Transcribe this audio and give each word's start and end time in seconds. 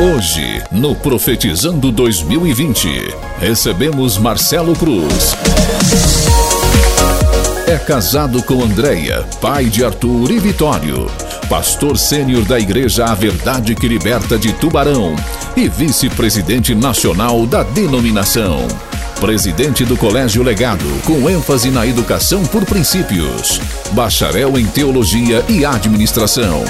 Hoje, 0.00 0.62
no 0.72 0.94
Profetizando 0.94 1.92
2020, 1.92 3.14
recebemos 3.38 4.16
Marcelo 4.16 4.74
Cruz. 4.74 5.36
É 7.66 7.76
casado 7.76 8.42
com 8.42 8.64
Andréia, 8.64 9.26
pai 9.42 9.66
de 9.66 9.84
Arthur 9.84 10.30
e 10.30 10.38
Vitório. 10.38 11.06
Pastor 11.50 11.98
sênior 11.98 12.46
da 12.46 12.58
Igreja 12.58 13.04
A 13.04 13.14
Verdade 13.14 13.74
que 13.74 13.86
Liberta 13.86 14.38
de 14.38 14.54
Tubarão 14.54 15.14
e 15.54 15.68
vice-presidente 15.68 16.74
nacional 16.74 17.46
da 17.46 17.62
denominação. 17.62 18.66
Presidente 19.20 19.84
do 19.84 19.98
Colégio 19.98 20.42
Legado, 20.42 20.86
com 21.04 21.28
ênfase 21.28 21.70
na 21.70 21.86
educação 21.86 22.42
por 22.46 22.64
princípios. 22.64 23.60
Bacharel 23.92 24.58
em 24.58 24.64
Teologia 24.64 25.44
e 25.46 25.62
Administração. 25.62 26.64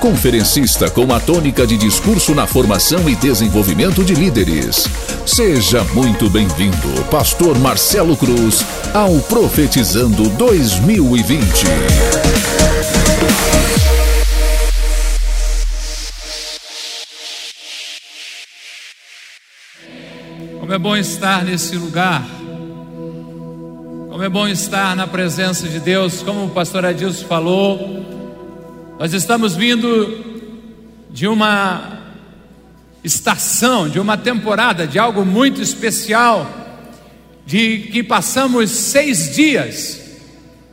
Conferencista 0.00 0.90
com 0.90 1.12
a 1.12 1.20
tônica 1.20 1.66
de 1.66 1.76
discurso 1.76 2.34
na 2.34 2.46
formação 2.46 3.06
e 3.06 3.14
desenvolvimento 3.14 4.02
de 4.02 4.14
líderes. 4.14 4.88
Seja 5.26 5.84
muito 5.92 6.30
bem-vindo, 6.30 7.04
Pastor 7.10 7.58
Marcelo 7.58 8.16
Cruz, 8.16 8.64
ao 8.94 9.18
Profetizando 9.20 10.30
2020. 10.30 11.66
Como 20.60 20.72
é 20.72 20.78
bom 20.78 20.96
estar 20.96 21.44
nesse 21.44 21.76
lugar. 21.76 22.26
Como 24.08 24.22
é 24.22 24.30
bom 24.30 24.48
estar 24.48 24.96
na 24.96 25.06
presença 25.06 25.68
de 25.68 25.78
Deus, 25.78 26.22
como 26.22 26.46
o 26.46 26.48
pastor 26.48 26.86
Adilson 26.86 27.26
falou. 27.26 27.99
Nós 29.00 29.14
estamos 29.14 29.56
vindo 29.56 30.42
de 31.08 31.26
uma 31.26 32.00
estação, 33.02 33.88
de 33.88 33.98
uma 33.98 34.18
temporada, 34.18 34.86
de 34.86 34.98
algo 34.98 35.24
muito 35.24 35.62
especial, 35.62 36.46
de 37.46 37.88
que 37.90 38.02
passamos 38.02 38.70
seis 38.70 39.34
dias 39.34 40.02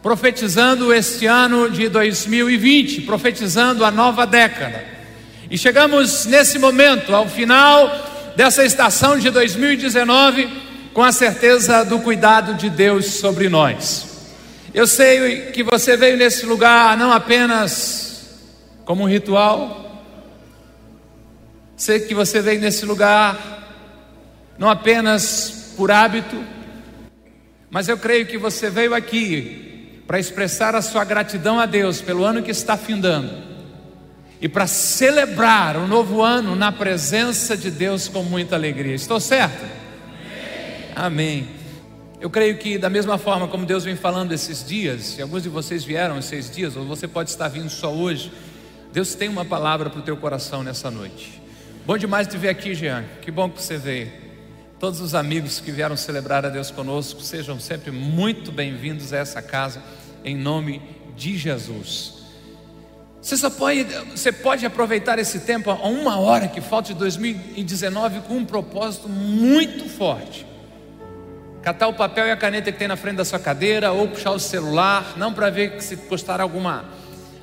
profetizando 0.04 0.94
este 0.94 1.26
ano 1.26 1.70
de 1.70 1.88
2020, 1.88 3.04
profetizando 3.04 3.86
a 3.86 3.92
nova 3.92 4.28
década. 4.28 4.84
E 5.50 5.58
chegamos 5.58 6.26
nesse 6.26 6.60
momento, 6.60 7.16
ao 7.16 7.30
final 7.30 8.34
dessa 8.36 8.66
estação 8.66 9.18
de 9.18 9.30
2019 9.30 10.50
com 10.94 11.02
a 11.02 11.14
certeza 11.14 11.86
do 11.86 12.00
cuidado 12.00 12.56
de 12.56 12.70
Deus 12.70 13.06
sobre 13.06 13.48
nós. 13.48 14.06
Eu 14.74 14.86
sei 14.86 15.44
que 15.54 15.64
você 15.64 15.96
veio 15.96 16.18
nesse 16.18 16.46
lugar 16.46 16.98
não 16.98 17.14
apenas 17.14 18.07
como 18.88 19.04
um 19.04 19.08
ritual, 19.08 20.02
sei 21.76 22.00
que 22.00 22.16
você 22.16 22.42
veio 22.42 22.62
nesse 22.62 22.86
lugar 22.86 24.56
não 24.58 24.70
apenas 24.70 25.74
por 25.76 25.92
hábito, 25.92 26.42
mas 27.70 27.90
eu 27.90 27.98
creio 27.98 28.26
que 28.26 28.38
você 28.38 28.70
veio 28.70 28.96
aqui 28.96 30.02
para 30.08 30.18
expressar 30.18 30.74
a 30.74 30.82
sua 30.82 31.04
gratidão 31.04 31.60
a 31.60 31.66
Deus 31.66 32.02
pelo 32.02 32.24
ano 32.24 32.42
que 32.42 32.50
está 32.50 32.78
findando 32.78 33.30
e 34.40 34.48
para 34.48 34.66
celebrar 34.66 35.76
o 35.76 35.86
novo 35.86 36.22
ano 36.22 36.56
na 36.56 36.72
presença 36.72 37.58
de 37.58 37.70
Deus 37.70 38.08
com 38.08 38.24
muita 38.24 38.56
alegria. 38.56 38.96
Estou 38.96 39.20
certo? 39.20 39.66
Amém. 40.96 41.42
Amém. 41.42 41.48
Eu 42.22 42.30
creio 42.30 42.58
que, 42.58 42.78
da 42.78 42.90
mesma 42.90 43.18
forma 43.18 43.50
como 43.50 43.66
Deus 43.66 43.84
vem 43.84 43.98
falando 43.98 44.32
esses 44.32 44.66
dias, 44.66 45.18
e 45.18 45.22
alguns 45.22 45.44
de 45.44 45.50
vocês 45.50 45.84
vieram 45.84 46.18
esses 46.18 46.50
dias, 46.50 46.78
ou 46.78 46.86
você 46.86 47.06
pode 47.06 47.30
estar 47.30 47.50
vindo 47.50 47.70
só 47.70 47.94
hoje, 47.94 48.32
Deus 48.98 49.14
tem 49.14 49.30
uma 49.30 49.46
palavra 49.46 49.92
para 49.92 50.00
o 50.00 50.02
teu 50.02 50.18
coração 50.18 50.64
nessa 50.64 50.90
noite. 50.90 51.40
Bom 51.86 52.00
demais 52.00 52.26
te 52.26 52.36
ver 52.36 52.50
aqui, 52.50 52.74
Jean. 52.74 53.06
Que 53.22 53.30
bom 53.30 53.48
que 53.48 53.62
você 53.62 53.78
veio. 53.78 54.12
Todos 54.80 55.00
os 55.02 55.14
amigos 55.14 55.60
que 55.60 55.72
vieram 55.72 55.96
celebrar 55.96 56.44
a 56.48 56.50
Deus 56.50 56.72
conosco, 56.72 57.22
sejam 57.22 57.60
sempre 57.60 57.92
muito 57.92 58.52
bem-vindos 58.52 59.14
a 59.14 59.18
essa 59.18 59.40
casa, 59.40 59.84
em 60.26 60.36
nome 60.36 60.82
de 61.16 61.38
Jesus. 61.38 62.24
Você 63.22 63.38
só 63.38 63.52
pode, 63.52 63.84
você 64.10 64.32
pode 64.32 64.66
aproveitar 64.66 65.20
esse 65.20 65.42
tempo, 65.42 65.70
a 65.70 65.76
uma 65.76 66.18
hora 66.18 66.48
que 66.48 66.60
falta 66.60 66.88
de 66.88 66.96
2019, 66.96 68.22
com 68.22 68.38
um 68.38 68.46
propósito 68.46 69.08
muito 69.08 69.88
forte. 69.88 70.44
Catar 71.62 71.88
o 71.88 71.94
papel 71.94 72.26
e 72.26 72.32
a 72.32 72.38
caneta 72.38 72.72
que 72.72 72.80
tem 72.80 72.88
na 72.88 72.98
frente 72.98 73.18
da 73.18 73.26
sua 73.26 73.38
cadeira, 73.38 73.92
ou 73.92 74.08
puxar 74.08 74.32
o 74.32 74.40
celular, 74.40 75.14
não 75.18 75.32
para 75.32 75.52
ver 75.52 75.84
se 75.84 75.96
postar 75.96 76.42
alguma, 76.42 76.86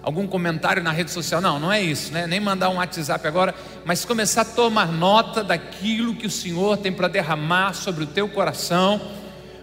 algum 0.04 0.26
comentário 0.26 0.82
na 0.82 0.92
rede 0.92 1.10
social, 1.10 1.40
não, 1.40 1.58
não 1.58 1.72
é 1.72 1.80
isso, 1.80 2.12
né? 2.12 2.26
nem 2.26 2.38
mandar 2.38 2.68
um 2.68 2.76
WhatsApp 2.76 3.26
agora, 3.26 3.54
mas 3.86 4.04
começar 4.04 4.42
a 4.42 4.44
tomar 4.44 4.92
nota 4.92 5.42
daquilo 5.42 6.14
que 6.14 6.26
o 6.26 6.30
Senhor 6.30 6.76
tem 6.76 6.92
para 6.92 7.08
derramar 7.08 7.72
sobre 7.72 8.04
o 8.04 8.06
teu 8.06 8.28
coração, 8.28 9.00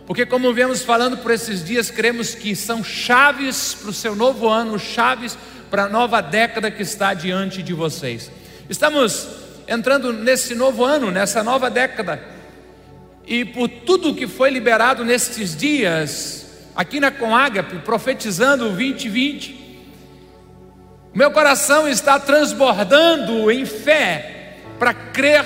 porque, 0.07 0.25
como 0.25 0.51
vemos 0.51 0.81
falando 0.81 1.17
por 1.17 1.29
esses 1.29 1.63
dias, 1.63 1.91
cremos 1.91 2.33
que 2.33 2.55
são 2.55 2.83
chaves 2.83 3.75
para 3.75 3.91
o 3.91 3.93
seu 3.93 4.15
novo 4.15 4.49
ano, 4.49 4.79
chaves 4.79 5.37
para 5.69 5.83
a 5.83 5.87
nova 5.89 6.21
década 6.21 6.71
que 6.71 6.81
está 6.81 7.13
diante 7.13 7.61
de 7.61 7.73
vocês. 7.73 8.31
Estamos 8.67 9.27
entrando 9.67 10.11
nesse 10.11 10.55
novo 10.55 10.83
ano, 10.83 11.11
nessa 11.11 11.43
nova 11.43 11.69
década, 11.69 12.19
e 13.27 13.45
por 13.45 13.69
tudo 13.69 14.15
que 14.15 14.27
foi 14.27 14.49
liberado 14.49 15.05
nestes 15.05 15.55
dias, 15.55 16.47
aqui 16.75 16.99
na 16.99 17.11
Conágape, 17.11 17.77
profetizando 17.77 18.65
o 18.65 18.69
2020, 18.69 19.60
meu 21.13 21.29
coração 21.31 21.89
está 21.89 22.17
transbordando 22.17 23.51
em 23.51 23.65
fé 23.65 24.55
para 24.79 24.93
crer 24.93 25.45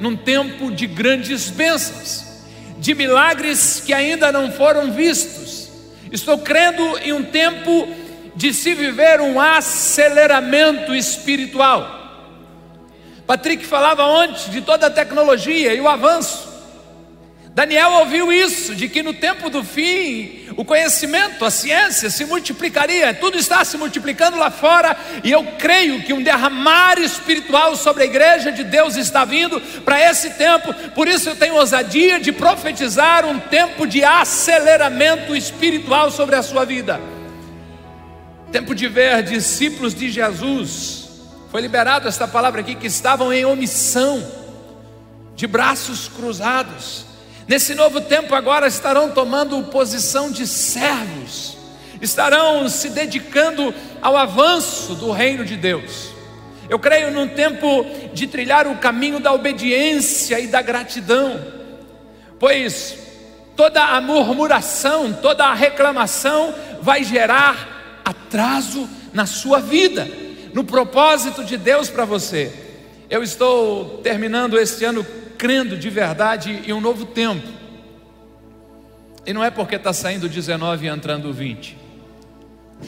num 0.00 0.16
tempo 0.16 0.72
de 0.72 0.86
grandes 0.88 1.48
bênçãos, 1.48 2.24
de 2.78 2.94
milagres 2.94 3.80
que 3.84 3.92
ainda 3.92 4.32
não 4.32 4.50
foram 4.50 4.90
vistos. 4.90 5.70
Estou 6.10 6.38
crendo 6.38 6.98
em 6.98 7.12
um 7.12 7.22
tempo 7.22 7.88
de 8.34 8.52
se 8.52 8.74
viver 8.74 9.20
um 9.20 9.40
aceleramento 9.40 10.92
espiritual. 10.92 12.02
Patrick 13.24 13.64
falava 13.64 14.04
ontem 14.04 14.50
de 14.50 14.60
toda 14.60 14.88
a 14.88 14.90
tecnologia 14.90 15.72
e 15.74 15.80
o 15.80 15.88
avanço. 15.88 16.53
Daniel 17.54 17.92
ouviu 17.92 18.32
isso, 18.32 18.74
de 18.74 18.88
que 18.88 19.00
no 19.00 19.14
tempo 19.14 19.48
do 19.48 19.62
fim, 19.62 20.48
o 20.56 20.64
conhecimento, 20.64 21.44
a 21.44 21.52
ciência 21.52 22.10
se 22.10 22.24
multiplicaria, 22.24 23.14
tudo 23.14 23.38
está 23.38 23.64
se 23.64 23.76
multiplicando 23.76 24.36
lá 24.36 24.50
fora, 24.50 24.96
e 25.22 25.30
eu 25.30 25.44
creio 25.56 26.02
que 26.02 26.12
um 26.12 26.20
derramar 26.20 26.98
espiritual 26.98 27.76
sobre 27.76 28.02
a 28.02 28.06
igreja 28.06 28.50
de 28.50 28.64
Deus 28.64 28.96
está 28.96 29.24
vindo 29.24 29.60
para 29.84 30.00
esse 30.00 30.30
tempo, 30.30 30.74
por 30.96 31.06
isso 31.06 31.28
eu 31.28 31.36
tenho 31.36 31.54
ousadia 31.54 32.18
de 32.18 32.32
profetizar 32.32 33.24
um 33.24 33.38
tempo 33.38 33.86
de 33.86 34.02
aceleramento 34.02 35.36
espiritual 35.36 36.10
sobre 36.10 36.34
a 36.34 36.42
sua 36.42 36.64
vida. 36.64 37.00
Tempo 38.50 38.74
de 38.74 38.88
ver 38.88 39.22
discípulos 39.22 39.94
de 39.94 40.10
Jesus. 40.10 41.08
Foi 41.52 41.60
liberado 41.60 42.08
esta 42.08 42.26
palavra 42.26 42.62
aqui 42.62 42.74
que 42.74 42.88
estavam 42.88 43.32
em 43.32 43.44
omissão, 43.44 44.26
de 45.36 45.46
braços 45.46 46.08
cruzados. 46.08 47.13
Nesse 47.46 47.74
novo 47.74 48.00
tempo 48.00 48.34
agora 48.34 48.66
estarão 48.66 49.10
tomando 49.10 49.62
posição 49.64 50.30
de 50.30 50.46
servos. 50.46 51.56
Estarão 52.00 52.68
se 52.68 52.90
dedicando 52.90 53.74
ao 54.00 54.16
avanço 54.16 54.94
do 54.94 55.10
reino 55.10 55.44
de 55.44 55.56
Deus. 55.56 56.10
Eu 56.68 56.78
creio 56.78 57.10
num 57.10 57.28
tempo 57.28 57.84
de 58.12 58.26
trilhar 58.26 58.66
o 58.66 58.76
caminho 58.76 59.20
da 59.20 59.32
obediência 59.32 60.40
e 60.40 60.46
da 60.46 60.62
gratidão, 60.62 61.40
pois 62.38 62.96
toda 63.54 63.82
a 63.82 64.00
murmuração, 64.00 65.12
toda 65.12 65.44
a 65.44 65.54
reclamação 65.54 66.54
vai 66.80 67.04
gerar 67.04 68.00
atraso 68.04 68.88
na 69.12 69.26
sua 69.26 69.60
vida, 69.60 70.08
no 70.52 70.64
propósito 70.64 71.44
de 71.44 71.56
Deus 71.56 71.90
para 71.90 72.04
você. 72.04 72.50
Eu 73.10 73.22
estou 73.22 73.98
terminando 74.02 74.58
este 74.58 74.84
ano 74.84 75.06
crendo 75.36 75.76
de 75.76 75.90
verdade 75.90 76.62
em 76.66 76.72
um 76.72 76.80
novo 76.80 77.06
tempo. 77.06 77.46
E 79.26 79.32
não 79.32 79.42
é 79.42 79.50
porque 79.50 79.76
está 79.76 79.92
saindo 79.92 80.28
19 80.28 80.86
e 80.86 80.88
entrando 80.88 81.32
20. 81.32 81.76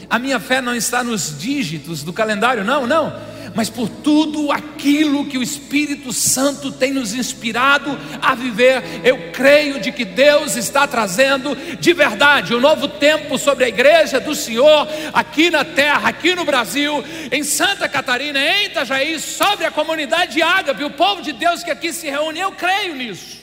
A 0.09 0.19
minha 0.19 0.39
fé 0.39 0.61
não 0.61 0.75
está 0.75 1.03
nos 1.03 1.37
dígitos 1.39 2.03
do 2.03 2.13
calendário, 2.13 2.63
não, 2.63 2.85
não 2.85 3.36
mas 3.57 3.71
por 3.71 3.89
tudo 3.89 4.51
aquilo 4.51 5.25
que 5.25 5.35
o 5.35 5.41
Espírito 5.41 6.13
Santo 6.13 6.71
tem 6.71 6.93
nos 6.93 7.15
inspirado 7.15 7.97
a 8.21 8.35
viver. 8.35 8.83
Eu 9.03 9.31
creio 9.31 9.79
de 9.79 9.91
que 9.91 10.05
Deus 10.05 10.55
está 10.55 10.85
trazendo 10.85 11.55
de 11.55 11.91
verdade 11.91 12.53
um 12.53 12.59
novo 12.59 12.87
tempo 12.87 13.35
sobre 13.35 13.65
a 13.65 13.67
igreja 13.67 14.19
do 14.19 14.35
Senhor 14.35 14.87
aqui 15.11 15.49
na 15.49 15.65
terra, 15.65 16.07
aqui 16.07 16.35
no 16.35 16.45
Brasil, 16.45 17.03
em 17.31 17.41
Santa 17.41 17.89
Catarina, 17.89 18.39
em 18.39 18.67
Itajaí, 18.67 19.19
sobre 19.19 19.65
a 19.65 19.71
comunidade 19.71 20.39
Ágape, 20.39 20.83
o 20.83 20.91
povo 20.91 21.23
de 21.23 21.33
Deus 21.33 21.63
que 21.63 21.71
aqui 21.71 21.91
se 21.91 22.07
reúne. 22.07 22.39
Eu 22.39 22.51
creio 22.51 22.93
nisso. 22.93 23.41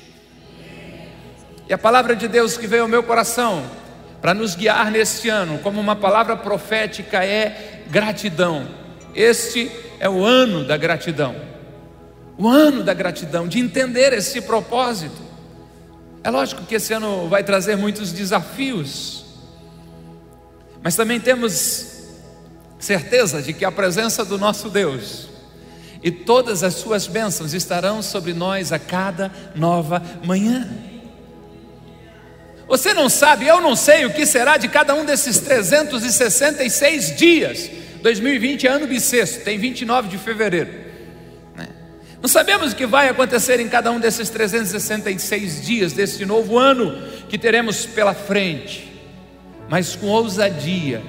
E 1.68 1.74
a 1.74 1.78
palavra 1.78 2.14
de 2.14 2.28
Deus 2.28 2.56
que 2.56 2.68
veio 2.68 2.82
ao 2.82 2.88
meu 2.88 3.02
coração 3.02 3.68
para 4.22 4.32
nos 4.32 4.54
guiar 4.54 4.92
neste 4.92 5.28
ano, 5.28 5.58
como 5.58 5.80
uma 5.80 5.96
palavra 5.96 6.36
profética, 6.36 7.24
é 7.24 7.82
gratidão. 7.90 8.68
Este 9.12 9.83
é 9.98 10.08
o 10.08 10.24
ano 10.24 10.64
da 10.64 10.76
gratidão. 10.76 11.34
o 12.36 12.48
ano 12.48 12.82
da 12.82 12.92
gratidão, 12.92 13.46
de 13.46 13.60
entender 13.60 14.12
esse 14.12 14.40
propósito. 14.40 15.22
É 16.24 16.30
lógico 16.30 16.64
que 16.64 16.74
esse 16.74 16.92
ano 16.92 17.28
vai 17.28 17.44
trazer 17.44 17.76
muitos 17.76 18.10
desafios, 18.10 19.24
mas 20.82 20.96
também 20.96 21.20
temos 21.20 21.94
certeza 22.78 23.40
de 23.40 23.52
que 23.52 23.64
a 23.64 23.70
presença 23.70 24.24
do 24.24 24.36
nosso 24.36 24.68
Deus 24.68 25.28
e 26.02 26.10
todas 26.10 26.62
as 26.62 26.74
suas 26.74 27.06
bênçãos 27.06 27.54
estarão 27.54 28.02
sobre 28.02 28.34
nós 28.34 28.72
a 28.72 28.78
cada 28.78 29.32
nova 29.54 30.02
manhã. 30.22 30.68
Você 32.66 32.92
não 32.92 33.08
sabe, 33.08 33.46
eu 33.46 33.60
não 33.60 33.76
sei 33.76 34.04
o 34.04 34.12
que 34.12 34.26
será 34.26 34.56
de 34.56 34.68
cada 34.68 34.94
um 34.94 35.04
desses 35.04 35.38
366 35.38 37.16
dias. 37.16 37.70
2020 38.04 38.66
é 38.66 38.70
ano 38.70 38.86
bissexto, 38.86 39.42
tem 39.44 39.58
29 39.58 40.08
de 40.08 40.18
fevereiro. 40.18 40.70
Né? 41.56 41.66
Não 42.20 42.28
sabemos 42.28 42.72
o 42.72 42.76
que 42.76 42.84
vai 42.84 43.08
acontecer 43.08 43.58
em 43.60 43.68
cada 43.68 43.90
um 43.90 43.98
desses 43.98 44.28
366 44.28 45.64
dias 45.64 45.94
desse 45.94 46.26
novo 46.26 46.58
ano 46.58 47.00
que 47.30 47.38
teremos 47.38 47.86
pela 47.86 48.12
frente, 48.12 48.92
mas 49.70 49.96
com 49.96 50.08
ousadia, 50.08 51.02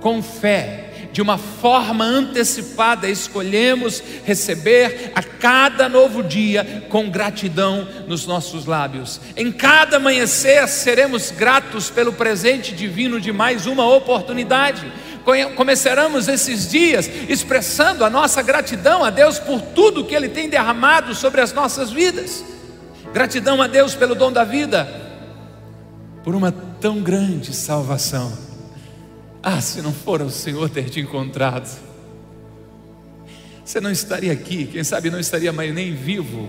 com 0.00 0.22
fé, 0.22 0.90
de 1.12 1.20
uma 1.20 1.36
forma 1.36 2.04
antecipada, 2.04 3.08
escolhemos 3.08 4.00
receber 4.24 5.10
a 5.16 5.24
cada 5.24 5.88
novo 5.88 6.22
dia 6.22 6.84
com 6.88 7.10
gratidão 7.10 7.88
nos 8.06 8.24
nossos 8.24 8.66
lábios. 8.66 9.20
Em 9.36 9.50
cada 9.50 9.96
amanhecer 9.96 10.68
seremos 10.68 11.32
gratos 11.32 11.90
pelo 11.90 12.12
presente 12.12 12.72
divino 12.72 13.20
de 13.20 13.32
mais 13.32 13.66
uma 13.66 13.84
oportunidade. 13.84 14.92
Começaremos 15.56 16.28
esses 16.28 16.68
dias 16.68 17.10
expressando 17.28 18.04
a 18.04 18.10
nossa 18.10 18.42
gratidão 18.42 19.04
a 19.04 19.10
Deus 19.10 19.38
por 19.38 19.60
tudo 19.60 20.04
que 20.04 20.14
Ele 20.14 20.28
tem 20.28 20.48
derramado 20.48 21.14
sobre 21.14 21.40
as 21.40 21.52
nossas 21.52 21.90
vidas. 21.90 22.44
Gratidão 23.12 23.60
a 23.60 23.66
Deus 23.66 23.94
pelo 23.94 24.14
dom 24.14 24.30
da 24.30 24.44
vida, 24.44 24.88
por 26.22 26.34
uma 26.34 26.52
tão 26.52 27.00
grande 27.00 27.52
salvação 27.52 28.50
ah, 29.42 29.60
se 29.60 29.80
não 29.80 29.92
for 29.92 30.20
o 30.20 30.28
Senhor 30.28 30.68
ter 30.68 30.90
te 30.90 31.00
encontrado, 31.00 31.66
você 33.64 33.80
não 33.80 33.90
estaria 33.90 34.32
aqui, 34.32 34.66
quem 34.66 34.84
sabe 34.84 35.10
não 35.10 35.18
estaria 35.18 35.52
mais 35.52 35.72
nem 35.72 35.94
vivo. 35.94 36.48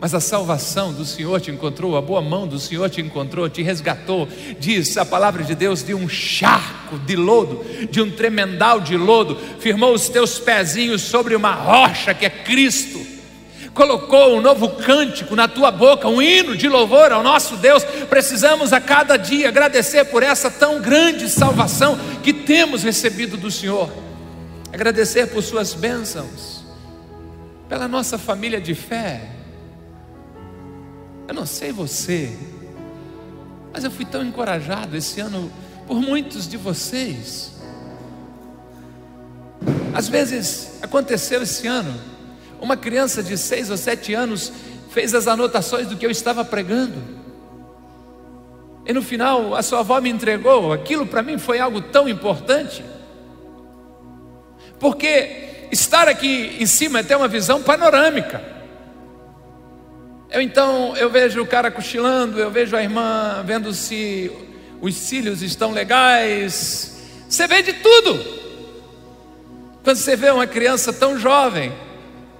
Mas 0.00 0.14
a 0.14 0.20
salvação 0.20 0.92
do 0.92 1.04
Senhor 1.04 1.40
te 1.40 1.50
encontrou, 1.50 1.96
a 1.96 2.00
boa 2.00 2.22
mão 2.22 2.46
do 2.46 2.58
Senhor 2.58 2.88
te 2.88 3.00
encontrou, 3.00 3.48
te 3.48 3.62
resgatou. 3.62 4.28
Diz 4.60 4.96
a 4.96 5.04
palavra 5.04 5.42
de 5.42 5.54
Deus: 5.54 5.82
de 5.82 5.92
um 5.92 6.08
charco 6.08 6.98
de 7.00 7.16
lodo, 7.16 7.64
de 7.90 8.00
um 8.00 8.10
tremendal 8.10 8.80
de 8.80 8.96
lodo, 8.96 9.36
firmou 9.58 9.92
os 9.92 10.08
teus 10.08 10.38
pezinhos 10.38 11.02
sobre 11.02 11.34
uma 11.34 11.52
rocha 11.52 12.14
que 12.14 12.24
é 12.24 12.30
Cristo 12.30 13.18
colocou 13.78 14.36
um 14.36 14.40
novo 14.40 14.70
cântico 14.70 15.36
na 15.36 15.46
tua 15.46 15.70
boca, 15.70 16.08
um 16.08 16.20
hino 16.20 16.56
de 16.56 16.68
louvor 16.68 17.12
ao 17.12 17.22
nosso 17.22 17.56
Deus. 17.56 17.84
Precisamos 18.10 18.72
a 18.72 18.80
cada 18.80 19.16
dia 19.16 19.46
agradecer 19.46 20.04
por 20.06 20.24
essa 20.24 20.50
tão 20.50 20.82
grande 20.82 21.28
salvação 21.28 21.96
que 22.20 22.32
temos 22.32 22.82
recebido 22.82 23.36
do 23.36 23.52
Senhor. 23.52 23.88
Agradecer 24.72 25.28
por 25.28 25.44
suas 25.44 25.74
bênçãos, 25.74 26.64
pela 27.68 27.86
nossa 27.86 28.18
família 28.18 28.60
de 28.60 28.74
fé. 28.74 29.37
Eu 31.28 31.34
não 31.34 31.46
sei 31.46 31.70
você, 31.70 32.36
mas 33.72 33.84
eu 33.84 33.90
fui 33.90 34.04
tão 34.04 34.24
encorajado 34.24 34.96
esse 34.96 35.20
ano 35.20 35.52
por 35.86 36.00
muitos 36.00 36.48
de 36.48 36.56
vocês. 36.56 37.52
Às 39.94 40.08
vezes 40.08 40.82
aconteceu 40.82 41.42
esse 41.42 41.66
ano 41.66 41.94
uma 42.60 42.76
criança 42.76 43.22
de 43.22 43.36
seis 43.38 43.70
ou 43.70 43.76
sete 43.76 44.14
anos 44.14 44.52
fez 44.90 45.14
as 45.14 45.26
anotações 45.28 45.86
do 45.86 45.96
que 45.96 46.04
eu 46.04 46.10
estava 46.10 46.44
pregando. 46.44 47.18
E 48.84 48.92
no 48.92 49.02
final, 49.02 49.54
a 49.54 49.62
sua 49.62 49.80
avó 49.80 50.00
me 50.00 50.08
entregou. 50.08 50.72
Aquilo 50.72 51.06
para 51.06 51.22
mim 51.22 51.38
foi 51.38 51.60
algo 51.60 51.80
tão 51.80 52.08
importante. 52.08 52.84
Porque 54.80 55.68
estar 55.70 56.08
aqui 56.08 56.56
em 56.58 56.66
cima 56.66 57.00
é 57.00 57.02
ter 57.02 57.14
uma 57.14 57.28
visão 57.28 57.62
panorâmica. 57.62 58.57
Eu 60.30 60.42
então, 60.42 60.94
eu 60.96 61.08
vejo 61.08 61.40
o 61.40 61.46
cara 61.46 61.70
cochilando, 61.70 62.38
eu 62.38 62.50
vejo 62.50 62.76
a 62.76 62.82
irmã 62.82 63.42
vendo 63.46 63.72
se 63.72 64.30
os 64.80 64.94
cílios 64.94 65.42
estão 65.42 65.72
legais. 65.72 66.98
Você 67.28 67.46
vê 67.46 67.62
de 67.62 67.72
tudo. 67.74 68.38
Quando 69.82 69.96
você 69.96 70.16
vê 70.16 70.30
uma 70.30 70.46
criança 70.46 70.92
tão 70.92 71.18
jovem, 71.18 71.72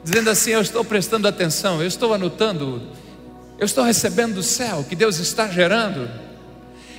dizendo 0.04 0.28
assim: 0.28 0.50
Eu 0.50 0.60
estou 0.60 0.84
prestando 0.84 1.26
atenção, 1.26 1.80
eu 1.80 1.88
estou 1.88 2.12
anotando, 2.12 2.82
eu 3.58 3.64
estou 3.64 3.82
recebendo 3.82 4.34
do 4.34 4.42
céu 4.42 4.84
que 4.86 4.94
Deus 4.94 5.18
está 5.18 5.48
gerando. 5.48 6.27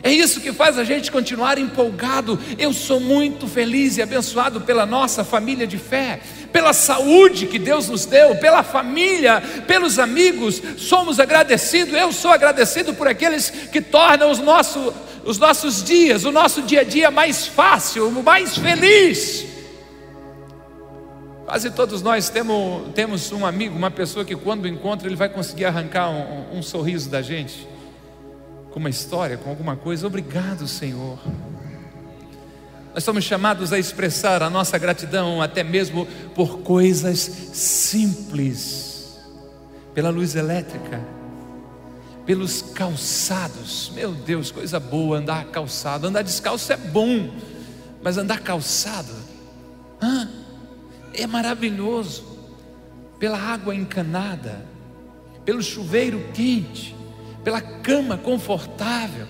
É 0.02 0.12
isso 0.12 0.40
que 0.40 0.54
faz 0.54 0.78
a 0.78 0.84
gente 0.84 1.12
continuar 1.12 1.58
empolgado. 1.58 2.40
Eu 2.58 2.72
sou 2.72 3.00
muito 3.00 3.48
feliz 3.48 3.98
e 3.98 4.02
abençoado 4.02 4.62
pela 4.62 4.86
nossa 4.86 5.24
família 5.24 5.68
de 5.68 5.78
fé, 5.78 6.20
pela 6.54 6.74
saúde 6.74 7.48
que 7.48 7.60
Deus 7.60 7.90
nos 7.90 8.06
deu, 8.06 8.36
pela 8.36 8.64
família, 8.64 9.42
pelos 9.68 10.00
amigos. 10.00 10.62
Somos 10.78 11.20
agradecidos. 11.20 11.94
Eu 11.94 12.14
sou 12.14 12.32
agradecido 12.32 12.94
por 12.94 13.08
aqueles 13.08 13.50
que 13.50 13.82
tornam 13.82 14.32
os, 14.32 14.40
nosso, 14.40 14.94
os 15.26 15.38
nossos 15.38 15.84
dias, 15.84 16.24
o 16.24 16.32
nosso 16.32 16.62
dia 16.62 16.82
a 16.82 16.86
dia 16.86 17.12
mais 17.12 17.46
fácil, 17.48 18.10
mais 18.24 18.58
feliz. 18.58 19.46
Quase 21.50 21.72
todos 21.72 22.04
nós 22.04 22.30
temos, 22.30 22.94
temos 22.94 23.32
um 23.32 23.44
amigo, 23.44 23.76
uma 23.76 23.90
pessoa 23.90 24.24
que 24.24 24.36
quando 24.36 24.68
encontra 24.68 25.08
ele 25.08 25.16
vai 25.16 25.28
conseguir 25.28 25.66
arrancar 25.66 26.08
um, 26.10 26.60
um 26.60 26.62
sorriso 26.62 27.10
da 27.10 27.24
gente, 27.24 27.68
com 28.72 28.80
uma 28.80 28.90
história, 28.90 29.38
com 29.38 29.50
alguma 29.50 29.76
coisa. 29.76 30.08
Obrigado, 30.08 30.68
Senhor. 30.68 31.20
Nós 32.94 33.04
somos 33.04 33.24
chamados 33.24 33.72
a 33.72 33.80
expressar 33.80 34.42
a 34.42 34.50
nossa 34.50 34.78
gratidão 34.78 35.42
até 35.42 35.64
mesmo 35.64 36.08
por 36.36 36.60
coisas 36.60 37.20
simples, 37.20 39.20
pela 39.94 40.10
luz 40.10 40.36
elétrica, 40.36 41.02
pelos 42.26 42.62
calçados. 42.62 43.92
Meu 43.94 44.12
Deus, 44.12 44.52
coisa 44.52 44.80
boa 44.80 45.18
andar 45.18 45.46
calçado. 45.46 46.08
Andar 46.08 46.24
descalço 46.24 46.74
é 46.74 46.78
bom, 46.78 47.30
mas 48.02 48.18
andar 48.18 48.42
calçado, 48.42 49.14
é 51.14 51.28
maravilhoso, 51.28 52.24
pela 53.20 53.38
água 53.38 53.76
encanada, 53.76 54.66
pelo 55.44 55.62
chuveiro 55.62 56.24
quente, 56.34 56.96
pela 57.44 57.62
cama 57.62 58.18
confortável, 58.18 59.28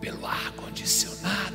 pelo 0.00 0.26
ar 0.26 0.52
condicionado. 0.52 1.54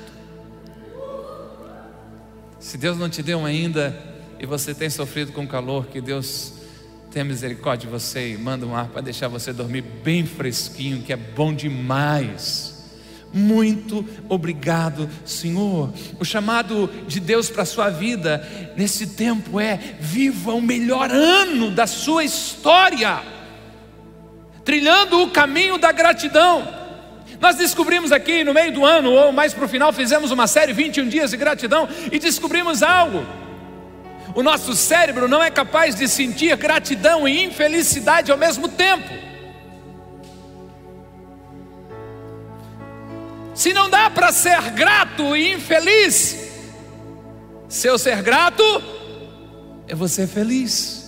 Se 2.59 2.77
Deus 2.77 2.97
não 2.97 3.09
te 3.09 3.23
deu 3.23 3.45
ainda 3.45 3.97
e 4.39 4.45
você 4.45 4.73
tem 4.73 4.89
sofrido 4.89 5.31
com 5.31 5.47
calor, 5.47 5.87
que 5.87 5.99
Deus 5.99 6.53
tenha 7.11 7.25
misericórdia 7.25 7.87
de 7.87 7.91
você 7.91 8.33
e 8.33 8.37
manda 8.37 8.65
um 8.65 8.75
ar 8.75 8.87
para 8.87 9.01
deixar 9.01 9.27
você 9.27 9.51
dormir 9.51 9.81
bem 9.81 10.25
fresquinho, 10.25 11.03
que 11.03 11.11
é 11.11 11.17
bom 11.17 11.53
demais. 11.53 12.71
Muito 13.33 14.05
obrigado, 14.27 15.09
Senhor. 15.25 15.93
O 16.19 16.25
chamado 16.25 16.89
de 17.07 17.19
Deus 17.19 17.49
para 17.49 17.63
a 17.63 17.65
sua 17.65 17.89
vida 17.89 18.73
nesse 18.75 19.07
tempo 19.07 19.59
é: 19.59 19.77
viva 19.99 20.53
o 20.53 20.61
melhor 20.61 21.09
ano 21.11 21.71
da 21.71 21.87
sua 21.87 22.23
história, 22.23 23.21
trilhando 24.63 25.21
o 25.23 25.29
caminho 25.29 25.77
da 25.77 25.91
gratidão. 25.91 26.67
Nós 27.39 27.55
descobrimos 27.55 28.11
aqui 28.11 28.43
no 28.43 28.53
meio 28.53 28.71
do 28.71 28.85
ano, 28.85 29.11
ou 29.11 29.31
mais 29.31 29.53
para 29.53 29.65
o 29.65 29.67
final, 29.67 29.91
fizemos 29.91 30.31
uma 30.31 30.45
série 30.45 30.73
21 30.73 31.07
dias 31.07 31.31
de 31.31 31.37
gratidão 31.37 31.89
e 32.11 32.19
descobrimos 32.19 32.83
algo. 32.83 33.25
O 34.35 34.43
nosso 34.43 34.73
cérebro 34.75 35.27
não 35.27 35.43
é 35.43 35.49
capaz 35.49 35.95
de 35.95 36.07
sentir 36.07 36.55
gratidão 36.55 37.27
e 37.27 37.43
infelicidade 37.43 38.31
ao 38.31 38.37
mesmo 38.37 38.67
tempo. 38.69 39.09
Se 43.53 43.73
não 43.73 43.89
dá 43.89 44.09
para 44.09 44.31
ser 44.31 44.61
grato 44.71 45.35
e 45.35 45.53
infeliz, 45.53 46.37
se 47.67 47.87
eu 47.87 47.97
ser 47.97 48.21
grato, 48.21 48.63
vou 49.93 50.07
ser 50.07 50.27
feliz. 50.27 51.00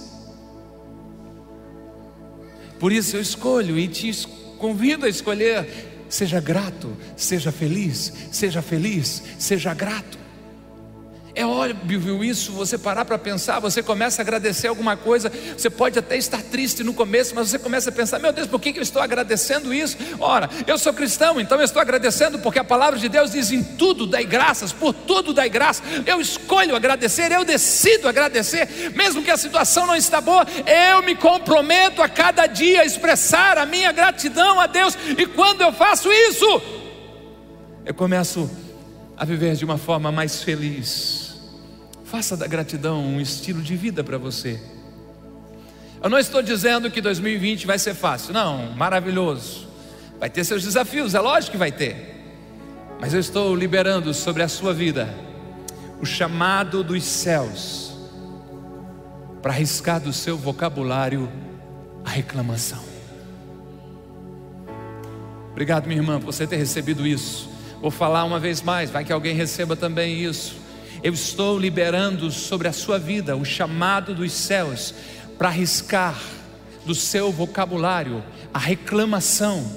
Por 2.83 2.91
isso 2.91 3.15
eu 3.15 3.21
escolho 3.21 3.79
e 3.79 3.87
te 3.87 4.11
convido 4.57 5.05
a 5.05 5.09
escolher: 5.09 6.05
seja 6.09 6.41
grato, 6.41 6.97
seja 7.15 7.49
feliz, 7.49 8.11
seja 8.29 8.61
feliz, 8.61 9.23
seja 9.39 9.73
grato. 9.73 10.17
É 11.35 11.43
óbvio 11.43 12.23
isso, 12.23 12.51
você 12.51 12.77
parar 12.77 13.05
para 13.05 13.17
pensar, 13.17 13.59
você 13.59 13.81
começa 13.81 14.21
a 14.21 14.23
agradecer 14.23 14.67
alguma 14.67 14.95
coisa, 14.95 15.31
você 15.57 15.67
pode 15.67 15.97
até 15.97 16.15
estar 16.15 16.43
triste 16.43 16.83
no 16.83 16.93
começo, 16.93 17.33
mas 17.33 17.49
você 17.49 17.57
começa 17.57 17.89
a 17.89 17.91
pensar: 17.91 18.19
meu 18.19 18.31
Deus, 18.31 18.45
por 18.45 18.61
que 18.61 18.77
eu 18.77 18.83
estou 18.83 19.01
agradecendo 19.01 19.73
isso? 19.73 19.97
Ora, 20.19 20.47
eu 20.67 20.77
sou 20.77 20.93
cristão, 20.93 21.41
então 21.41 21.57
eu 21.57 21.63
estou 21.63 21.81
agradecendo 21.81 22.37
porque 22.37 22.59
a 22.59 22.63
palavra 22.63 22.99
de 22.99 23.09
Deus 23.09 23.31
diz: 23.31 23.51
em 23.51 23.63
tudo 23.63 24.05
dai 24.05 24.25
graças, 24.25 24.71
por 24.71 24.93
tudo 24.93 25.33
dai 25.33 25.49
graça. 25.49 25.81
Eu 26.05 26.21
escolho 26.21 26.75
agradecer, 26.75 27.31
eu 27.31 27.43
decido 27.43 28.07
agradecer, 28.07 28.91
mesmo 28.95 29.23
que 29.23 29.31
a 29.31 29.37
situação 29.37 29.87
não 29.87 29.95
está 29.95 30.21
boa, 30.21 30.45
eu 30.91 31.01
me 31.01 31.15
comprometo 31.15 32.03
a 32.03 32.07
cada 32.07 32.45
dia 32.45 32.81
a 32.81 32.85
expressar 32.85 33.57
a 33.57 33.65
minha 33.65 33.91
gratidão 33.91 34.59
a 34.59 34.67
Deus, 34.67 34.95
e 35.17 35.25
quando 35.25 35.61
eu 35.61 35.73
faço 35.73 36.11
isso, 36.11 36.61
eu 37.83 37.93
começo 37.95 38.47
a 39.17 39.25
viver 39.25 39.55
de 39.55 39.65
uma 39.65 39.79
forma 39.79 40.11
mais 40.11 40.43
feliz 40.43 41.23
Faça 42.13 42.38
da 42.38 42.46
gratidão 42.46 43.03
um 43.03 43.20
estilo 43.20 43.60
de 43.60 43.75
vida 43.75 44.03
para 44.03 44.20
você. 44.20 44.62
Eu 46.00 46.12
não 46.12 46.20
estou 46.20 46.43
dizendo 46.43 46.91
que 46.91 47.01
2020 47.01 47.65
vai 47.65 47.79
ser 47.79 47.96
fácil, 47.96 48.36
não, 48.36 48.70
maravilhoso. 48.74 49.67
Vai 50.20 50.29
ter 50.29 50.43
seus 50.43 50.62
desafios, 50.62 51.15
é 51.15 51.20
lógico 51.20 51.53
que 51.53 51.58
vai 51.58 51.72
ter. 51.72 52.24
Mas 53.01 53.15
eu 53.15 53.20
estou 53.20 53.55
liberando 53.55 54.13
sobre 54.13 54.43
a 54.43 54.48
sua 54.48 54.75
vida 54.75 55.12
o 56.00 56.05
chamado 56.05 56.84
dos 56.84 57.03
céus 57.03 57.98
para 59.41 59.51
arriscar 59.51 60.00
do 60.00 60.13
seu 60.13 60.38
vocabulário 60.38 61.27
a 62.05 62.12
reclamação. 62.12 62.84
Obrigado, 65.50 65.88
minha 65.88 66.00
irmã, 66.00 66.20
por 66.20 66.27
você 66.27 66.46
ter 66.46 66.58
recebido 66.58 67.08
isso. 67.08 67.50
Vou 67.82 67.89
falar 67.89 68.24
uma 68.24 68.39
vez 68.39 68.62
mais, 68.62 68.91
vai 68.91 69.03
que 69.03 69.12
alguém 69.12 69.34
receba 69.34 69.75
também 69.75 70.24
isso 70.24 70.62
eu 71.03 71.13
estou 71.13 71.60
liberando 71.60 72.31
sobre 72.31 72.67
a 72.69 72.74
sua 72.74 72.98
vida 72.98 73.36
o 73.36 73.43
chamado 73.43 74.15
dos 74.15 74.31
céus 74.31 74.95
para 75.38 75.50
arriscar 75.50 76.17
do 76.86 76.95
seu 76.95 77.31
vocabulário 77.31 78.24
a 78.53 78.60
reclamação, 78.60 79.69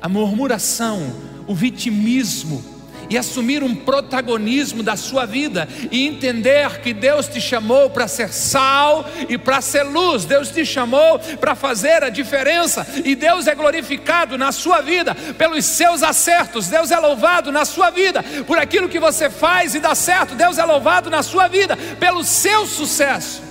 a 0.00 0.08
murmuração, 0.08 1.00
o 1.48 1.54
vitimismo 1.54 2.77
e 3.10 3.16
assumir 3.16 3.62
um 3.62 3.74
protagonismo 3.74 4.82
da 4.82 4.96
sua 4.96 5.24
vida 5.24 5.68
e 5.90 6.06
entender 6.06 6.80
que 6.80 6.92
Deus 6.92 7.26
te 7.26 7.40
chamou 7.40 7.90
para 7.90 8.06
ser 8.06 8.32
sal 8.32 9.08
e 9.28 9.38
para 9.38 9.60
ser 9.60 9.82
luz, 9.84 10.24
Deus 10.24 10.50
te 10.50 10.64
chamou 10.64 11.18
para 11.40 11.54
fazer 11.54 12.02
a 12.02 12.10
diferença 12.10 12.86
e 13.04 13.14
Deus 13.14 13.46
é 13.46 13.54
glorificado 13.54 14.36
na 14.36 14.52
sua 14.52 14.80
vida 14.80 15.14
pelos 15.14 15.64
seus 15.64 16.02
acertos, 16.02 16.68
Deus 16.68 16.90
é 16.90 16.98
louvado 16.98 17.50
na 17.50 17.64
sua 17.64 17.90
vida 17.90 18.22
por 18.46 18.58
aquilo 18.58 18.88
que 18.88 19.00
você 19.00 19.30
faz 19.30 19.74
e 19.74 19.80
dá 19.80 19.94
certo, 19.94 20.34
Deus 20.34 20.58
é 20.58 20.64
louvado 20.64 21.10
na 21.10 21.22
sua 21.22 21.48
vida 21.48 21.76
pelo 21.98 22.22
seu 22.24 22.66
sucesso. 22.66 23.48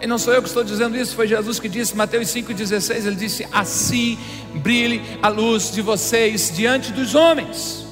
E 0.00 0.06
não 0.06 0.16
sou 0.16 0.32
eu 0.32 0.40
que 0.40 0.48
estou 0.48 0.64
dizendo 0.64 0.96
isso, 0.96 1.14
foi 1.14 1.28
Jesus 1.28 1.60
que 1.60 1.68
disse, 1.68 1.94
Mateus 1.94 2.28
5,16, 2.28 3.06
ele 3.06 3.16
disse: 3.16 3.46
Assim 3.52 4.18
brilhe 4.54 5.02
a 5.22 5.28
luz 5.28 5.70
de 5.70 5.82
vocês 5.82 6.50
diante 6.54 6.90
dos 6.90 7.14
homens 7.14 7.89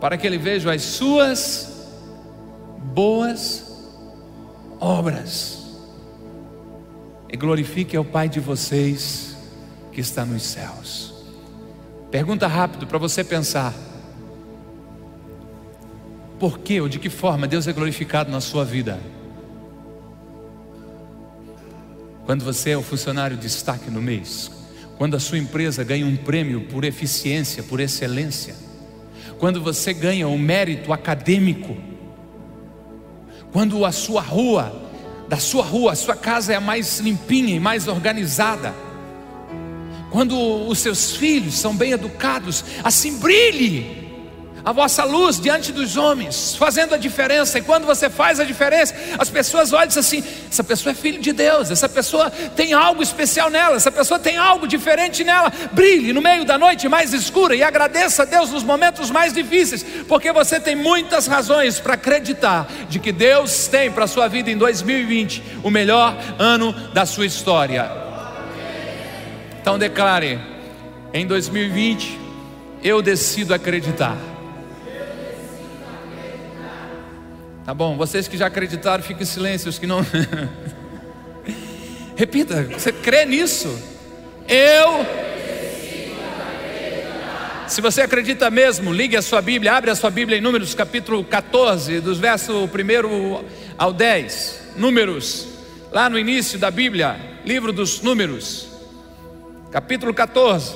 para 0.00 0.16
que 0.16 0.26
ele 0.26 0.38
veja 0.38 0.72
as 0.72 0.82
suas 0.82 1.86
boas 2.94 3.64
obras 4.80 5.66
e 7.30 7.36
glorifique 7.36 7.96
ao 7.96 8.04
Pai 8.04 8.28
de 8.28 8.40
vocês 8.40 9.36
que 9.92 10.00
está 10.00 10.24
nos 10.24 10.42
céus. 10.42 11.14
Pergunta 12.10 12.46
rápido 12.46 12.86
para 12.86 12.98
você 12.98 13.22
pensar: 13.22 13.74
por 16.38 16.58
que 16.60 16.80
ou 16.80 16.88
de 16.88 16.98
que 16.98 17.10
forma 17.10 17.46
Deus 17.46 17.66
é 17.66 17.72
glorificado 17.72 18.30
na 18.30 18.40
sua 18.40 18.64
vida? 18.64 18.98
Quando 22.24 22.44
você 22.44 22.70
é 22.70 22.76
o 22.76 22.82
funcionário 22.82 23.36
de 23.36 23.42
destaque 23.42 23.90
no 23.90 24.02
mês, 24.02 24.50
quando 24.98 25.16
a 25.16 25.20
sua 25.20 25.38
empresa 25.38 25.82
ganha 25.82 26.06
um 26.06 26.16
prêmio 26.16 26.62
por 26.62 26.84
eficiência, 26.84 27.62
por 27.62 27.80
excelência, 27.80 28.54
quando 29.38 29.62
você 29.62 29.92
ganha 29.92 30.26
o 30.26 30.32
um 30.32 30.38
mérito 30.38 30.92
acadêmico, 30.92 31.76
quando 33.52 33.84
a 33.84 33.92
sua 33.92 34.20
rua, 34.20 34.72
da 35.28 35.36
sua 35.36 35.62
rua, 35.62 35.92
a 35.92 35.96
sua 35.96 36.16
casa 36.16 36.52
é 36.52 36.58
mais 36.58 36.98
limpinha 36.98 37.54
e 37.54 37.60
mais 37.60 37.86
organizada, 37.86 38.74
quando 40.10 40.36
os 40.66 40.78
seus 40.78 41.12
filhos 41.16 41.54
são 41.54 41.76
bem 41.76 41.92
educados, 41.92 42.64
assim 42.82 43.18
brilhe 43.18 44.07
a 44.68 44.72
vossa 44.72 45.02
luz 45.02 45.40
diante 45.40 45.72
dos 45.72 45.96
homens, 45.96 46.54
fazendo 46.54 46.94
a 46.94 46.98
diferença. 46.98 47.58
E 47.58 47.62
quando 47.62 47.86
você 47.86 48.10
faz 48.10 48.38
a 48.38 48.44
diferença, 48.44 48.94
as 49.18 49.30
pessoas 49.30 49.72
olham 49.72 49.84
e 49.84 49.88
dizem 49.88 50.00
assim: 50.00 50.30
essa 50.50 50.62
pessoa 50.62 50.92
é 50.92 50.94
filho 50.94 51.22
de 51.22 51.32
Deus, 51.32 51.70
essa 51.70 51.88
pessoa 51.88 52.30
tem 52.30 52.74
algo 52.74 53.02
especial 53.02 53.48
nela, 53.48 53.76
essa 53.76 53.90
pessoa 53.90 54.20
tem 54.20 54.36
algo 54.36 54.68
diferente 54.68 55.24
nela. 55.24 55.50
Brilhe 55.72 56.12
no 56.12 56.20
meio 56.20 56.44
da 56.44 56.58
noite 56.58 56.86
mais 56.86 57.14
escura 57.14 57.56
e 57.56 57.62
agradeça 57.62 58.24
a 58.24 58.26
Deus 58.26 58.50
nos 58.50 58.62
momentos 58.62 59.10
mais 59.10 59.32
difíceis, 59.32 59.82
porque 60.06 60.30
você 60.32 60.60
tem 60.60 60.76
muitas 60.76 61.26
razões 61.26 61.80
para 61.80 61.94
acreditar 61.94 62.70
de 62.90 62.98
que 62.98 63.10
Deus 63.10 63.68
tem 63.68 63.90
para 63.90 64.04
a 64.04 64.08
sua 64.08 64.28
vida 64.28 64.50
em 64.50 64.58
2020 64.58 65.42
o 65.62 65.70
melhor 65.70 66.14
ano 66.38 66.74
da 66.92 67.06
sua 67.06 67.24
história. 67.24 67.90
Então 69.62 69.78
declare: 69.78 70.38
em 71.14 71.26
2020 71.26 72.18
eu 72.82 73.00
decido 73.00 73.54
acreditar 73.54 74.14
Tá 77.68 77.74
bom, 77.74 77.98
vocês 77.98 78.26
que 78.26 78.38
já 78.38 78.46
acreditaram, 78.46 79.04
fiquem 79.04 79.24
em 79.24 79.26
silêncio, 79.26 79.68
os 79.68 79.78
que 79.78 79.86
não. 79.86 80.00
Repita, 82.16 82.62
você 82.62 82.90
crê 82.90 83.26
nisso? 83.26 83.68
Eu. 84.48 85.04
Se 87.66 87.82
você 87.82 88.00
acredita 88.00 88.50
mesmo, 88.50 88.90
ligue 88.90 89.18
a 89.18 89.20
sua 89.20 89.42
Bíblia, 89.42 89.74
abre 89.74 89.90
a 89.90 89.94
sua 89.94 90.08
Bíblia 90.08 90.38
em 90.38 90.40
Números 90.40 90.74
capítulo 90.74 91.22
14, 91.22 92.00
dos 92.00 92.18
versos 92.18 92.56
1 92.56 92.68
ao 93.76 93.92
10. 93.92 94.72
Números, 94.74 95.48
lá 95.92 96.08
no 96.08 96.18
início 96.18 96.58
da 96.58 96.70
Bíblia, 96.70 97.20
livro 97.44 97.70
dos 97.70 98.00
Números, 98.00 98.66
capítulo 99.70 100.14
14. 100.14 100.74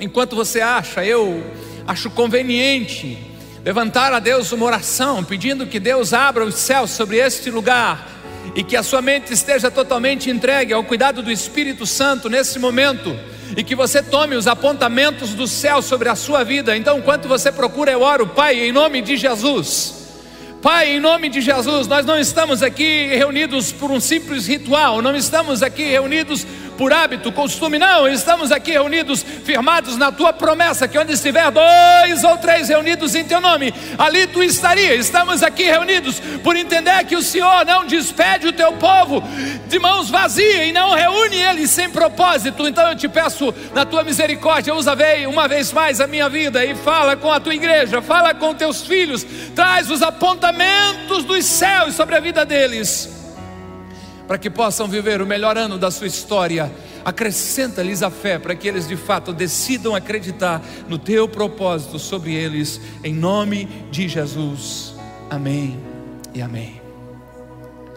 Enquanto 0.00 0.34
você 0.34 0.62
acha, 0.62 1.04
eu 1.04 1.44
acho 1.86 2.08
conveniente 2.08 3.27
levantar 3.68 4.14
a 4.14 4.18
Deus 4.18 4.50
uma 4.50 4.64
oração, 4.64 5.22
pedindo 5.22 5.66
que 5.66 5.78
Deus 5.78 6.14
abra 6.14 6.42
os 6.42 6.54
céus 6.54 6.90
sobre 6.90 7.18
este 7.18 7.50
lugar 7.50 8.08
e 8.54 8.64
que 8.64 8.74
a 8.74 8.82
sua 8.82 9.02
mente 9.02 9.34
esteja 9.34 9.70
totalmente 9.70 10.30
entregue 10.30 10.72
ao 10.72 10.82
cuidado 10.82 11.22
do 11.22 11.30
Espírito 11.30 11.84
Santo 11.84 12.30
nesse 12.30 12.58
momento 12.58 13.14
e 13.54 13.62
que 13.62 13.74
você 13.74 14.02
tome 14.02 14.36
os 14.36 14.46
apontamentos 14.46 15.34
do 15.34 15.46
céu 15.46 15.82
sobre 15.82 16.08
a 16.08 16.14
sua 16.14 16.42
vida. 16.44 16.74
Então, 16.78 16.96
enquanto 16.96 17.28
você 17.28 17.52
procura, 17.52 17.92
eu 17.92 18.00
oro, 18.00 18.28
Pai, 18.28 18.58
em 18.58 18.72
nome 18.72 19.02
de 19.02 19.18
Jesus. 19.18 19.98
Pai, 20.62 20.96
em 20.96 20.98
nome 20.98 21.28
de 21.28 21.42
Jesus, 21.42 21.86
nós 21.86 22.06
não 22.06 22.18
estamos 22.18 22.62
aqui 22.62 23.08
reunidos 23.08 23.70
por 23.70 23.90
um 23.90 24.00
simples 24.00 24.46
ritual, 24.46 25.02
não 25.02 25.14
estamos 25.14 25.62
aqui 25.62 25.82
reunidos 25.82 26.46
por 26.78 26.92
hábito, 26.92 27.32
costume, 27.32 27.76
não. 27.76 28.06
Estamos 28.06 28.52
aqui 28.52 28.70
reunidos, 28.70 29.20
firmados 29.44 29.96
na 29.96 30.12
tua 30.12 30.32
promessa, 30.32 30.86
que 30.86 30.96
onde 30.96 31.12
estiver 31.12 31.50
dois 31.50 32.22
ou 32.22 32.38
três 32.38 32.68
reunidos 32.68 33.16
em 33.16 33.24
teu 33.24 33.40
nome, 33.40 33.74
ali 33.98 34.28
tu 34.28 34.40
estaria. 34.42 34.94
Estamos 34.94 35.42
aqui 35.42 35.64
reunidos 35.64 36.20
por 36.44 36.54
entender 36.54 37.04
que 37.04 37.16
o 37.16 37.22
Senhor 37.22 37.66
não 37.66 37.84
despede 37.84 38.46
o 38.46 38.52
teu 38.52 38.72
povo 38.74 39.20
de 39.66 39.78
mãos 39.80 40.08
vazias 40.08 40.68
e 40.68 40.72
não 40.72 40.94
reúne 40.94 41.36
eles 41.36 41.70
sem 41.72 41.90
propósito. 41.90 42.68
Então 42.68 42.88
eu 42.88 42.96
te 42.96 43.08
peço, 43.08 43.52
na 43.74 43.84
tua 43.84 44.04
misericórdia, 44.04 44.72
usa 44.72 44.96
uma 45.28 45.48
vez 45.48 45.72
mais 45.72 46.00
a 46.00 46.06
minha 46.06 46.28
vida 46.28 46.64
e 46.64 46.76
fala 46.76 47.16
com 47.16 47.32
a 47.32 47.40
tua 47.40 47.54
igreja, 47.54 48.00
fala 48.00 48.32
com 48.32 48.54
teus 48.54 48.86
filhos, 48.86 49.26
traz 49.54 49.90
os 49.90 50.00
apontamentos 50.00 51.24
dos 51.24 51.44
céus 51.44 51.96
sobre 51.96 52.14
a 52.14 52.20
vida 52.20 52.44
deles 52.44 53.17
para 54.28 54.36
que 54.36 54.50
possam 54.50 54.86
viver 54.86 55.22
o 55.22 55.26
melhor 55.26 55.56
ano 55.56 55.78
da 55.78 55.90
sua 55.90 56.06
história. 56.06 56.70
Acrescenta-lhes 57.02 58.02
a 58.02 58.10
fé 58.10 58.38
para 58.38 58.54
que 58.54 58.68
eles 58.68 58.86
de 58.86 58.94
fato 58.94 59.32
decidam 59.32 59.94
acreditar 59.94 60.62
no 60.86 60.98
teu 60.98 61.26
propósito 61.26 61.98
sobre 61.98 62.34
eles, 62.34 62.78
em 63.02 63.14
nome 63.14 63.64
de 63.90 64.06
Jesus. 64.06 64.94
Amém 65.30 65.80
e 66.34 66.42
amém. 66.42 66.82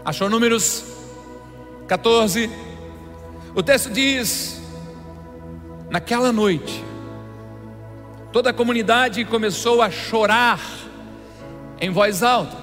Achou 0.05 0.29
números 0.29 0.85
14? 1.89 2.49
O 3.53 3.61
texto 3.61 3.89
diz: 3.89 4.61
Naquela 5.89 6.31
noite, 6.31 6.81
toda 8.31 8.51
a 8.51 8.53
comunidade 8.53 9.25
começou 9.25 9.81
a 9.81 9.91
chorar 9.91 10.61
em 11.81 11.89
voz 11.89 12.23
alta. 12.23 12.55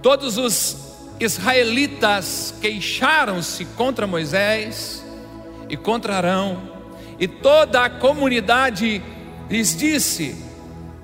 Todos 0.00 0.38
os 0.38 0.89
israelitas 1.20 2.54
queixaram-se 2.60 3.66
contra 3.76 4.06
Moisés 4.06 5.04
e 5.68 5.76
contra 5.76 6.16
Arão 6.16 6.72
E 7.18 7.28
toda 7.28 7.84
a 7.84 7.90
comunidade 7.90 9.02
lhes 9.48 9.76
disse: 9.76 10.34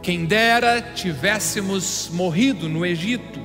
Quem 0.03 0.25
dera 0.25 0.81
tivéssemos 0.81 2.09
morrido 2.13 2.69
no 2.69 2.85
Egito 2.85 3.39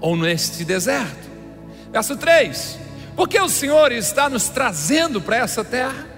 ou 0.00 0.16
neste 0.16 0.64
deserto. 0.64 1.30
Verso 1.92 2.16
3: 2.16 2.78
Porque 3.14 3.38
o 3.38 3.48
Senhor 3.48 3.92
está 3.92 4.28
nos 4.28 4.48
trazendo 4.48 5.20
para 5.20 5.36
essa 5.36 5.62
terra? 5.62 6.08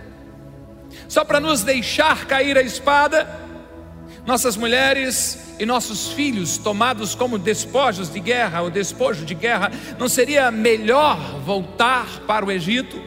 Só 1.08 1.24
para 1.24 1.38
nos 1.40 1.62
deixar 1.62 2.24
cair 2.24 2.56
a 2.56 2.62
espada? 2.62 3.41
Nossas 4.24 4.56
mulheres 4.56 5.56
e 5.58 5.66
nossos 5.66 6.12
filhos 6.12 6.56
tomados 6.56 7.14
como 7.14 7.38
despojos 7.38 8.12
de 8.12 8.20
guerra 8.20 8.62
ou 8.62 8.70
despojo 8.70 9.24
de 9.24 9.34
guerra, 9.34 9.72
não 9.98 10.08
seria 10.08 10.50
melhor 10.50 11.40
voltar 11.44 12.20
para 12.20 12.46
o 12.46 12.52
Egito? 12.52 13.02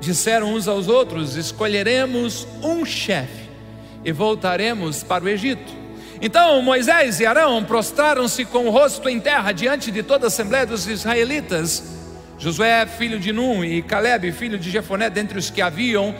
Disseram 0.00 0.54
uns 0.54 0.66
aos 0.66 0.88
outros: 0.88 1.36
Escolheremos 1.36 2.46
um 2.62 2.84
chefe 2.84 3.48
e 4.02 4.10
voltaremos 4.10 5.02
para 5.02 5.24
o 5.24 5.28
Egito. 5.28 5.76
Então 6.20 6.60
Moisés 6.62 7.20
e 7.20 7.26
Arão 7.26 7.62
prostraram-se 7.62 8.44
com 8.46 8.66
o 8.66 8.70
rosto 8.70 9.08
em 9.08 9.20
terra 9.20 9.52
diante 9.52 9.90
de 9.90 10.02
toda 10.02 10.26
a 10.26 10.28
assembleia 10.28 10.64
dos 10.64 10.86
israelitas. 10.86 11.96
Josué, 12.38 12.86
filho 12.86 13.18
de 13.18 13.32
Num, 13.32 13.64
e 13.64 13.82
Caleb, 13.82 14.30
filho 14.32 14.58
de 14.58 14.70
Jefoné, 14.70 15.10
dentre 15.10 15.38
os 15.38 15.50
que 15.50 15.60
haviam 15.60 16.14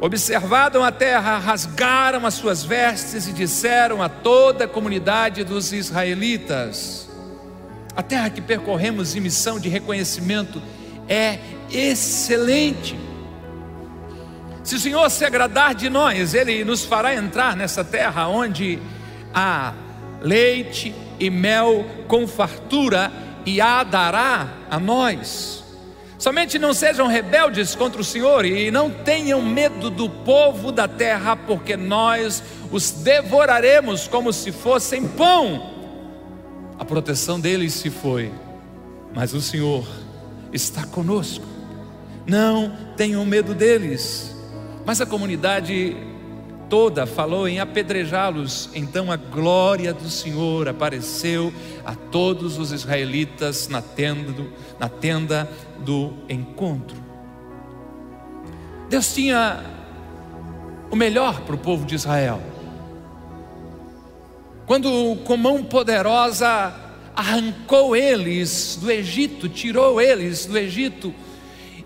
observaram 0.00 0.84
a 0.84 0.92
terra, 0.92 1.38
rasgaram 1.38 2.26
as 2.26 2.34
suas 2.34 2.64
vestes 2.64 3.26
e 3.28 3.32
disseram 3.32 4.02
a 4.02 4.08
toda 4.08 4.64
a 4.64 4.68
comunidade 4.68 5.44
dos 5.44 5.72
israelitas: 5.72 7.08
A 7.94 8.02
terra 8.02 8.30
que 8.30 8.40
percorremos 8.40 9.16
em 9.16 9.20
missão 9.20 9.58
de 9.58 9.68
reconhecimento 9.68 10.62
é 11.08 11.38
excelente. 11.70 12.98
Se 14.62 14.74
o 14.74 14.80
Senhor 14.80 15.08
se 15.10 15.24
agradar 15.24 15.74
de 15.74 15.88
nós, 15.88 16.34
Ele 16.34 16.64
nos 16.64 16.84
fará 16.84 17.14
entrar 17.14 17.56
nessa 17.56 17.84
terra 17.84 18.26
onde 18.26 18.80
há 19.32 19.72
leite 20.20 20.94
e 21.20 21.30
mel 21.30 21.86
com 22.08 22.26
fartura 22.26 23.12
e 23.44 23.60
a 23.60 23.84
dará 23.84 24.48
a 24.68 24.80
nós. 24.80 25.65
Somente 26.18 26.58
não 26.58 26.72
sejam 26.72 27.06
rebeldes 27.06 27.74
contra 27.74 28.00
o 28.00 28.04
Senhor 28.04 28.44
e 28.44 28.70
não 28.70 28.90
tenham 28.90 29.42
medo 29.42 29.90
do 29.90 30.08
povo 30.08 30.72
da 30.72 30.88
terra, 30.88 31.36
porque 31.36 31.76
nós 31.76 32.42
os 32.70 32.90
devoraremos 32.90 34.08
como 34.08 34.32
se 34.32 34.50
fossem 34.50 35.06
pão. 35.06 35.74
A 36.78 36.84
proteção 36.84 37.38
deles 37.38 37.74
se 37.74 37.90
foi, 37.90 38.32
mas 39.14 39.34
o 39.34 39.40
Senhor 39.40 39.86
está 40.52 40.86
conosco. 40.86 41.44
Não 42.26 42.74
tenham 42.96 43.24
medo 43.24 43.54
deles. 43.54 44.34
Mas 44.84 45.00
a 45.00 45.06
comunidade 45.06 45.96
toda 46.68 47.06
falou 47.06 47.48
em 47.48 47.58
apedrejá-los. 47.58 48.70
Então 48.74 49.10
a 49.10 49.16
glória 49.16 49.92
do 49.92 50.08
Senhor 50.08 50.68
apareceu 50.68 51.52
a 51.84 51.94
todos 51.94 52.58
os 52.58 52.72
israelitas 52.72 53.68
na 53.68 53.80
tenda 53.80 54.32
do, 54.32 54.52
na 54.78 54.88
tenda 54.88 55.50
do 55.78 56.12
encontro. 56.28 56.96
Deus 58.88 59.12
tinha 59.12 59.64
o 60.90 60.96
melhor 60.96 61.40
para 61.40 61.54
o 61.54 61.58
povo 61.58 61.84
de 61.84 61.94
Israel. 61.94 62.40
Quando 64.66 65.16
com 65.24 65.36
mão 65.36 65.62
poderosa 65.62 66.74
arrancou 67.14 67.96
eles 67.96 68.78
do 68.80 68.90
Egito, 68.90 69.48
tirou 69.48 70.00
eles 70.00 70.44
do 70.46 70.58
Egito 70.58 71.14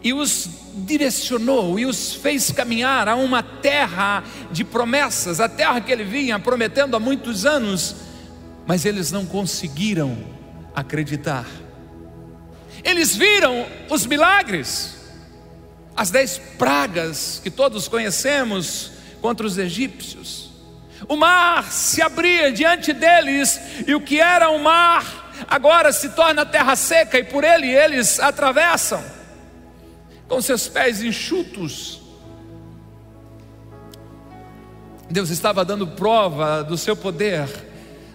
e 0.03 0.13
os 0.13 0.49
direcionou 0.75 1.79
e 1.79 1.85
os 1.85 2.15
fez 2.15 2.51
caminhar 2.51 3.09
a 3.09 3.17
uma 3.17 3.43
terra 3.43 4.25
de 4.51 4.65
promessas, 4.65 5.41
a 5.41 5.49
terra 5.49 5.81
que 5.81 5.93
ele 5.93 6.05
vinha 6.05 6.39
prometendo 6.39 6.97
há 6.97 7.01
muitos 7.01 7.45
anos, 7.45 7.97
mas 8.67 8.85
eles 8.85 9.11
não 9.11 9.27
conseguiram 9.27 10.17
acreditar. 10.75 11.47
Eles 12.83 13.15
viram 13.15 13.67
os 13.91 14.07
milagres, 14.07 14.97
as 15.95 16.11
dez 16.11 16.41
pragas 16.57 17.41
que 17.43 17.51
todos 17.51 17.89
conhecemos 17.89 18.93
contra 19.21 19.47
os 19.47 19.59
egípcios. 19.59 20.51
O 21.09 21.17
mar 21.17 21.71
se 21.71 22.01
abria 22.01 22.51
diante 22.53 22.93
deles, 22.93 23.61
e 23.87 23.95
o 23.95 24.01
que 24.01 24.19
era 24.19 24.51
o 24.51 24.59
mar 24.59 25.31
agora 25.49 25.93
se 25.93 26.11
torna 26.11 26.47
terra 26.47 26.77
seca, 26.77 27.19
e 27.19 27.25
por 27.25 27.45
ele 27.45 27.67
eles 27.67 28.19
atravessam 28.19 29.20
com 30.31 30.41
seus 30.41 30.69
pés 30.69 31.03
enxutos. 31.03 32.01
Deus 35.11 35.29
estava 35.29 35.65
dando 35.65 35.89
prova 35.89 36.63
do 36.63 36.79
seu 36.79 36.95
poder, 36.95 37.49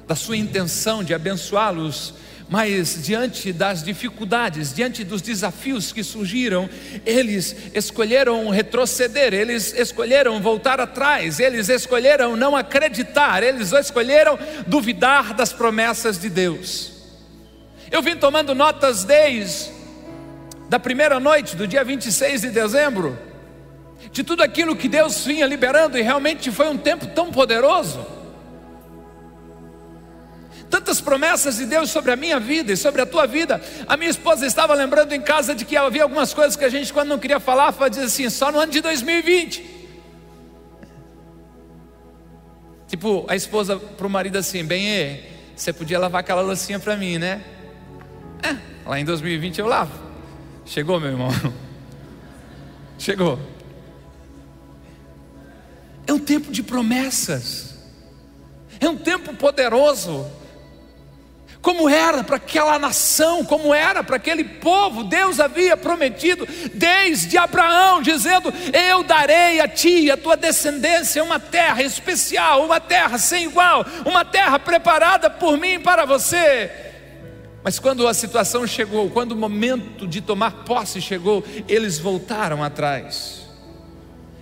da 0.08 0.16
sua 0.16 0.38
intenção 0.38 1.04
de 1.04 1.14
abençoá-los, 1.14 2.14
mas 2.50 3.04
diante 3.04 3.52
das 3.52 3.84
dificuldades, 3.84 4.74
diante 4.74 5.04
dos 5.04 5.22
desafios 5.22 5.92
que 5.92 6.06
surgiram, 6.06 6.70
eles 7.06 7.54
escolheram 7.74 8.50
retroceder, 8.50 9.34
eles 9.34 9.74
escolheram 9.78 10.42
voltar 10.42 10.80
atrás, 10.80 11.42
eles 11.42 11.68
escolheram 11.68 12.38
não 12.38 12.56
acreditar, 12.56 13.44
eles 13.44 13.74
escolheram 13.74 14.40
duvidar 14.66 15.34
das 15.34 15.52
promessas 15.52 16.18
de 16.18 16.30
Deus. 16.30 16.94
Eu 17.92 18.02
vim 18.02 18.16
tomando 18.16 18.56
notas 18.56 19.04
desde 19.04 19.76
da 20.76 20.80
primeira 20.80 21.22
noite 21.22 21.56
do 21.56 21.66
dia 21.66 21.86
26 21.86 22.42
de 22.42 22.50
dezembro, 22.50 23.18
de 24.12 24.26
tudo 24.26 24.44
aquilo 24.44 24.76
que 24.76 24.90
Deus 24.90 25.24
vinha 25.24 25.48
liberando, 25.48 25.98
e 25.98 26.02
realmente 26.02 26.52
foi 26.52 26.68
um 26.68 26.78
tempo 26.78 27.08
tão 27.08 27.32
poderoso. 27.32 28.06
Tantas 30.70 31.00
promessas 31.00 31.56
de 31.56 31.66
Deus 31.66 31.90
sobre 31.90 32.12
a 32.12 32.18
minha 32.18 32.42
vida 32.42 32.74
e 32.74 32.76
sobre 32.76 33.02
a 33.02 33.06
tua 33.06 33.26
vida. 33.26 33.62
A 33.88 33.96
minha 33.96 34.10
esposa 34.10 34.46
estava 34.46 34.74
lembrando 34.74 35.14
em 35.14 35.22
casa 35.22 35.56
de 35.56 35.64
que 35.64 35.78
havia 35.78 36.04
algumas 36.04 36.34
coisas 36.34 36.58
que 36.58 36.66
a 36.66 36.70
gente, 36.70 36.92
quando 36.92 37.08
não 37.08 37.20
queria 37.20 37.40
falar, 37.40 37.72
fazia 37.72 38.04
assim, 38.04 38.30
só 38.30 38.52
no 38.52 38.60
ano 38.60 38.74
de 38.74 38.82
2020. 38.82 39.64
Tipo, 42.90 43.26
a 43.30 43.36
esposa 43.38 43.78
para 43.78 44.06
o 44.06 44.10
marido 44.10 44.38
assim, 44.38 44.62
bem, 44.62 45.24
você 45.56 45.72
podia 45.72 45.98
lavar 45.98 46.20
aquela 46.20 46.42
loucinha 46.42 46.80
para 46.80 46.98
mim, 46.98 47.18
né? 47.18 47.42
É, 48.44 48.58
lá 48.86 49.00
em 49.00 49.06
2020 49.06 49.60
eu 49.60 49.68
lavo. 49.68 50.05
Chegou, 50.66 51.00
meu 51.00 51.12
irmão? 51.12 51.30
Chegou. 52.98 53.40
É 56.08 56.14
um 56.14 56.20
tempo 56.20 56.52
de 56.52 56.64
promessas. 56.64 57.76
É 58.80 58.90
um 58.90 58.98
tempo 58.98 59.34
poderoso. 59.36 60.26
Como 61.62 61.90
era 61.90 62.24
para 62.24 62.36
aquela 62.36 62.78
nação, 62.78 63.44
como 63.44 63.74
era 63.74 64.04
para 64.04 64.18
aquele 64.18 64.44
povo, 64.44 65.04
Deus 65.04 65.40
havia 65.40 65.76
prometido 65.76 66.48
desde 66.74 67.40
Abraão, 67.40 68.04
dizendo: 68.04 68.54
Eu 68.72 69.02
darei 69.02 69.60
a 69.60 69.68
ti 69.68 70.12
a 70.12 70.18
tua 70.18 70.38
descendência 70.38 71.24
uma 71.24 71.40
terra 71.40 71.82
especial, 71.82 72.64
uma 72.64 72.80
terra 72.80 73.18
sem 73.18 73.46
igual, 73.46 73.84
uma 74.06 74.24
terra 74.24 74.60
preparada 74.60 75.28
por 75.28 75.58
mim 75.58 75.80
para 75.80 76.06
você. 76.06 76.85
Mas 77.66 77.80
quando 77.80 78.08
a 78.08 78.14
situação 78.14 78.68
chegou, 78.68 79.10
quando 79.10 79.32
o 79.32 79.36
momento 79.36 80.06
de 80.06 80.22
tomar 80.22 80.52
posse 80.66 81.02
chegou, 81.02 81.44
eles 81.68 81.98
voltaram 81.98 82.64
atrás. 82.64 83.42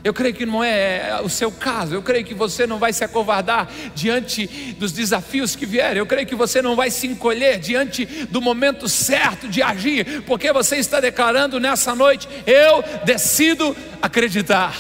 Eu 0.04 0.14
creio 0.14 0.36
que 0.36 0.46
não 0.46 0.62
é 0.62 1.22
o 1.24 1.30
seu 1.30 1.50
caso, 1.50 1.96
eu 1.96 2.02
creio 2.02 2.26
que 2.26 2.34
você 2.34 2.68
não 2.68 2.78
vai 2.78 2.92
se 2.92 3.02
acovardar 3.02 3.72
diante 3.96 4.76
dos 4.78 4.92
desafios 4.92 5.56
que 5.56 5.66
vierem, 5.66 6.00
eu 6.00 6.06
creio 6.06 6.28
que 6.28 6.36
você 6.36 6.62
não 6.62 6.76
vai 6.76 6.92
se 6.92 7.08
encolher 7.08 7.60
diante 7.60 8.06
do 8.06 8.42
momento 8.42 8.90
certo 8.90 9.48
de 9.48 9.62
agir, 9.62 10.24
porque 10.24 10.52
você 10.52 10.76
está 10.76 11.00
declarando 11.00 11.62
nessa 11.62 11.96
noite: 11.96 12.28
eu 12.46 12.84
decido 13.06 13.74
acreditar. 14.02 14.78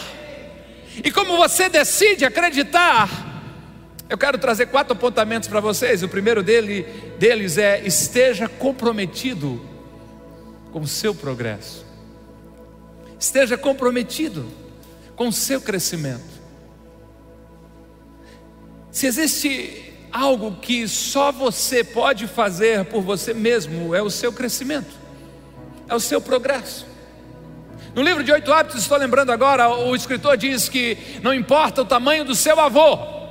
E 1.01 1.10
como 1.10 1.38
você 1.38 1.69
decide 1.69 2.25
acreditar, 2.25 3.33
eu 4.10 4.18
quero 4.18 4.38
trazer 4.38 4.68
quatro 4.68 4.94
apontamentos 4.94 5.48
para 5.48 5.60
vocês. 5.60 6.04
O 6.04 6.10
primeiro 6.10 6.44
dele, 6.44 6.84
deles 7.18 7.58
é: 7.58 7.82
esteja 7.86 8.48
comprometido 8.48 9.62
com 10.72 10.82
o 10.82 10.88
seu 10.88 11.13
progresso, 11.13 11.86
esteja 13.20 13.58
comprometido 13.58 14.46
com 15.16 15.28
o 15.28 15.34
seu 15.34 15.62
crescimento. 15.62 16.34
Se 18.92 19.08
existe 19.08 19.94
algo 20.12 20.58
que 20.62 20.88
só 20.88 21.32
você 21.32 21.84
pode 21.84 22.28
fazer 22.28 22.86
por 22.86 23.02
você 23.02 23.34
mesmo, 23.34 23.96
é 23.96 24.02
o 24.02 24.10
seu 24.10 24.32
crescimento, 24.32 24.94
é 25.89 25.96
o 25.96 26.00
seu 26.00 26.22
progresso. 26.22 26.86
No 27.96 28.02
livro 28.02 28.24
de 28.24 28.32
oito 28.32 28.52
hábitos, 28.52 28.82
estou 28.82 28.98
lembrando 28.98 29.32
agora, 29.32 29.70
o 29.70 29.96
escritor 29.96 30.36
diz 30.38 30.68
que 30.68 30.98
não 31.22 31.34
importa 31.34 31.82
o 31.82 31.86
tamanho 31.86 32.26
do 32.26 32.36
seu 32.36 32.60
avô, 32.60 33.23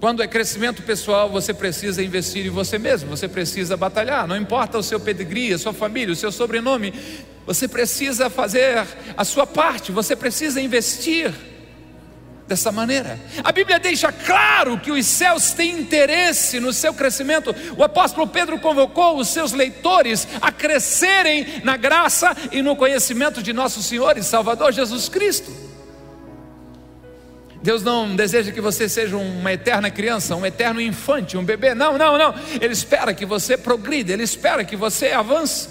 Quando 0.00 0.22
é 0.22 0.26
crescimento 0.26 0.82
pessoal, 0.82 1.28
você 1.28 1.52
precisa 1.52 2.02
investir 2.02 2.46
em 2.46 2.50
você 2.50 2.78
mesmo, 2.78 3.10
você 3.10 3.28
precisa 3.28 3.76
batalhar, 3.76 4.26
não 4.26 4.34
importa 4.34 4.78
o 4.78 4.82
seu 4.82 4.98
pedigree, 4.98 5.52
a 5.52 5.58
sua 5.58 5.74
família, 5.74 6.14
o 6.14 6.16
seu 6.16 6.32
sobrenome, 6.32 6.94
você 7.46 7.68
precisa 7.68 8.30
fazer 8.30 8.86
a 9.14 9.24
sua 9.26 9.46
parte, 9.46 9.92
você 9.92 10.16
precisa 10.16 10.58
investir 10.58 11.30
dessa 12.48 12.72
maneira. 12.72 13.20
A 13.44 13.52
Bíblia 13.52 13.78
deixa 13.78 14.10
claro 14.10 14.78
que 14.78 14.90
os 14.90 15.04
céus 15.04 15.52
têm 15.52 15.78
interesse 15.78 16.58
no 16.58 16.72
seu 16.72 16.94
crescimento. 16.94 17.54
O 17.76 17.84
apóstolo 17.84 18.26
Pedro 18.26 18.58
convocou 18.58 19.18
os 19.18 19.28
seus 19.28 19.52
leitores 19.52 20.26
a 20.40 20.50
crescerem 20.50 21.60
na 21.62 21.76
graça 21.76 22.34
e 22.50 22.62
no 22.62 22.74
conhecimento 22.74 23.42
de 23.42 23.52
nosso 23.52 23.82
Senhor 23.82 24.16
e 24.16 24.22
Salvador 24.22 24.72
Jesus 24.72 25.10
Cristo. 25.10 25.59
Deus 27.62 27.82
não 27.82 28.16
deseja 28.16 28.52
que 28.52 28.60
você 28.60 28.88
seja 28.88 29.16
uma 29.16 29.52
eterna 29.52 29.90
criança, 29.90 30.34
um 30.34 30.46
eterno 30.46 30.80
infante, 30.80 31.36
um 31.36 31.44
bebê. 31.44 31.74
Não, 31.74 31.98
não, 31.98 32.16
não. 32.16 32.34
Ele 32.60 32.72
espera 32.72 33.12
que 33.12 33.26
você 33.26 33.56
progrida, 33.56 34.12
ele 34.12 34.22
espera 34.22 34.64
que 34.64 34.76
você 34.76 35.12
avance, 35.12 35.68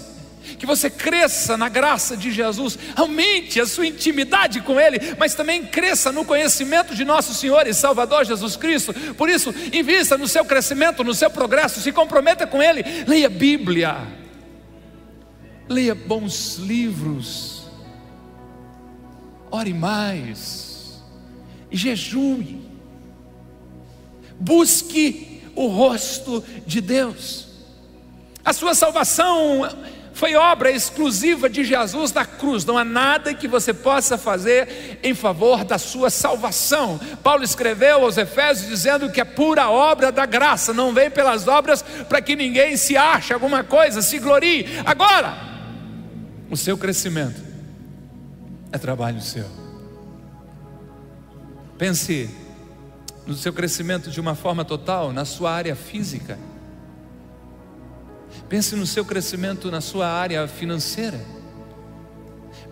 que 0.56 0.64
você 0.64 0.88
cresça 0.88 1.56
na 1.56 1.68
graça 1.68 2.16
de 2.16 2.30
Jesus, 2.30 2.78
aumente 2.94 3.60
a 3.60 3.66
sua 3.66 3.88
intimidade 3.88 4.60
com 4.60 4.78
Ele, 4.78 4.98
mas 5.18 5.34
também 5.34 5.66
cresça 5.66 6.12
no 6.12 6.24
conhecimento 6.24 6.94
de 6.94 7.04
nosso 7.04 7.34
Senhor 7.34 7.66
e 7.66 7.74
Salvador 7.74 8.24
Jesus 8.24 8.56
Cristo. 8.56 8.94
Por 9.14 9.28
isso, 9.28 9.52
invista 9.72 10.16
no 10.16 10.28
seu 10.28 10.44
crescimento, 10.44 11.02
no 11.02 11.14
seu 11.14 11.30
progresso, 11.30 11.80
se 11.80 11.90
comprometa 11.90 12.46
com 12.46 12.62
Ele. 12.62 12.84
Leia 13.06 13.26
a 13.26 13.30
Bíblia, 13.30 13.96
leia 15.68 15.94
bons 15.94 16.56
livros, 16.56 17.64
ore 19.50 19.74
mais 19.74 20.69
jejue, 21.70 22.60
busque 24.38 25.42
o 25.54 25.66
rosto 25.66 26.42
de 26.66 26.80
Deus. 26.80 27.48
A 28.44 28.52
sua 28.52 28.74
salvação 28.74 29.68
foi 30.12 30.34
obra 30.34 30.70
exclusiva 30.70 31.48
de 31.48 31.64
Jesus 31.64 32.12
na 32.12 32.26
cruz, 32.26 32.64
não 32.64 32.76
há 32.76 32.84
nada 32.84 33.32
que 33.32 33.48
você 33.48 33.72
possa 33.72 34.18
fazer 34.18 34.98
em 35.02 35.14
favor 35.14 35.64
da 35.64 35.78
sua 35.78 36.10
salvação. 36.10 37.00
Paulo 37.22 37.42
escreveu 37.42 38.04
aos 38.04 38.18
Efésios 38.18 38.68
dizendo 38.68 39.10
que 39.10 39.20
é 39.20 39.24
pura 39.24 39.70
obra 39.70 40.12
da 40.12 40.26
graça, 40.26 40.74
não 40.74 40.92
vem 40.92 41.10
pelas 41.10 41.48
obras 41.48 41.82
para 42.08 42.20
que 42.20 42.36
ninguém 42.36 42.76
se 42.76 42.96
ache 42.96 43.32
alguma 43.32 43.64
coisa, 43.64 44.02
se 44.02 44.18
glorie. 44.18 44.66
Agora, 44.84 45.38
o 46.50 46.56
seu 46.56 46.76
crescimento 46.76 47.40
é 48.72 48.78
trabalho 48.78 49.20
seu. 49.20 49.59
Pense 51.80 52.28
no 53.26 53.34
seu 53.34 53.54
crescimento 53.54 54.10
de 54.10 54.20
uma 54.20 54.34
forma 54.34 54.66
total, 54.66 55.14
na 55.14 55.24
sua 55.24 55.50
área 55.50 55.74
física. 55.74 56.38
Pense 58.50 58.76
no 58.76 58.86
seu 58.86 59.02
crescimento 59.02 59.70
na 59.70 59.80
sua 59.80 60.06
área 60.06 60.46
financeira. 60.46 61.18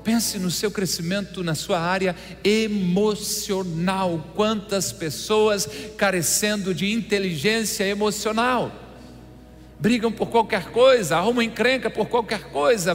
Pense 0.05 0.39
no 0.39 0.51
seu 0.51 0.71
crescimento 0.71 1.43
na 1.43 1.55
sua 1.55 1.81
área 1.81 2.15
emocional. 2.45 4.23
Quantas 4.35 4.93
pessoas 4.93 5.67
carecendo 5.97 6.75
de 6.75 6.93
inteligência 6.93 7.85
emocional 7.85 8.71
brigam 9.81 10.13
por 10.13 10.29
qualquer 10.29 10.71
coisa, 10.71 11.17
arrumam 11.17 11.41
encrenca 11.41 11.89
por 11.89 12.09
qualquer 12.11 12.51
coisa, 12.51 12.95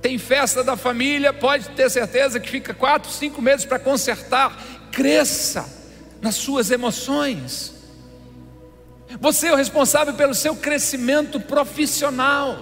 tem 0.00 0.18
festa 0.18 0.64
da 0.64 0.76
família, 0.76 1.32
pode 1.32 1.68
ter 1.70 1.90
certeza 1.90 2.40
que 2.40 2.48
fica 2.48 2.72
quatro, 2.72 3.10
cinco 3.10 3.42
meses 3.42 3.64
para 3.66 3.78
consertar. 3.78 4.56
Cresça 4.90 5.68
nas 6.20 6.34
suas 6.36 6.70
emoções. 6.70 7.74
Você 9.20 9.48
é 9.48 9.52
o 9.52 9.56
responsável 9.56 10.14
pelo 10.14 10.34
seu 10.34 10.56
crescimento 10.56 11.40
profissional, 11.40 12.58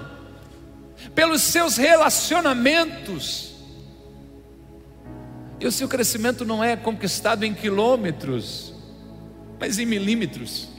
pelos 1.14 1.42
seus 1.42 1.76
relacionamentos. 1.76 3.54
E 5.60 5.66
o 5.66 5.72
seu 5.72 5.88
crescimento 5.88 6.44
não 6.44 6.62
é 6.62 6.76
conquistado 6.76 7.44
em 7.44 7.52
quilômetros, 7.52 8.72
mas 9.58 9.78
em 9.78 9.86
milímetros 9.86 10.77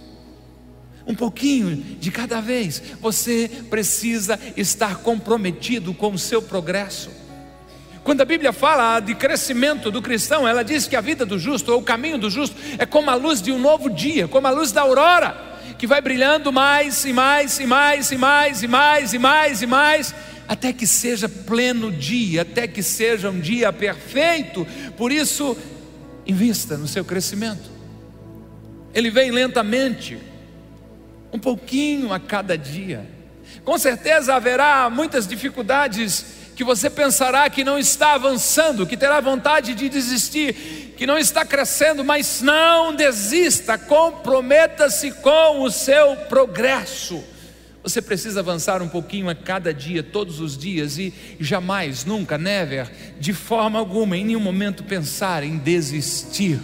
um 1.09 1.15
pouquinho 1.15 1.75
de 1.75 2.11
cada 2.11 2.39
vez. 2.39 2.83
Você 3.01 3.49
precisa 3.67 4.39
estar 4.55 4.97
comprometido 4.97 5.91
com 5.91 6.11
o 6.11 6.19
seu 6.19 6.39
progresso. 6.39 7.09
Quando 8.03 8.21
a 8.21 8.25
Bíblia 8.25 8.53
fala 8.53 8.99
de 8.99 9.15
crescimento 9.15 9.89
do 9.89 10.03
cristão, 10.03 10.47
ela 10.47 10.63
diz 10.63 10.87
que 10.87 10.95
a 10.95 11.01
vida 11.01 11.25
do 11.25 11.39
justo, 11.39 11.71
ou 11.71 11.79
o 11.79 11.83
caminho 11.83 12.19
do 12.19 12.29
justo, 12.29 12.55
é 12.77 12.85
como 12.85 13.09
a 13.09 13.15
luz 13.15 13.41
de 13.41 13.51
um 13.51 13.59
novo 13.59 13.89
dia, 13.89 14.27
como 14.27 14.45
a 14.45 14.51
luz 14.51 14.71
da 14.71 14.81
aurora, 14.81 15.35
que 15.79 15.87
vai 15.87 15.99
brilhando 15.99 16.51
mais 16.51 17.03
e 17.05 17.11
mais 17.11 17.59
e 17.59 17.65
mais 17.65 18.11
e 18.11 18.17
mais 18.17 18.61
e 18.61 18.67
mais 18.67 19.13
e 19.13 19.17
mais 19.17 19.61
e 19.63 19.67
mais, 19.67 20.15
até 20.47 20.71
que 20.71 20.85
seja 20.85 21.27
pleno 21.27 21.91
dia, 21.91 22.43
até 22.43 22.67
que 22.67 22.83
seja 22.83 23.31
um 23.31 23.39
dia 23.39 23.73
perfeito. 23.73 24.65
Por 24.95 25.11
isso, 25.11 25.57
invista 26.25 26.77
no 26.77 26.87
seu 26.87 27.03
crescimento. 27.03 27.69
Ele 28.93 29.09
vem 29.09 29.31
lentamente, 29.31 30.28
um 31.31 31.39
pouquinho 31.39 32.13
a 32.13 32.19
cada 32.19 32.57
dia. 32.57 33.05
Com 33.63 33.77
certeza 33.77 34.35
haverá 34.35 34.89
muitas 34.89 35.27
dificuldades 35.27 36.39
que 36.55 36.63
você 36.63 36.89
pensará 36.89 37.49
que 37.49 37.63
não 37.63 37.77
está 37.77 38.15
avançando, 38.15 38.85
que 38.85 38.97
terá 38.97 39.21
vontade 39.21 39.73
de 39.73 39.87
desistir, 39.87 40.93
que 40.97 41.07
não 41.07 41.17
está 41.17 41.45
crescendo, 41.45 42.03
mas 42.03 42.41
não 42.41 42.93
desista, 42.93 43.77
comprometa-se 43.77 45.11
com 45.11 45.61
o 45.61 45.71
seu 45.71 46.17
progresso. 46.27 47.23
Você 47.81 48.01
precisa 48.01 48.41
avançar 48.41 48.81
um 48.81 48.89
pouquinho 48.89 49.29
a 49.29 49.35
cada 49.35 49.73
dia, 49.73 50.03
todos 50.03 50.41
os 50.41 50.57
dias, 50.57 50.97
e 50.97 51.13
jamais, 51.39 52.03
nunca, 52.03 52.37
never, 52.37 52.91
de 53.17 53.31
forma 53.31 53.79
alguma, 53.79 54.17
em 54.17 54.25
nenhum 54.25 54.41
momento 54.41 54.83
pensar 54.83 55.43
em 55.43 55.57
desistir. 55.57 56.59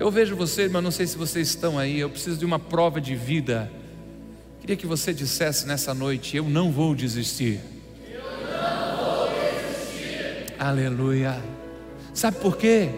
Eu 0.00 0.10
vejo 0.10 0.34
vocês, 0.34 0.72
mas 0.72 0.82
não 0.82 0.90
sei 0.90 1.06
se 1.06 1.14
vocês 1.18 1.48
estão 1.48 1.78
aí. 1.78 2.00
Eu 2.00 2.08
preciso 2.08 2.38
de 2.38 2.44
uma 2.46 2.58
prova 2.58 2.98
de 2.98 3.14
vida. 3.14 3.70
Queria 4.58 4.74
que 4.74 4.86
você 4.86 5.12
dissesse 5.12 5.66
nessa 5.66 5.92
noite: 5.92 6.38
Eu 6.38 6.48
não 6.48 6.72
vou 6.72 6.94
desistir. 6.94 7.60
Eu 8.10 8.22
não 8.50 8.96
vou 8.96 9.28
desistir. 9.28 10.54
Aleluia. 10.58 11.38
Sabe 12.14 12.38
por 12.38 12.56
quê? 12.56 12.88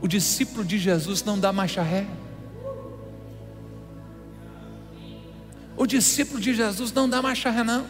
O 0.00 0.08
discípulo 0.08 0.64
de 0.64 0.78
Jesus 0.78 1.22
não 1.22 1.38
dá 1.38 1.52
marcha 1.52 1.82
ré. 1.82 2.06
O 5.76 5.86
discípulo 5.86 6.40
de 6.40 6.54
Jesus 6.54 6.90
não 6.90 7.06
dá 7.06 7.20
marcha 7.20 7.50
ré, 7.50 7.62
não. 7.62 7.86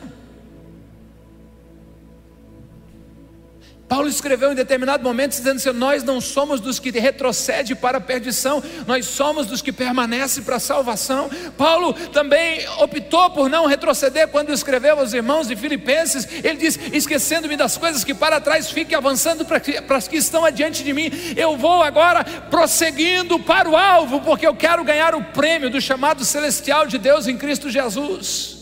Paulo 3.94 4.08
escreveu 4.08 4.50
em 4.50 4.56
determinado 4.56 5.04
momento 5.04 5.30
dizendo 5.30 5.58
assim: 5.58 5.70
Nós 5.70 6.02
não 6.02 6.20
somos 6.20 6.60
dos 6.60 6.80
que 6.80 6.90
retrocede 6.90 7.76
para 7.76 7.98
a 7.98 8.00
perdição, 8.00 8.60
nós 8.88 9.06
somos 9.06 9.46
dos 9.46 9.62
que 9.62 9.70
permanecem 9.70 10.42
para 10.42 10.56
a 10.56 10.58
salvação. 10.58 11.30
Paulo 11.56 11.92
também 11.92 12.68
optou 12.80 13.30
por 13.30 13.48
não 13.48 13.66
retroceder 13.66 14.26
quando 14.26 14.52
escreveu 14.52 14.98
aos 14.98 15.12
irmãos 15.12 15.46
de 15.46 15.54
Filipenses. 15.54 16.26
Ele 16.42 16.56
diz: 16.56 16.76
Esquecendo-me 16.92 17.56
das 17.56 17.78
coisas 17.78 18.02
que 18.02 18.12
para 18.12 18.40
trás, 18.40 18.68
fique 18.68 18.96
avançando 18.96 19.44
para, 19.44 19.60
para 19.60 19.96
as 19.96 20.08
que 20.08 20.16
estão 20.16 20.44
adiante 20.44 20.82
de 20.82 20.92
mim. 20.92 21.12
Eu 21.36 21.56
vou 21.56 21.80
agora 21.80 22.24
prosseguindo 22.24 23.38
para 23.38 23.70
o 23.70 23.76
alvo, 23.76 24.20
porque 24.22 24.44
eu 24.44 24.56
quero 24.56 24.82
ganhar 24.82 25.14
o 25.14 25.22
prêmio 25.22 25.70
do 25.70 25.80
chamado 25.80 26.24
celestial 26.24 26.88
de 26.88 26.98
Deus 26.98 27.28
em 27.28 27.38
Cristo 27.38 27.70
Jesus. 27.70 28.56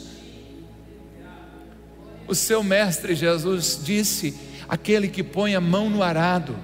O 2.29 2.35
seu 2.35 2.63
mestre 2.63 3.15
Jesus 3.15 3.81
disse: 3.83 4.52
aquele 4.73 5.07
que 5.07 5.23
põe 5.23 5.55
a 5.55 5.61
mão 5.61 5.91
no 5.91 6.03
arado. 6.03 6.57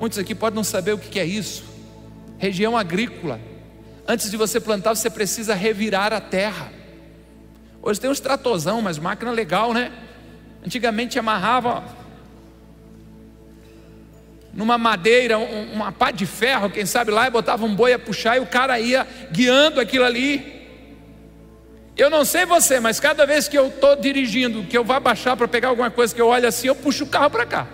Muitos 0.00 0.18
aqui 0.18 0.34
podem 0.34 0.56
não 0.56 0.64
saber 0.64 0.92
o 0.92 0.98
que 0.98 1.20
é 1.20 1.26
isso. 1.26 1.62
Região 2.38 2.74
agrícola. 2.74 3.38
Antes 4.08 4.30
de 4.30 4.36
você 4.38 4.58
plantar, 4.58 4.94
você 4.94 5.10
precisa 5.10 5.54
revirar 5.54 6.14
a 6.14 6.20
terra. 6.20 6.72
Hoje 7.82 8.00
tem 8.00 8.08
uns 8.08 8.18
tratozão, 8.18 8.80
mas 8.80 8.98
máquina 8.98 9.30
legal, 9.30 9.74
né? 9.74 9.92
Antigamente 10.64 11.18
amarrava 11.18 11.84
numa 14.54 14.78
madeira, 14.78 15.36
uma 15.36 15.92
pá 15.92 16.10
de 16.12 16.24
ferro, 16.24 16.70
quem 16.70 16.86
sabe 16.86 17.10
lá, 17.10 17.26
e 17.26 17.30
botava 17.30 17.66
um 17.66 17.74
boi 17.74 17.92
a 17.92 17.98
puxar 17.98 18.38
e 18.38 18.40
o 18.40 18.46
cara 18.46 18.80
ia 18.80 19.06
guiando 19.30 19.82
aquilo 19.82 20.06
ali. 20.06 20.55
Eu 21.96 22.10
não 22.10 22.24
sei 22.24 22.44
você, 22.44 22.78
mas 22.78 23.00
cada 23.00 23.24
vez 23.24 23.48
que 23.48 23.56
eu 23.56 23.68
estou 23.68 23.96
dirigindo, 23.96 24.64
que 24.64 24.76
eu 24.76 24.84
vá 24.84 25.00
baixar 25.00 25.34
para 25.34 25.48
pegar 25.48 25.68
alguma 25.68 25.90
coisa 25.90 26.14
que 26.14 26.20
eu 26.20 26.28
olho 26.28 26.46
assim, 26.46 26.68
eu 26.68 26.74
puxo 26.74 27.04
o 27.04 27.06
carro 27.06 27.30
para 27.30 27.46
cá. 27.46 27.66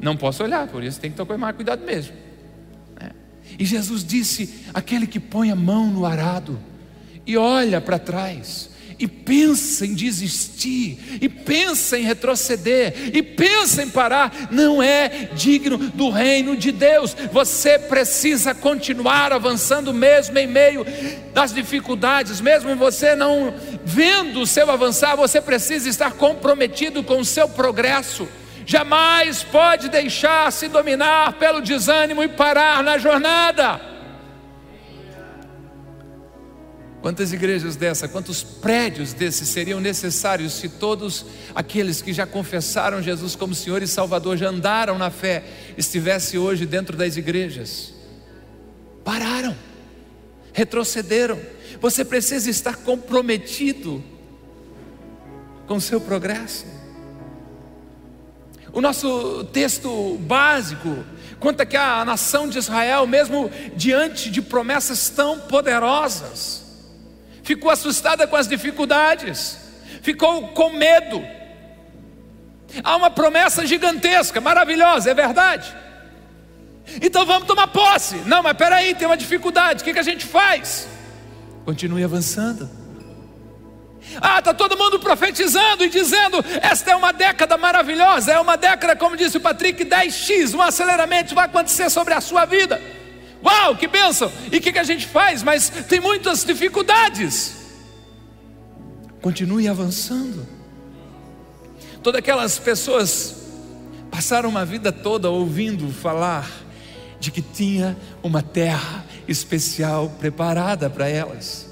Não 0.00 0.16
posso 0.16 0.42
olhar, 0.42 0.66
por 0.68 0.82
isso 0.82 0.98
tem 0.98 1.10
que 1.10 1.16
tomar 1.16 1.52
cuidado 1.52 1.84
mesmo. 1.84 2.14
É. 2.98 3.10
E 3.58 3.64
Jesus 3.64 4.02
disse: 4.02 4.64
aquele 4.72 5.06
que 5.06 5.20
põe 5.20 5.50
a 5.50 5.56
mão 5.56 5.86
no 5.88 6.06
arado 6.06 6.58
e 7.26 7.36
olha 7.36 7.80
para 7.80 7.98
trás, 7.98 8.70
e 8.98 9.06
pensa 9.06 9.84
em 9.84 9.94
desistir, 9.94 11.18
e 11.20 11.28
pensa 11.28 11.98
em 11.98 12.02
retroceder, 12.02 13.10
e 13.12 13.22
pensa 13.22 13.82
em 13.82 13.90
parar, 13.90 14.48
não 14.50 14.82
é 14.82 15.28
digno 15.34 15.76
do 15.76 16.10
reino 16.10 16.56
de 16.56 16.72
Deus. 16.72 17.14
Você 17.32 17.78
precisa 17.78 18.54
continuar 18.54 19.32
avançando 19.32 19.92
mesmo 19.92 20.38
em 20.38 20.46
meio 20.46 20.86
das 21.34 21.52
dificuldades, 21.52 22.40
mesmo 22.40 22.74
você 22.76 23.14
não 23.14 23.52
vendo 23.84 24.40
o 24.40 24.46
seu 24.46 24.70
avançar, 24.70 25.14
você 25.16 25.40
precisa 25.40 25.88
estar 25.88 26.12
comprometido 26.12 27.02
com 27.02 27.18
o 27.18 27.24
seu 27.24 27.48
progresso. 27.48 28.26
Jamais 28.64 29.44
pode 29.44 29.88
deixar 29.88 30.50
se 30.50 30.68
dominar 30.68 31.34
pelo 31.34 31.60
desânimo 31.60 32.22
e 32.22 32.28
parar 32.28 32.82
na 32.82 32.98
jornada. 32.98 33.95
Quantas 37.06 37.32
igrejas 37.32 37.76
dessa, 37.76 38.08
quantos 38.08 38.42
prédios 38.42 39.12
desses 39.12 39.48
seriam 39.48 39.78
necessários 39.78 40.54
se 40.54 40.68
todos 40.68 41.24
aqueles 41.54 42.02
que 42.02 42.12
já 42.12 42.26
confessaram 42.26 43.00
Jesus 43.00 43.36
como 43.36 43.54
Senhor 43.54 43.80
e 43.80 43.86
Salvador, 43.86 44.36
já 44.36 44.48
andaram 44.48 44.98
na 44.98 45.08
fé, 45.08 45.44
estivesse 45.78 46.36
hoje 46.36 46.66
dentro 46.66 46.96
das 46.96 47.16
igrejas? 47.16 47.94
Pararam, 49.04 49.56
retrocederam. 50.52 51.38
Você 51.80 52.04
precisa 52.04 52.50
estar 52.50 52.74
comprometido 52.78 54.02
com 55.68 55.76
o 55.76 55.80
seu 55.80 56.00
progresso. 56.00 56.66
O 58.72 58.80
nosso 58.80 59.44
texto 59.52 60.18
básico 60.22 61.04
conta 61.38 61.64
que 61.64 61.76
a 61.76 62.04
nação 62.04 62.48
de 62.48 62.58
Israel, 62.58 63.06
mesmo 63.06 63.48
diante 63.76 64.28
de 64.28 64.42
promessas 64.42 65.08
tão 65.08 65.38
poderosas, 65.38 66.65
ficou 67.46 67.70
assustada 67.70 68.26
com 68.26 68.34
as 68.34 68.48
dificuldades, 68.48 69.56
ficou 70.02 70.48
com 70.48 70.70
medo. 70.70 71.24
Há 72.82 72.96
uma 72.96 73.08
promessa 73.08 73.64
gigantesca, 73.64 74.40
maravilhosa, 74.40 75.12
é 75.12 75.14
verdade. 75.14 75.72
Então 77.00 77.24
vamos 77.24 77.46
tomar 77.46 77.68
posse. 77.68 78.16
Não, 78.26 78.42
mas 78.42 78.56
peraí, 78.56 78.96
tem 78.96 79.06
uma 79.06 79.16
dificuldade. 79.16 79.80
O 79.80 79.84
que, 79.84 79.92
que 79.92 79.98
a 79.98 80.02
gente 80.02 80.26
faz? 80.26 80.88
Continue 81.64 82.02
avançando. 82.02 82.68
Ah, 84.20 84.40
está 84.40 84.52
todo 84.52 84.76
mundo 84.76 84.98
profetizando 84.98 85.84
e 85.84 85.88
dizendo: 85.88 86.44
esta 86.60 86.90
é 86.90 86.96
uma 86.96 87.12
década 87.12 87.56
maravilhosa, 87.56 88.32
é 88.32 88.40
uma 88.40 88.56
década, 88.56 88.96
como 88.96 89.16
disse 89.16 89.36
o 89.36 89.40
Patrick, 89.40 89.84
10x, 89.84 90.54
um 90.54 90.62
aceleramento 90.62 91.34
vai 91.34 91.46
acontecer 91.46 91.90
sobre 91.90 92.12
a 92.12 92.20
sua 92.20 92.44
vida. 92.44 92.80
Uau, 93.44 93.76
que 93.76 93.86
bênção! 93.86 94.30
E 94.50 94.56
o 94.56 94.60
que, 94.60 94.72
que 94.72 94.78
a 94.78 94.84
gente 94.84 95.06
faz? 95.06 95.42
Mas 95.42 95.68
tem 95.68 96.00
muitas 96.00 96.44
dificuldades. 96.44 97.56
Continue 99.20 99.68
avançando. 99.68 100.46
Todas 102.02 102.18
aquelas 102.18 102.58
pessoas 102.58 103.34
passaram 104.10 104.48
uma 104.48 104.64
vida 104.64 104.92
toda 104.92 105.28
ouvindo 105.28 105.92
falar 105.92 106.48
de 107.18 107.30
que 107.30 107.42
tinha 107.42 107.96
uma 108.22 108.42
terra 108.42 109.04
especial 109.26 110.10
preparada 110.18 110.88
para 110.88 111.08
elas. 111.08 111.66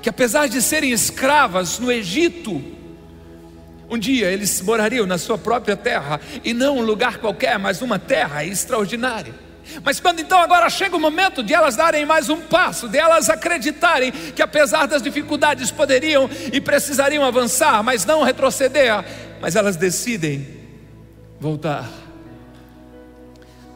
Que 0.00 0.08
apesar 0.08 0.48
de 0.48 0.62
serem 0.62 0.90
escravas 0.90 1.78
no 1.78 1.92
Egito, 1.92 2.62
um 3.90 3.98
dia 3.98 4.30
eles 4.30 4.60
morariam 4.62 5.06
na 5.06 5.18
sua 5.18 5.36
própria 5.36 5.76
terra, 5.76 6.20
e 6.42 6.54
não 6.54 6.78
um 6.78 6.82
lugar 6.82 7.18
qualquer, 7.18 7.58
mas 7.58 7.82
uma 7.82 7.98
terra 7.98 8.44
extraordinária. 8.44 9.43
Mas 9.82 10.00
quando 10.00 10.20
então 10.20 10.38
agora 10.38 10.68
chega 10.70 10.96
o 10.96 11.00
momento 11.00 11.42
de 11.42 11.54
elas 11.54 11.76
darem 11.76 12.04
mais 12.04 12.28
um 12.28 12.40
passo, 12.40 12.88
de 12.88 12.98
elas 12.98 13.28
acreditarem 13.30 14.12
que 14.12 14.42
apesar 14.42 14.86
das 14.86 15.02
dificuldades 15.02 15.70
poderiam 15.70 16.28
e 16.52 16.60
precisariam 16.60 17.24
avançar, 17.24 17.82
mas 17.82 18.04
não 18.04 18.22
retroceder, 18.22 19.04
mas 19.40 19.56
elas 19.56 19.76
decidem 19.76 20.46
voltar. 21.40 21.88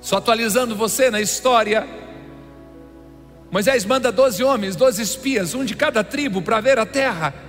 Só 0.00 0.16
atualizando 0.16 0.76
você 0.76 1.10
na 1.10 1.20
história, 1.20 1.86
Moisés 3.50 3.84
manda 3.84 4.12
doze 4.12 4.44
homens, 4.44 4.76
doze 4.76 5.02
espias, 5.02 5.54
um 5.54 5.64
de 5.64 5.74
cada 5.74 6.04
tribo, 6.04 6.42
para 6.42 6.60
ver 6.60 6.78
a 6.78 6.86
terra 6.86 7.47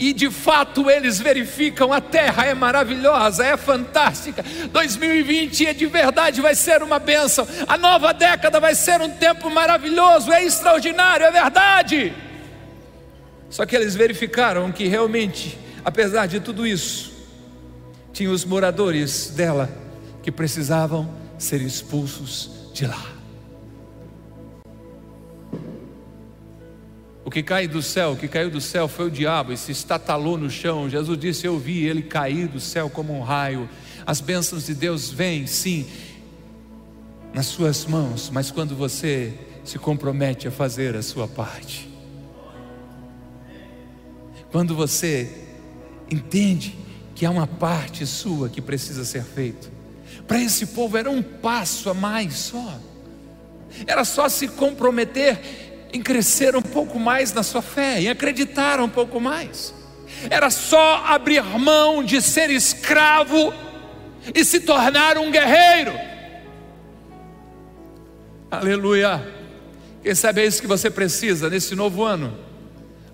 e 0.00 0.14
de 0.14 0.30
fato 0.30 0.90
eles 0.90 1.20
verificam 1.20 1.92
a 1.92 2.00
terra 2.00 2.46
é 2.46 2.54
maravilhosa, 2.54 3.44
é 3.44 3.54
fantástica. 3.54 4.42
2020 4.72 5.66
é 5.66 5.74
de 5.74 5.84
verdade 5.84 6.40
vai 6.40 6.54
ser 6.54 6.82
uma 6.82 6.98
bênção. 6.98 7.46
A 7.68 7.76
nova 7.76 8.14
década 8.14 8.58
vai 8.58 8.74
ser 8.74 9.02
um 9.02 9.10
tempo 9.10 9.50
maravilhoso, 9.50 10.32
é 10.32 10.42
extraordinário, 10.42 11.26
é 11.26 11.30
verdade. 11.30 12.14
Só 13.50 13.66
que 13.66 13.76
eles 13.76 13.94
verificaram 13.94 14.72
que 14.72 14.88
realmente, 14.88 15.58
apesar 15.84 16.26
de 16.26 16.40
tudo 16.40 16.66
isso, 16.66 17.12
tinha 18.10 18.30
os 18.30 18.42
moradores 18.42 19.30
dela 19.30 19.68
que 20.22 20.32
precisavam 20.32 21.14
ser 21.38 21.60
expulsos 21.60 22.50
de 22.72 22.86
lá. 22.86 23.19
O 27.30 27.32
que 27.32 27.44
cai 27.44 27.68
do 27.68 27.80
céu, 27.80 28.10
o 28.10 28.16
que 28.16 28.26
caiu 28.26 28.50
do 28.50 28.60
céu 28.60 28.88
foi 28.88 29.06
o 29.06 29.10
diabo 29.10 29.52
e 29.52 29.56
se 29.56 29.70
estatalou 29.70 30.36
no 30.36 30.50
chão. 30.50 30.90
Jesus 30.90 31.16
disse: 31.16 31.46
Eu 31.46 31.60
vi 31.60 31.86
ele 31.86 32.02
cair 32.02 32.48
do 32.48 32.58
céu 32.58 32.90
como 32.90 33.16
um 33.16 33.22
raio. 33.22 33.70
As 34.04 34.20
bênçãos 34.20 34.66
de 34.66 34.74
Deus 34.74 35.10
vêm, 35.10 35.46
sim, 35.46 35.86
nas 37.32 37.46
suas 37.46 37.86
mãos, 37.86 38.30
mas 38.30 38.50
quando 38.50 38.74
você 38.74 39.32
se 39.62 39.78
compromete 39.78 40.48
a 40.48 40.50
fazer 40.50 40.96
a 40.96 41.02
sua 41.02 41.28
parte. 41.28 41.88
Quando 44.50 44.74
você 44.74 45.32
entende 46.10 46.76
que 47.14 47.24
há 47.24 47.30
uma 47.30 47.46
parte 47.46 48.04
sua 48.06 48.48
que 48.48 48.60
precisa 48.60 49.04
ser 49.04 49.22
feita. 49.22 49.68
Para 50.26 50.42
esse 50.42 50.66
povo 50.66 50.98
era 50.98 51.08
um 51.08 51.22
passo 51.22 51.90
a 51.90 51.94
mais 51.94 52.34
só. 52.34 52.76
Era 53.86 54.04
só 54.04 54.28
se 54.28 54.48
comprometer 54.48 55.69
em 55.92 56.02
crescer 56.02 56.54
um 56.56 56.62
pouco 56.62 56.98
mais 56.98 57.32
na 57.32 57.42
sua 57.42 57.62
fé, 57.62 58.00
em 58.00 58.08
acreditar 58.08 58.80
um 58.80 58.88
pouco 58.88 59.20
mais. 59.20 59.74
Era 60.28 60.50
só 60.50 61.04
abrir 61.06 61.42
mão 61.58 62.02
de 62.02 62.20
ser 62.20 62.50
escravo 62.50 63.52
e 64.34 64.44
se 64.44 64.60
tornar 64.60 65.16
um 65.18 65.30
guerreiro. 65.30 65.92
Aleluia. 68.50 69.26
Quem 70.02 70.14
sabe 70.14 70.42
é 70.42 70.46
isso 70.46 70.60
que 70.60 70.66
você 70.66 70.90
precisa 70.90 71.48
nesse 71.48 71.74
novo 71.74 72.02
ano? 72.02 72.36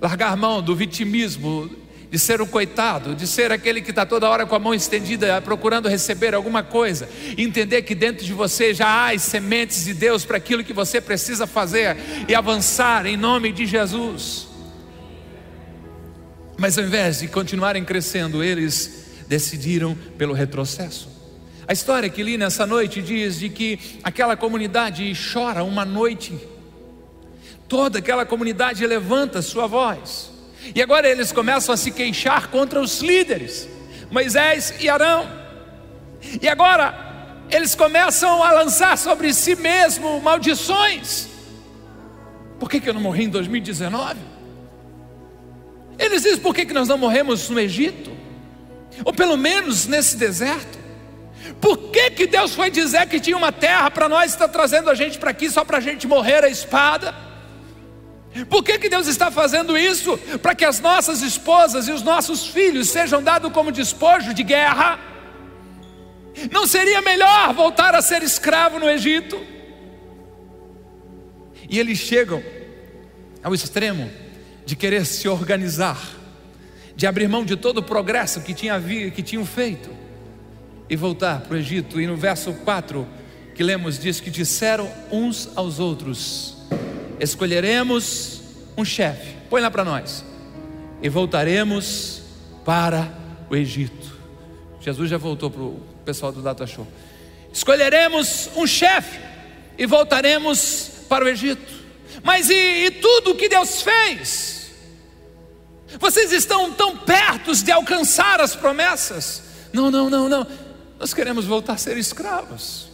Largar 0.00 0.36
mão 0.36 0.62
do 0.62 0.74
vitimismo, 0.74 1.70
de 2.16 2.22
ser 2.22 2.40
um 2.40 2.46
coitado, 2.46 3.14
de 3.14 3.26
ser 3.26 3.52
aquele 3.52 3.82
que 3.82 3.90
está 3.90 4.06
toda 4.06 4.26
hora 4.30 4.46
com 4.46 4.54
a 4.54 4.58
mão 4.58 4.72
estendida 4.72 5.38
procurando 5.42 5.86
receber 5.86 6.34
alguma 6.34 6.62
coisa, 6.62 7.06
entender 7.36 7.82
que 7.82 7.94
dentro 7.94 8.24
de 8.24 8.32
você 8.32 8.72
já 8.72 9.10
há 9.10 9.18
sementes 9.18 9.84
de 9.84 9.92
Deus 9.92 10.24
para 10.24 10.38
aquilo 10.38 10.64
que 10.64 10.72
você 10.72 10.98
precisa 10.98 11.46
fazer 11.46 11.94
e 12.26 12.34
avançar 12.34 13.04
em 13.04 13.18
nome 13.18 13.52
de 13.52 13.66
Jesus. 13.66 14.48
Mas 16.56 16.78
ao 16.78 16.84
invés 16.84 17.18
de 17.18 17.28
continuarem 17.28 17.84
crescendo, 17.84 18.42
eles 18.42 19.24
decidiram 19.28 19.94
pelo 20.16 20.32
retrocesso. 20.32 21.10
A 21.68 21.74
história 21.74 22.08
que 22.08 22.22
li 22.22 22.38
nessa 22.38 22.64
noite 22.64 23.02
diz 23.02 23.38
de 23.38 23.50
que 23.50 23.78
aquela 24.02 24.38
comunidade 24.38 25.12
chora 25.34 25.62
uma 25.62 25.84
noite, 25.84 26.34
toda 27.68 27.98
aquela 27.98 28.24
comunidade 28.24 28.86
levanta 28.86 29.42
sua 29.42 29.66
voz 29.66 30.34
e 30.74 30.82
agora 30.82 31.08
eles 31.08 31.32
começam 31.32 31.74
a 31.74 31.76
se 31.76 31.90
queixar 31.90 32.48
contra 32.48 32.80
os 32.80 33.00
líderes, 33.00 33.68
Moisés 34.10 34.74
e 34.80 34.88
Arão. 34.88 35.26
E 36.40 36.48
agora 36.48 37.06
eles 37.50 37.74
começam 37.74 38.42
a 38.42 38.52
lançar 38.52 38.98
sobre 38.98 39.32
si 39.32 39.54
mesmo 39.54 40.20
maldições. 40.20 41.28
Por 42.58 42.70
que, 42.70 42.80
que 42.80 42.88
eu 42.88 42.94
não 42.94 43.00
morri 43.00 43.24
em 43.24 43.28
2019? 43.28 44.16
Eles 45.98 46.22
dizem: 46.22 46.38
por 46.38 46.54
que, 46.54 46.66
que 46.66 46.74
nós 46.74 46.88
não 46.88 46.98
morremos 46.98 47.48
no 47.48 47.60
Egito? 47.60 48.10
Ou 49.04 49.12
pelo 49.12 49.36
menos 49.36 49.86
nesse 49.86 50.16
deserto? 50.16 50.78
Por 51.60 51.90
que, 51.90 52.10
que 52.10 52.26
Deus 52.26 52.54
foi 52.54 52.70
dizer 52.70 53.06
que 53.08 53.20
tinha 53.20 53.36
uma 53.36 53.52
terra 53.52 53.90
para 53.90 54.08
nós, 54.08 54.32
está 54.32 54.48
trazendo 54.48 54.90
a 54.90 54.94
gente 54.94 55.18
para 55.18 55.30
aqui 55.30 55.50
só 55.50 55.64
para 55.64 55.78
a 55.78 55.80
gente 55.80 56.06
morrer 56.06 56.44
a 56.44 56.48
espada? 56.48 57.25
Por 58.44 58.62
que, 58.62 58.78
que 58.78 58.88
Deus 58.88 59.06
está 59.06 59.30
fazendo 59.30 59.76
isso? 59.78 60.18
Para 60.42 60.54
que 60.54 60.64
as 60.64 60.80
nossas 60.80 61.22
esposas 61.22 61.88
e 61.88 61.92
os 61.92 62.02
nossos 62.02 62.46
filhos 62.46 62.88
sejam 62.88 63.22
dados 63.22 63.52
como 63.52 63.72
despojo 63.72 64.34
de 64.34 64.42
guerra? 64.42 64.98
Não 66.50 66.66
seria 66.66 67.00
melhor 67.00 67.54
voltar 67.54 67.94
a 67.94 68.02
ser 68.02 68.22
escravo 68.22 68.78
no 68.78 68.88
Egito? 68.88 69.40
E 71.68 71.78
eles 71.78 71.98
chegam 71.98 72.42
ao 73.42 73.54
extremo 73.54 74.10
de 74.64 74.76
querer 74.76 75.06
se 75.06 75.28
organizar, 75.28 75.98
de 76.94 77.06
abrir 77.06 77.28
mão 77.28 77.44
de 77.44 77.56
todo 77.56 77.78
o 77.78 77.82
progresso 77.82 78.42
que, 78.42 78.52
tinha, 78.52 78.80
que 78.80 79.22
tinham 79.22 79.46
feito 79.46 79.90
e 80.90 80.96
voltar 80.96 81.40
para 81.40 81.54
o 81.54 81.58
Egito. 81.58 82.00
E 82.00 82.06
no 82.06 82.16
verso 82.16 82.52
4 82.52 83.06
que 83.54 83.62
lemos, 83.62 83.98
diz 83.98 84.20
que 84.20 84.30
disseram 84.30 84.90
uns 85.10 85.48
aos 85.56 85.78
outros: 85.78 86.55
escolheremos 87.20 88.42
um 88.76 88.84
chefe. 88.84 89.36
Põe 89.48 89.60
lá 89.60 89.70
para 89.70 89.84
nós. 89.84 90.24
e 91.02 91.08
voltaremos 91.08 92.22
para 92.64 93.12
o 93.50 93.54
Egito. 93.54 94.16
Jesus 94.80 95.10
já 95.10 95.18
voltou 95.18 95.50
para 95.50 95.62
o 95.62 95.80
pessoal 96.04 96.32
do 96.32 96.40
Data 96.40 96.66
Show. 96.66 96.86
Escolheremos 97.52 98.50
um 98.56 98.66
chefe 98.66 99.18
e 99.76 99.86
voltaremos 99.86 100.90
para 101.08 101.24
o 101.24 101.28
Egito. 101.28 101.72
Mas 102.22 102.48
e, 102.50 102.54
e 102.86 102.90
tudo 102.90 103.32
o 103.32 103.34
que 103.34 103.48
Deus 103.48 103.82
fez? 103.82 104.70
Vocês 105.98 106.32
estão 106.32 106.72
tão 106.72 106.96
perto 106.96 107.54
de 107.54 107.70
alcançar 107.70 108.40
as 108.40 108.56
promessas? 108.56 109.42
Não, 109.72 109.90
não, 109.90 110.10
não, 110.10 110.28
não. 110.28 110.46
Nós 110.98 111.12
queremos 111.12 111.44
voltar 111.44 111.74
a 111.74 111.78
ser 111.78 111.96
escravos. 111.96 112.88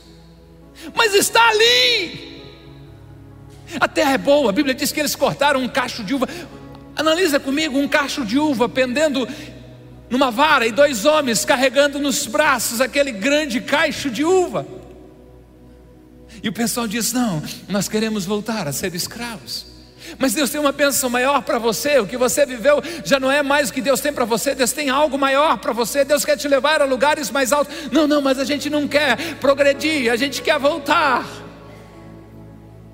Mas 0.94 1.14
está 1.14 1.48
ali. 1.48 2.41
A 3.80 3.88
terra 3.88 4.12
é 4.12 4.18
boa. 4.18 4.50
A 4.50 4.52
Bíblia 4.52 4.74
diz 4.74 4.92
que 4.92 5.00
eles 5.00 5.14
cortaram 5.14 5.60
um 5.60 5.68
cacho 5.68 6.02
de 6.02 6.14
uva. 6.14 6.28
Analisa 6.96 7.40
comigo 7.40 7.78
um 7.78 7.88
cacho 7.88 8.24
de 8.24 8.38
uva 8.38 8.68
pendendo 8.68 9.26
numa 10.10 10.30
vara 10.30 10.66
e 10.66 10.72
dois 10.72 11.04
homens 11.06 11.44
carregando 11.44 11.98
nos 11.98 12.26
braços 12.26 12.80
aquele 12.80 13.12
grande 13.12 13.60
cacho 13.60 14.10
de 14.10 14.24
uva. 14.24 14.66
E 16.42 16.48
o 16.48 16.52
pessoal 16.52 16.86
diz: 16.86 17.12
Não, 17.12 17.42
nós 17.68 17.88
queremos 17.88 18.24
voltar 18.24 18.68
a 18.68 18.72
ser 18.72 18.94
escravos. 18.94 19.72
Mas 20.18 20.34
Deus 20.34 20.50
tem 20.50 20.60
uma 20.60 20.72
bênção 20.72 21.08
maior 21.08 21.42
para 21.42 21.58
você. 21.58 21.98
O 21.98 22.06
que 22.06 22.16
você 22.16 22.44
viveu 22.44 22.82
já 23.04 23.18
não 23.18 23.30
é 23.30 23.42
mais 23.42 23.70
o 23.70 23.72
que 23.72 23.80
Deus 23.80 24.00
tem 24.00 24.12
para 24.12 24.24
você. 24.24 24.54
Deus 24.54 24.72
tem 24.72 24.90
algo 24.90 25.16
maior 25.16 25.58
para 25.58 25.72
você. 25.72 26.04
Deus 26.04 26.24
quer 26.24 26.36
te 26.36 26.48
levar 26.48 26.82
a 26.82 26.84
lugares 26.84 27.30
mais 27.30 27.52
altos. 27.52 27.74
Não, 27.90 28.06
não, 28.06 28.20
mas 28.20 28.38
a 28.38 28.44
gente 28.44 28.68
não 28.68 28.86
quer 28.86 29.36
progredir. 29.36 30.12
A 30.12 30.16
gente 30.16 30.42
quer 30.42 30.58
voltar. 30.58 31.24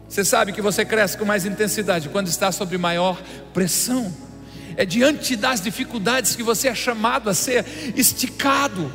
Você 0.09 0.25
sabe 0.25 0.53
que 0.53 0.63
você 0.63 0.85
cresce 0.85 1.19
com 1.19 1.25
mais 1.25 1.45
intensidade 1.45 2.09
quando 2.09 2.29
está 2.29 2.51
sob 2.51 2.77
maior 2.79 3.21
pressão. 3.53 4.13
É 4.77 4.85
diante 4.85 5.37
das 5.37 5.61
dificuldades 5.61 6.35
que 6.35 6.43
você 6.43 6.69
é 6.69 6.75
chamado 6.75 7.29
a 7.29 7.35
ser 7.35 7.65
esticado. 7.95 8.91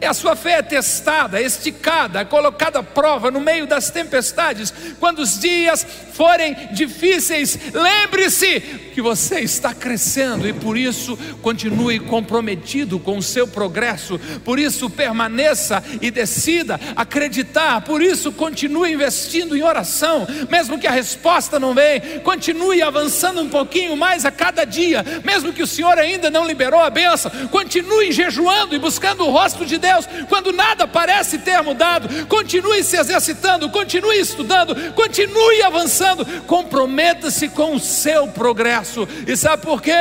É 0.00 0.06
a 0.06 0.14
sua 0.14 0.34
fé 0.34 0.52
é 0.52 0.62
testada, 0.62 1.40
esticada, 1.40 2.24
colocada 2.24 2.80
à 2.80 2.82
prova 2.82 3.30
no 3.30 3.40
meio 3.40 3.66
das 3.66 3.90
tempestades. 3.90 4.72
Quando 4.98 5.20
os 5.20 5.38
dias 5.38 5.86
forem 6.12 6.54
difíceis, 6.72 7.58
lembre-se 7.72 8.85
que 8.96 9.02
você 9.02 9.38
está 9.38 9.72
crescendo 9.72 10.48
e 10.48 10.52
por 10.52 10.76
isso 10.76 11.16
continue 11.40 12.00
comprometido 12.00 12.98
com 12.98 13.18
o 13.18 13.22
seu 13.22 13.46
progresso. 13.46 14.18
Por 14.44 14.58
isso 14.58 14.90
permaneça 14.90 15.84
e 16.00 16.10
decida 16.10 16.80
acreditar. 16.96 17.82
Por 17.82 18.02
isso 18.02 18.32
continue 18.32 18.92
investindo 18.92 19.56
em 19.56 19.62
oração, 19.62 20.26
mesmo 20.50 20.80
que 20.80 20.88
a 20.88 20.90
resposta 20.90 21.60
não 21.60 21.74
venha. 21.74 22.20
Continue 22.24 22.82
avançando 22.82 23.40
um 23.40 23.48
pouquinho 23.48 23.96
mais 23.96 24.24
a 24.24 24.32
cada 24.32 24.64
dia, 24.64 25.04
mesmo 25.24 25.52
que 25.52 25.62
o 25.62 25.66
Senhor 25.66 25.96
ainda 25.96 26.28
não 26.28 26.44
liberou 26.44 26.80
a 26.80 26.90
benção. 26.90 27.30
Continue 27.52 28.10
jejuando 28.10 28.74
e 28.74 28.78
buscando 28.80 29.24
o 29.24 29.30
rosto 29.30 29.64
de 29.64 29.76
de 29.76 29.78
Deus, 29.78 30.08
quando 30.28 30.52
nada 30.52 30.86
parece 30.86 31.38
ter 31.38 31.62
mudado, 31.62 32.26
continue 32.26 32.82
se 32.82 32.96
exercitando, 32.96 33.70
continue 33.70 34.18
estudando, 34.18 34.92
continue 34.92 35.62
avançando, 35.62 36.24
comprometa-se 36.42 37.48
com 37.48 37.74
o 37.74 37.80
seu 37.80 38.26
progresso. 38.28 38.85
E 39.26 39.36
sabe 39.36 39.62
por 39.62 39.82
quê? 39.82 39.92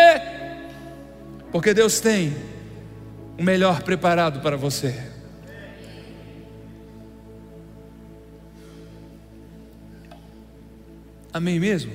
Porque 1.51 1.73
Deus 1.73 1.99
tem 1.99 2.35
o 3.37 3.43
melhor 3.43 3.81
preparado 3.83 4.41
para 4.41 4.57
você. 4.57 4.93
Amém 11.33 11.59
mesmo? 11.59 11.91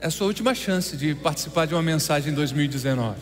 É 0.00 0.06
a 0.06 0.10
sua 0.10 0.26
última 0.26 0.54
chance 0.54 0.96
de 0.96 1.14
participar 1.14 1.66
de 1.66 1.74
uma 1.74 1.82
mensagem 1.82 2.32
em 2.32 2.34
2019. 2.34 3.18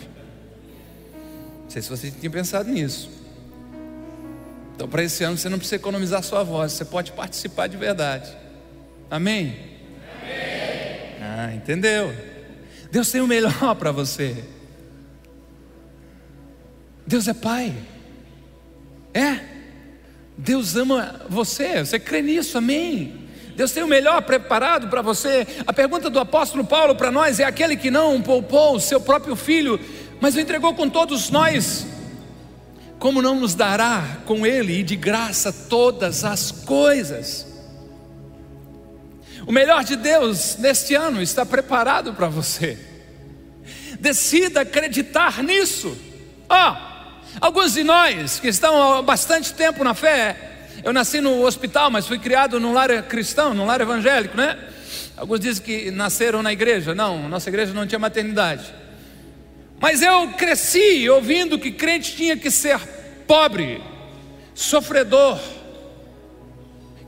Não 1.64 1.70
sei 1.70 1.82
se 1.82 1.88
você 1.88 2.10
tinha 2.10 2.30
pensado 2.30 2.70
nisso. 2.70 3.10
Então, 4.74 4.88
para 4.88 5.02
esse 5.02 5.24
ano, 5.24 5.36
você 5.36 5.48
não 5.48 5.58
precisa 5.58 5.76
economizar 5.76 6.22
sua 6.22 6.44
voz, 6.44 6.72
você 6.72 6.84
pode 6.84 7.10
participar 7.12 7.66
de 7.66 7.76
verdade. 7.76 8.30
Amém? 9.10 9.77
Entendeu? 11.54 12.14
Deus 12.90 13.10
tem 13.10 13.20
o 13.20 13.26
melhor 13.26 13.74
para 13.76 13.92
você. 13.92 14.44
Deus 17.06 17.26
é 17.28 17.34
Pai. 17.34 17.74
É. 19.14 19.40
Deus 20.36 20.76
ama 20.76 21.22
você. 21.28 21.84
Você 21.84 21.98
crê 21.98 22.22
nisso? 22.22 22.58
Amém. 22.58 23.28
Deus 23.56 23.72
tem 23.72 23.82
o 23.82 23.88
melhor 23.88 24.22
preparado 24.22 24.86
para 24.86 25.02
você. 25.02 25.44
A 25.66 25.72
pergunta 25.72 26.08
do 26.08 26.20
apóstolo 26.20 26.64
Paulo 26.64 26.94
para 26.94 27.10
nós 27.10 27.40
é: 27.40 27.44
aquele 27.44 27.76
que 27.76 27.90
não 27.90 28.22
poupou 28.22 28.76
o 28.76 28.80
seu 28.80 29.00
próprio 29.00 29.34
filho, 29.34 29.80
mas 30.20 30.36
o 30.36 30.40
entregou 30.40 30.74
com 30.74 30.88
todos 30.88 31.28
nós, 31.28 31.84
como 33.00 33.20
não 33.20 33.40
nos 33.40 33.56
dará 33.56 34.18
com 34.26 34.46
Ele 34.46 34.78
e 34.78 34.82
de 34.84 34.94
graça 34.94 35.52
todas 35.52 36.24
as 36.24 36.52
coisas? 36.52 37.47
O 39.48 39.52
melhor 39.52 39.82
de 39.82 39.96
Deus 39.96 40.58
neste 40.58 40.94
ano 40.94 41.22
está 41.22 41.46
preparado 41.46 42.12
para 42.12 42.28
você. 42.28 42.76
Decida 43.98 44.60
acreditar 44.60 45.42
nisso. 45.42 45.96
Ó, 46.50 46.70
oh, 46.70 46.76
alguns 47.40 47.72
de 47.72 47.82
nós 47.82 48.38
que 48.38 48.48
estão 48.48 48.98
há 48.98 49.00
bastante 49.00 49.54
tempo 49.54 49.82
na 49.82 49.94
fé, 49.94 50.36
eu 50.84 50.92
nasci 50.92 51.22
no 51.22 51.46
hospital, 51.46 51.90
mas 51.90 52.06
fui 52.06 52.18
criado 52.18 52.60
num 52.60 52.74
lar 52.74 53.02
cristão, 53.04 53.54
num 53.54 53.64
lar 53.64 53.80
evangélico, 53.80 54.36
né? 54.36 54.58
Alguns 55.16 55.40
dizem 55.40 55.64
que 55.64 55.90
nasceram 55.92 56.42
na 56.42 56.52
igreja. 56.52 56.94
Não, 56.94 57.26
nossa 57.26 57.48
igreja 57.48 57.72
não 57.72 57.86
tinha 57.86 57.98
maternidade. 57.98 58.66
Mas 59.80 60.02
eu 60.02 60.28
cresci 60.32 61.08
ouvindo 61.08 61.58
que 61.58 61.70
crente 61.70 62.14
tinha 62.14 62.36
que 62.36 62.50
ser 62.50 62.78
pobre, 63.26 63.82
sofredor, 64.54 65.40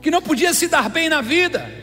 que 0.01 0.09
não 0.09 0.23
podia 0.23 0.55
se 0.55 0.67
dar 0.67 0.89
bem 0.89 1.07
na 1.07 1.21
vida, 1.21 1.80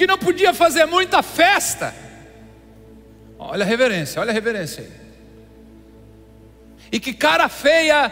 que 0.00 0.06
não 0.06 0.16
podia 0.16 0.54
fazer 0.54 0.86
muita 0.86 1.22
festa. 1.22 1.94
Olha 3.38 3.64
a 3.64 3.68
reverência, 3.68 4.18
olha 4.18 4.30
a 4.30 4.32
reverência 4.32 4.82
aí. 4.82 4.90
E 6.90 6.98
que 6.98 7.12
cara 7.12 7.50
feia 7.50 8.10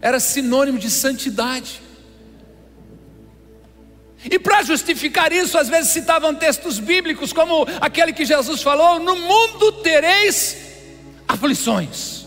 era 0.00 0.20
sinônimo 0.20 0.78
de 0.78 0.88
santidade. 0.88 1.82
E 4.24 4.38
para 4.38 4.62
justificar 4.62 5.32
isso, 5.32 5.58
às 5.58 5.68
vezes 5.68 5.90
citavam 5.90 6.32
textos 6.32 6.78
bíblicos, 6.78 7.32
como 7.32 7.66
aquele 7.80 8.12
que 8.12 8.24
Jesus 8.24 8.62
falou: 8.62 9.00
No 9.00 9.16
mundo 9.16 9.72
tereis 9.82 10.58
aflições. 11.26 12.24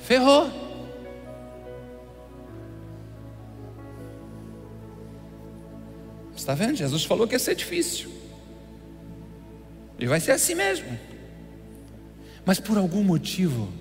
Ferrou. 0.00 0.61
Está 6.42 6.54
vendo? 6.54 6.74
Jesus 6.74 7.04
falou 7.04 7.28
que 7.28 7.36
ia 7.36 7.38
ser 7.38 7.54
difícil. 7.54 8.10
E 9.96 10.06
vai 10.06 10.18
ser 10.18 10.32
assim 10.32 10.56
mesmo. 10.56 10.98
Mas 12.44 12.58
por 12.58 12.76
algum 12.76 13.04
motivo, 13.04 13.72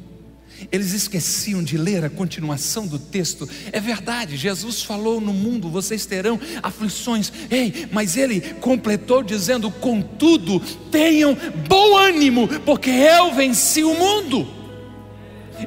eles 0.71 0.93
esqueciam 0.93 1.63
de 1.63 1.75
ler 1.75 2.05
a 2.05 2.09
continuação 2.09 2.85
do 2.85 2.99
texto. 2.99 3.49
É 3.71 3.79
verdade, 3.79 4.37
Jesus 4.37 4.83
falou: 4.83 5.19
no 5.19 5.33
mundo 5.33 5.71
vocês 5.71 6.05
terão 6.05 6.39
aflições. 6.61 7.33
Ei, 7.49 7.87
mas 7.91 8.15
ele 8.15 8.39
completou 8.61 9.23
dizendo: 9.23 9.71
contudo, 9.71 10.59
tenham 10.91 11.35
bom 11.67 11.97
ânimo, 11.97 12.47
porque 12.59 12.91
eu 12.91 13.33
venci 13.33 13.83
o 13.83 13.95
mundo. 13.95 14.60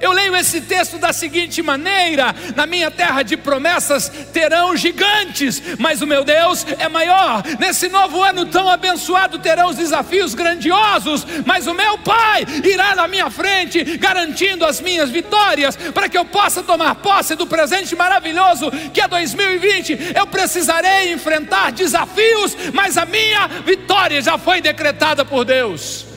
Eu 0.01 0.13
leio 0.13 0.37
esse 0.37 0.61
texto 0.61 0.99
da 0.99 1.13
seguinte 1.13 1.63
maneira: 1.63 2.35
na 2.55 2.67
minha 2.67 2.91
terra 2.91 3.23
de 3.23 3.37
promessas 3.37 4.09
terão 4.33 4.77
gigantes, 4.77 5.63
mas 5.79 6.03
o 6.03 6.07
meu 6.07 6.25
Deus 6.25 6.67
é 6.79 6.89
maior. 6.89 7.43
Nesse 7.59 7.89
novo 7.89 8.23
ano 8.23 8.47
tão 8.47 8.69
abençoado 8.69 9.39
terão 9.39 9.69
os 9.69 9.77
desafios 9.77 10.35
grandiosos, 10.35 11.27
mas 11.45 11.67
o 11.67 11.75
meu 11.75 11.99
Pai 11.99 12.45
irá 12.65 12.95
na 12.95 13.09
minha 13.09 13.31
frente, 13.31 13.83
garantindo 13.99 14.65
as 14.65 14.81
minhas 14.81 15.11
vitórias, 15.11 15.77
para 15.77 16.09
que 16.09 16.19
eu 16.19 16.25
possa 16.25 16.63
tomar 16.63 16.95
posse 16.97 17.35
do 17.35 17.47
presente 17.47 17.95
maravilhoso 17.95 18.71
que 18.93 19.01
é 19.01 19.09
2020. 19.09 20.13
Eu 20.15 20.27
precisarei 20.27 21.13
enfrentar 21.13 21.73
desafios, 21.73 22.57
mas 22.73 22.97
a 22.97 23.05
minha 23.05 23.49
vitória 23.65 24.21
já 24.21 24.39
foi 24.39 24.61
decretada 24.61 25.25
por 25.25 25.45
Deus. 25.45 26.14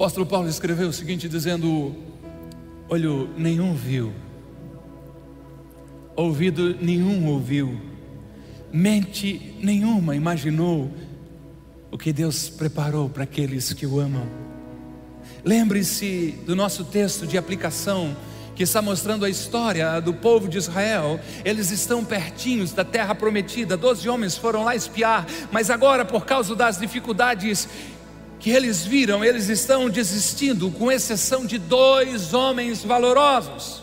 Apóstolo 0.00 0.24
Paulo 0.24 0.48
escreveu 0.48 0.88
o 0.88 0.92
seguinte, 0.94 1.28
dizendo: 1.28 1.94
Olho 2.88 3.28
nenhum 3.36 3.74
viu, 3.74 4.14
ouvido 6.16 6.74
nenhum 6.80 7.26
ouviu, 7.26 7.78
mente 8.72 9.54
nenhuma 9.60 10.16
imaginou 10.16 10.90
o 11.90 11.98
que 11.98 12.14
Deus 12.14 12.48
preparou 12.48 13.10
para 13.10 13.24
aqueles 13.24 13.74
que 13.74 13.84
o 13.84 14.00
amam. 14.00 14.26
Lembre-se 15.44 16.34
do 16.46 16.56
nosso 16.56 16.82
texto 16.86 17.26
de 17.26 17.36
aplicação 17.36 18.16
que 18.56 18.62
está 18.62 18.80
mostrando 18.80 19.26
a 19.26 19.28
história 19.28 20.00
do 20.00 20.14
povo 20.14 20.48
de 20.48 20.56
Israel. 20.56 21.20
Eles 21.44 21.70
estão 21.70 22.04
pertinhos 22.06 22.72
da 22.72 22.84
terra 22.84 23.14
prometida. 23.14 23.76
Doze 23.76 24.08
homens 24.08 24.34
foram 24.34 24.64
lá 24.64 24.74
espiar, 24.74 25.26
mas 25.52 25.68
agora, 25.68 26.06
por 26.06 26.24
causa 26.24 26.56
das 26.56 26.78
dificuldades 26.78 27.68
que 28.40 28.50
eles 28.50 28.84
viram, 28.84 29.22
eles 29.22 29.48
estão 29.48 29.90
desistindo, 29.90 30.70
com 30.70 30.90
exceção 30.90 31.44
de 31.44 31.58
dois 31.58 32.32
homens 32.32 32.82
valorosos. 32.82 33.82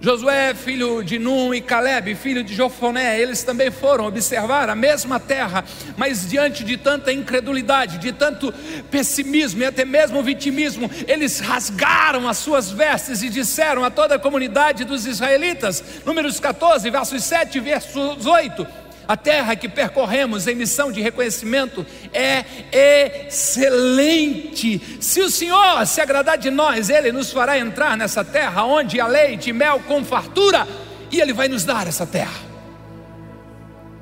Josué, 0.00 0.52
filho 0.54 1.02
de 1.02 1.18
Num, 1.18 1.54
e 1.54 1.60
Caleb, 1.60 2.14
filho 2.14 2.44
de 2.44 2.54
Jofoné, 2.54 3.18
eles 3.18 3.42
também 3.42 3.70
foram 3.70 4.06
observar 4.06 4.68
a 4.68 4.74
mesma 4.74 5.18
terra, 5.18 5.64
mas 5.96 6.28
diante 6.28 6.62
de 6.62 6.76
tanta 6.76 7.12
incredulidade, 7.12 7.98
de 7.98 8.12
tanto 8.12 8.52
pessimismo 8.90 9.62
e 9.62 9.66
até 9.66 9.84
mesmo 9.84 10.22
vitimismo, 10.22 10.90
eles 11.06 11.40
rasgaram 11.40 12.28
as 12.28 12.36
suas 12.38 12.70
vestes 12.70 13.22
e 13.22 13.30
disseram 13.30 13.84
a 13.84 13.90
toda 13.90 14.16
a 14.16 14.18
comunidade 14.18 14.84
dos 14.84 15.06
israelitas, 15.06 15.82
Números 16.04 16.38
14, 16.38 16.90
versos 16.90 17.24
7 17.24 17.56
e 17.56 17.60
versos 17.60 18.26
8 18.26 18.83
a 19.06 19.16
terra 19.16 19.54
que 19.54 19.68
percorremos 19.68 20.46
em 20.46 20.54
missão 20.54 20.90
de 20.90 21.00
reconhecimento 21.00 21.84
é 22.12 23.26
excelente. 23.26 24.98
Se 25.00 25.20
o 25.20 25.30
Senhor 25.30 25.86
se 25.86 26.00
agradar 26.00 26.38
de 26.38 26.50
nós, 26.50 26.88
Ele 26.88 27.12
nos 27.12 27.30
fará 27.30 27.58
entrar 27.58 27.96
nessa 27.96 28.24
terra 28.24 28.64
onde 28.64 29.00
há 29.00 29.06
leite 29.06 29.50
e 29.50 29.52
mel 29.52 29.80
com 29.80 30.02
fartura, 30.04 30.66
e 31.10 31.20
Ele 31.20 31.32
vai 31.32 31.48
nos 31.48 31.64
dar 31.64 31.86
essa 31.86 32.06
terra. 32.06 32.40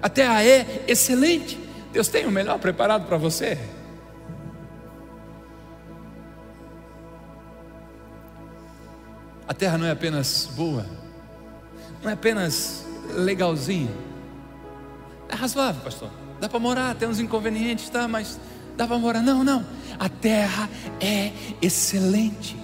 A 0.01 0.09
terra 0.09 0.45
é 0.45 0.85
excelente. 0.87 1.59
Deus 1.93 2.09
tem 2.09 2.27
o 2.27 2.31
melhor 2.31 2.59
preparado 2.59 3.07
para 3.07 3.17
você. 3.17 3.59
A 9.47 9.55
terra 9.55 9.77
não 9.77 9.87
é 9.87 9.91
apenas 9.91 10.49
boa, 10.55 10.87
não 12.03 12.09
é 12.09 12.15
apenas 12.15 12.87
legalzinha 13.15 14.12
é 15.33 15.35
razoável, 15.35 15.83
pastor. 15.83 16.11
Dá 16.41 16.49
para 16.49 16.59
morar, 16.59 16.95
tem 16.95 17.09
uns 17.09 17.19
inconvenientes, 17.19 17.89
tá? 17.89 18.07
Mas 18.07 18.39
dá 18.77 18.87
para 18.87 18.99
morar. 18.99 19.23
Não, 19.23 19.43
não. 19.43 19.65
A 19.99 20.09
terra 20.09 20.69
é 21.01 21.33
excelente. 21.61 22.62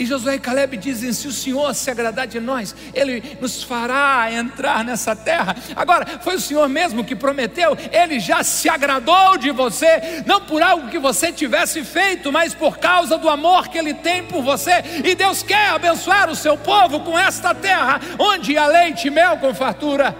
E 0.00 0.06
Josué 0.06 0.36
e 0.36 0.38
Caleb 0.38 0.78
dizem: 0.78 1.12
se 1.12 1.28
o 1.28 1.32
Senhor 1.32 1.74
se 1.74 1.90
agradar 1.90 2.26
de 2.26 2.40
nós, 2.40 2.74
Ele 2.94 3.22
nos 3.38 3.62
fará 3.62 4.32
entrar 4.32 4.82
nessa 4.82 5.14
terra. 5.14 5.54
Agora, 5.76 6.06
foi 6.22 6.36
o 6.36 6.40
Senhor 6.40 6.66
mesmo 6.70 7.04
que 7.04 7.14
prometeu, 7.14 7.76
Ele 7.92 8.18
já 8.18 8.42
se 8.42 8.66
agradou 8.66 9.36
de 9.36 9.50
você, 9.50 10.22
não 10.24 10.40
por 10.40 10.62
algo 10.62 10.88
que 10.88 10.98
você 10.98 11.30
tivesse 11.30 11.84
feito, 11.84 12.32
mas 12.32 12.54
por 12.54 12.78
causa 12.78 13.18
do 13.18 13.28
amor 13.28 13.68
que 13.68 13.76
Ele 13.76 13.92
tem 13.92 14.24
por 14.24 14.42
você. 14.42 14.82
E 15.04 15.14
Deus 15.14 15.42
quer 15.42 15.68
abençoar 15.68 16.30
o 16.30 16.34
seu 16.34 16.56
povo 16.56 17.00
com 17.00 17.18
esta 17.18 17.54
terra, 17.54 18.00
onde 18.18 18.56
há 18.56 18.66
leite 18.66 19.08
e 19.08 19.10
mel 19.10 19.36
com 19.36 19.52
fartura. 19.52 20.16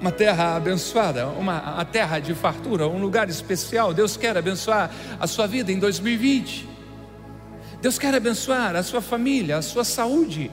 Uma 0.00 0.12
terra 0.12 0.54
abençoada, 0.54 1.26
uma 1.26 1.58
a 1.76 1.84
terra 1.84 2.20
de 2.20 2.36
fartura, 2.36 2.86
um 2.86 3.00
lugar 3.00 3.28
especial. 3.28 3.92
Deus 3.92 4.16
quer 4.16 4.36
abençoar 4.36 4.92
a 5.18 5.26
sua 5.26 5.48
vida 5.48 5.72
em 5.72 5.78
2020. 5.80 6.71
Deus 7.82 7.98
quer 7.98 8.14
abençoar 8.14 8.76
a 8.76 8.82
sua 8.84 9.02
família, 9.02 9.56
a 9.56 9.62
sua 9.62 9.82
saúde, 9.82 10.52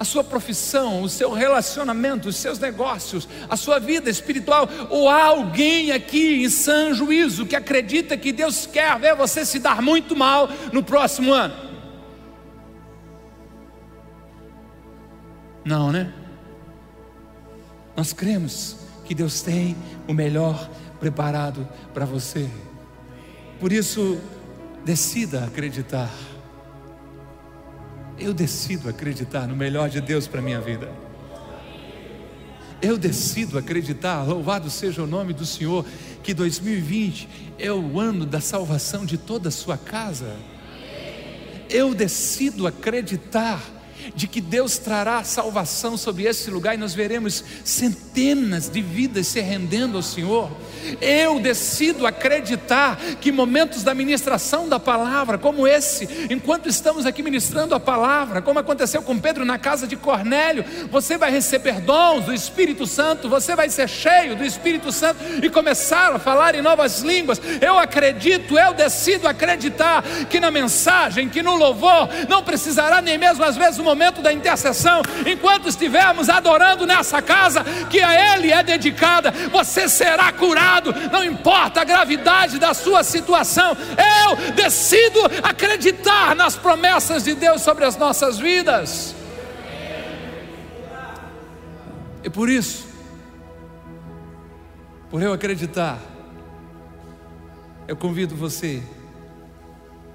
a 0.00 0.04
sua 0.04 0.24
profissão, 0.24 1.00
o 1.00 1.08
seu 1.08 1.32
relacionamento, 1.32 2.28
os 2.28 2.34
seus 2.34 2.58
negócios, 2.58 3.28
a 3.48 3.56
sua 3.56 3.78
vida 3.78 4.10
espiritual. 4.10 4.68
Ou 4.90 5.08
há 5.08 5.26
alguém 5.26 5.92
aqui 5.92 6.42
em 6.42 6.48
sã 6.48 6.92
juízo 6.92 7.46
que 7.46 7.54
acredita 7.54 8.16
que 8.16 8.32
Deus 8.32 8.66
quer 8.66 8.98
ver 8.98 9.14
você 9.14 9.46
se 9.46 9.60
dar 9.60 9.80
muito 9.80 10.16
mal 10.16 10.48
no 10.72 10.82
próximo 10.82 11.32
ano? 11.32 11.54
Não, 15.64 15.92
né? 15.92 16.12
Nós 17.96 18.12
cremos 18.12 18.76
que 19.04 19.14
Deus 19.14 19.40
tem 19.40 19.76
o 20.08 20.12
melhor 20.12 20.68
preparado 20.98 21.68
para 21.94 22.04
você. 22.04 22.50
Por 23.60 23.72
isso, 23.72 24.18
decida 24.84 25.44
acreditar. 25.44 26.10
Eu 28.20 28.34
decido 28.34 28.88
acreditar 28.88 29.48
no 29.48 29.56
melhor 29.56 29.88
de 29.88 29.98
Deus 29.98 30.28
para 30.28 30.40
a 30.40 30.42
minha 30.42 30.60
vida. 30.60 30.92
Eu 32.82 32.98
decido 32.98 33.56
acreditar, 33.56 34.22
louvado 34.24 34.68
seja 34.68 35.02
o 35.02 35.06
nome 35.06 35.32
do 35.32 35.46
Senhor, 35.46 35.86
que 36.22 36.34
2020 36.34 37.28
é 37.58 37.72
o 37.72 37.98
ano 37.98 38.26
da 38.26 38.40
salvação 38.40 39.06
de 39.06 39.16
toda 39.16 39.48
a 39.48 39.52
sua 39.52 39.78
casa. 39.78 40.36
Eu 41.70 41.94
decido 41.94 42.66
acreditar 42.66 43.79
de 44.14 44.26
que 44.26 44.40
Deus 44.40 44.78
trará 44.78 45.22
salvação 45.24 45.96
sobre 45.96 46.24
esse 46.24 46.50
lugar 46.50 46.74
e 46.74 46.78
nós 46.78 46.94
veremos 46.94 47.44
centenas 47.64 48.68
de 48.68 48.82
vidas 48.82 49.26
se 49.26 49.40
rendendo 49.40 49.96
ao 49.96 50.02
Senhor. 50.02 50.50
Eu 51.00 51.38
decido 51.38 52.06
acreditar 52.06 52.96
que 53.20 53.30
momentos 53.30 53.82
da 53.82 53.94
ministração 53.94 54.68
da 54.68 54.80
palavra, 54.80 55.38
como 55.38 55.66
esse, 55.66 56.08
enquanto 56.30 56.68
estamos 56.68 57.06
aqui 57.06 57.22
ministrando 57.22 57.74
a 57.74 57.80
palavra, 57.80 58.42
como 58.42 58.58
aconteceu 58.58 59.02
com 59.02 59.18
Pedro 59.18 59.44
na 59.44 59.58
casa 59.58 59.86
de 59.86 59.96
Cornélio, 59.96 60.64
você 60.90 61.16
vai 61.18 61.30
receber 61.30 61.80
dons 61.80 62.24
do 62.24 62.34
Espírito 62.34 62.86
Santo, 62.86 63.28
você 63.28 63.54
vai 63.54 63.68
ser 63.68 63.88
cheio 63.88 64.34
do 64.36 64.44
Espírito 64.44 64.90
Santo 64.90 65.18
e 65.42 65.50
começar 65.50 66.14
a 66.14 66.18
falar 66.18 66.54
em 66.54 66.62
novas 66.62 67.00
línguas. 67.00 67.40
Eu 67.60 67.78
acredito, 67.78 68.58
eu 68.58 68.74
decido 68.74 69.28
acreditar 69.28 70.02
que 70.28 70.40
na 70.40 70.50
mensagem, 70.50 71.28
que 71.28 71.42
no 71.42 71.56
louvor, 71.56 72.08
não 72.28 72.42
precisará 72.42 73.00
nem 73.00 73.18
mesmo 73.18 73.44
às 73.44 73.56
vezes 73.56 73.78
o 73.78 73.84
momento 73.90 74.22
da 74.22 74.32
intercessão, 74.32 75.02
enquanto 75.26 75.68
estivermos 75.68 76.28
adorando 76.28 76.86
nessa 76.86 77.20
casa 77.20 77.64
que 77.90 78.00
a 78.00 78.36
Ele 78.36 78.52
é 78.52 78.62
dedicada, 78.62 79.32
você 79.50 79.88
será 79.88 80.32
curado, 80.32 80.94
não 81.10 81.24
importa 81.24 81.80
a 81.80 81.84
gravidade 81.84 82.58
da 82.58 82.72
sua 82.72 83.02
situação, 83.02 83.76
eu 83.76 84.52
decido 84.52 85.20
acreditar 85.42 86.36
nas 86.36 86.54
promessas 86.54 87.24
de 87.24 87.34
Deus 87.34 87.62
sobre 87.62 87.84
as 87.84 87.96
nossas 87.96 88.38
vidas. 88.38 89.14
E 92.22 92.30
por 92.30 92.48
isso, 92.48 92.86
por 95.10 95.20
eu 95.20 95.32
acreditar, 95.32 95.98
eu 97.88 97.96
convido 97.96 98.36
você 98.36 98.82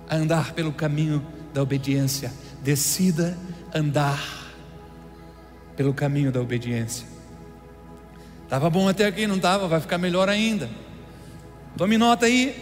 a 0.09 0.15
andar 0.15 0.53
pelo 0.53 0.71
caminho 0.71 1.26
da 1.53 1.61
obediência. 1.61 2.32
Decida 2.61 3.38
andar 3.76 4.23
pelo 5.76 5.93
caminho 5.93 6.32
da 6.32 6.39
obediência. 6.39 7.05
Estava 8.45 8.69
bom 8.69 8.88
até 8.88 9.05
aqui, 9.05 9.28
não 9.28 9.36
estava? 9.36 9.67
Vai 9.67 9.82
ficar 9.82 9.97
melhor 9.97 10.30
ainda. 10.30 10.69
Tome 11.76 11.97
nota 11.97 12.26
aí. 12.26 12.55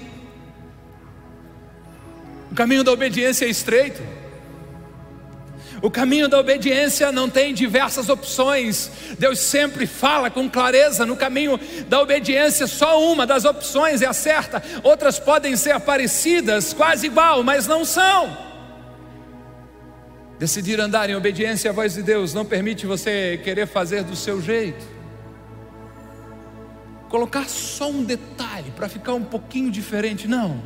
O 2.52 2.56
caminho 2.56 2.84
da 2.84 2.92
obediência 2.92 3.46
é 3.46 3.50
estreito. 3.50 4.02
O 5.84 5.92
caminho 5.92 6.28
da 6.28 6.40
obediência 6.40 7.12
não 7.12 7.30
tem 7.30 7.54
diversas 7.54 8.10
opções. 8.10 8.90
Deus 9.20 9.38
sempre 9.38 9.86
fala 9.86 10.32
com 10.32 10.50
clareza 10.50 11.06
no 11.06 11.16
caminho 11.16 11.60
da 11.90 12.02
obediência, 12.02 12.66
só 12.66 13.04
uma 13.04 13.28
das 13.28 13.46
opções 13.46 14.02
é 14.02 14.08
a 14.08 14.14
certa. 14.14 14.64
Outras 14.82 15.20
podem 15.20 15.56
ser 15.58 15.80
parecidas, 15.82 16.74
quase 16.74 17.06
igual, 17.06 17.44
mas 17.44 17.68
não 17.68 17.86
são. 17.86 18.53
Decidir 20.40 20.80
andar 20.80 21.10
em 21.10 21.16
obediência 21.16 21.70
à 21.70 21.74
voz 21.74 21.94
de 21.94 22.02
Deus 22.02 22.34
não 22.34 22.44
permite 22.44 22.86
você 22.86 23.40
querer 23.44 23.68
fazer 23.68 24.04
do 24.04 24.16
seu 24.16 24.42
jeito. 24.42 24.86
Colocar 27.08 27.48
só 27.48 27.90
um 27.90 28.04
detalhe 28.04 28.72
para 28.72 28.90
ficar 28.90 29.14
um 29.14 29.24
pouquinho 29.24 29.70
diferente, 29.70 30.28
não. 30.28 30.62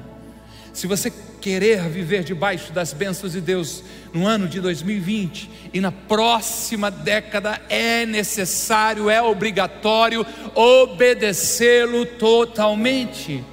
Se 0.72 0.88
você 0.88 1.12
querer 1.42 1.90
viver 1.90 2.24
debaixo 2.24 2.72
das 2.72 2.94
bênçãos 2.94 3.34
de 3.34 3.42
Deus 3.42 3.84
no 4.14 4.26
ano 4.26 4.48
de 4.48 4.62
2020 4.62 5.50
e 5.74 5.82
na 5.82 5.92
próxima 5.92 6.90
década, 6.90 7.62
é 7.68 8.06
necessário, 8.06 9.10
é 9.10 9.22
obrigatório 9.22 10.26
obedecê-lo 10.56 12.06
totalmente. 12.06 13.44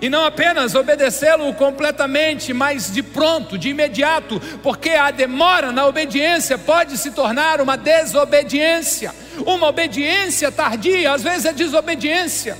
E 0.00 0.08
não 0.08 0.24
apenas 0.24 0.74
obedecê-lo 0.74 1.52
completamente, 1.54 2.52
mas 2.52 2.92
de 2.92 3.02
pronto, 3.02 3.56
de 3.56 3.70
imediato, 3.70 4.40
porque 4.62 4.90
a 4.90 5.10
demora 5.10 5.72
na 5.72 5.86
obediência 5.86 6.58
pode 6.58 6.98
se 6.98 7.10
tornar 7.12 7.60
uma 7.60 7.76
desobediência. 7.76 9.14
Uma 9.46 9.68
obediência 9.68 10.52
tardia, 10.52 11.12
às 11.12 11.22
vezes 11.22 11.46
é 11.46 11.52
desobediência. 11.52 12.56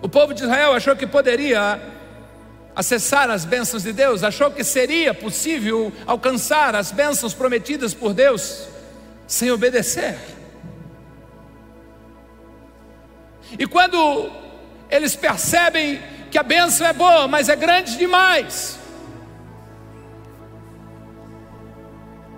O 0.00 0.08
povo 0.08 0.32
de 0.32 0.42
Israel 0.42 0.72
achou 0.72 0.94
que 0.94 1.06
poderia 1.06 1.80
acessar 2.74 3.30
as 3.30 3.44
bênçãos 3.44 3.82
de 3.82 3.92
Deus, 3.92 4.22
achou 4.22 4.50
que 4.50 4.62
seria 4.62 5.14
possível 5.14 5.92
alcançar 6.06 6.74
as 6.74 6.92
bênçãos 6.92 7.32
prometidas 7.32 7.94
por 7.94 8.12
Deus 8.12 8.68
sem 9.26 9.50
obedecer. 9.50 10.18
E 13.58 13.66
quando 13.66 14.30
eles 14.90 15.16
percebem 15.16 16.00
que 16.30 16.38
a 16.38 16.42
bênção 16.42 16.86
é 16.86 16.92
boa, 16.92 17.26
mas 17.26 17.48
é 17.48 17.56
grande 17.56 17.96
demais. 17.96 18.78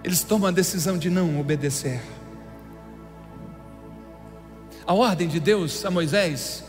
Eles 0.03 0.23
tomam 0.23 0.49
a 0.49 0.53
decisão 0.53 0.97
de 0.97 1.11
não 1.11 1.39
obedecer. 1.41 2.01
A 4.87 4.95
ordem 4.95 5.29
de 5.29 5.39
Deus 5.39 5.85
a 5.85 5.91
Moisés, 5.91 6.65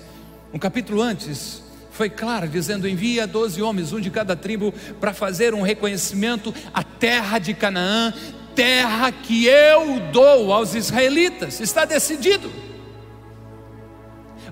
um 0.53 0.59
capítulo 0.59 1.01
antes, 1.01 1.63
foi 1.91 2.09
clara, 2.09 2.47
dizendo: 2.47 2.87
envia 2.87 3.25
doze 3.25 3.61
homens, 3.61 3.93
um 3.93 3.99
de 3.99 4.09
cada 4.09 4.35
tribo, 4.35 4.73
para 4.99 5.13
fazer 5.13 5.53
um 5.53 5.61
reconhecimento 5.61 6.53
à 6.73 6.83
terra 6.83 7.39
de 7.39 7.53
Canaã, 7.53 8.13
terra 8.55 9.11
que 9.11 9.45
eu 9.45 9.99
dou 10.11 10.51
aos 10.51 10.75
israelitas. 10.75 11.59
Está 11.61 11.85
decidido. 11.85 12.68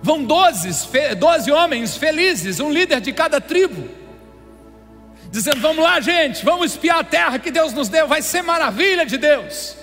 Vão 0.02 0.24
doze, 0.24 0.70
doze 1.18 1.52
homens 1.52 1.98
felizes, 1.98 2.60
um 2.60 2.72
líder 2.72 3.02
de 3.02 3.12
cada 3.12 3.42
tribo, 3.42 3.90
dizendo: 5.30 5.60
Vamos 5.60 5.84
lá, 5.84 6.00
gente, 6.00 6.44
vamos 6.44 6.72
espiar 6.72 7.00
a 7.00 7.04
terra 7.04 7.40
que 7.40 7.52
Deus 7.52 7.74
nos 7.74 7.90
deu, 7.90 8.08
vai 8.08 8.22
ser 8.22 8.42
maravilha 8.42 9.06
de 9.06 9.18
Deus. 9.18 9.76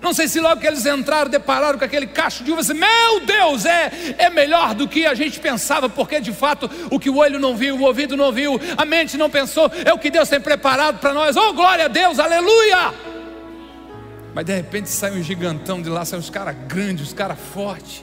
Não 0.00 0.14
sei 0.14 0.26
se 0.26 0.40
logo 0.40 0.60
que 0.60 0.66
eles 0.66 0.86
entraram, 0.86 1.30
depararam 1.30 1.78
com 1.78 1.84
aquele 1.84 2.06
cacho 2.06 2.42
de 2.42 2.50
uvas, 2.50 2.68
meu 2.70 3.20
Deus, 3.24 3.64
é, 3.64 4.14
é 4.18 4.30
melhor 4.30 4.74
do 4.74 4.88
que 4.88 5.06
a 5.06 5.14
gente 5.14 5.38
pensava, 5.38 5.88
porque 5.88 6.20
de 6.20 6.32
fato 6.32 6.70
o 6.90 6.98
que 6.98 7.10
o 7.10 7.16
olho 7.16 7.38
não 7.38 7.56
viu, 7.56 7.76
o 7.76 7.82
ouvido 7.82 8.16
não 8.16 8.32
viu, 8.32 8.58
a 8.76 8.84
mente 8.84 9.16
não 9.16 9.28
pensou, 9.28 9.70
é 9.84 9.92
o 9.92 9.98
que 9.98 10.10
Deus 10.10 10.28
tem 10.28 10.40
preparado 10.40 10.98
para 10.98 11.12
nós. 11.12 11.36
Oh, 11.36 11.52
glória 11.52 11.84
a 11.84 11.88
Deus, 11.88 12.18
aleluia! 12.18 12.94
Mas 14.34 14.44
de 14.46 14.54
repente 14.54 14.88
sai 14.88 15.12
um 15.12 15.22
gigantão 15.22 15.80
de 15.80 15.88
lá, 15.88 16.04
saem 16.04 16.20
os 16.20 16.30
caras 16.30 16.56
grandes, 16.66 17.08
os 17.08 17.12
caras 17.12 17.38
fortes. 17.52 18.02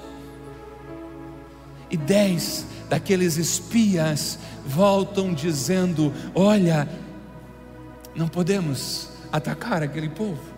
E 1.92 1.98
dez 1.98 2.66
daqueles 2.90 3.38
espias 3.38 4.40
voltam 4.66 5.34
dizendo: 5.34 6.14
Olha, 6.34 6.88
não 8.16 8.28
podemos 8.28 9.10
atacar 9.32 9.84
aquele 9.84 10.10
povo 10.10 10.52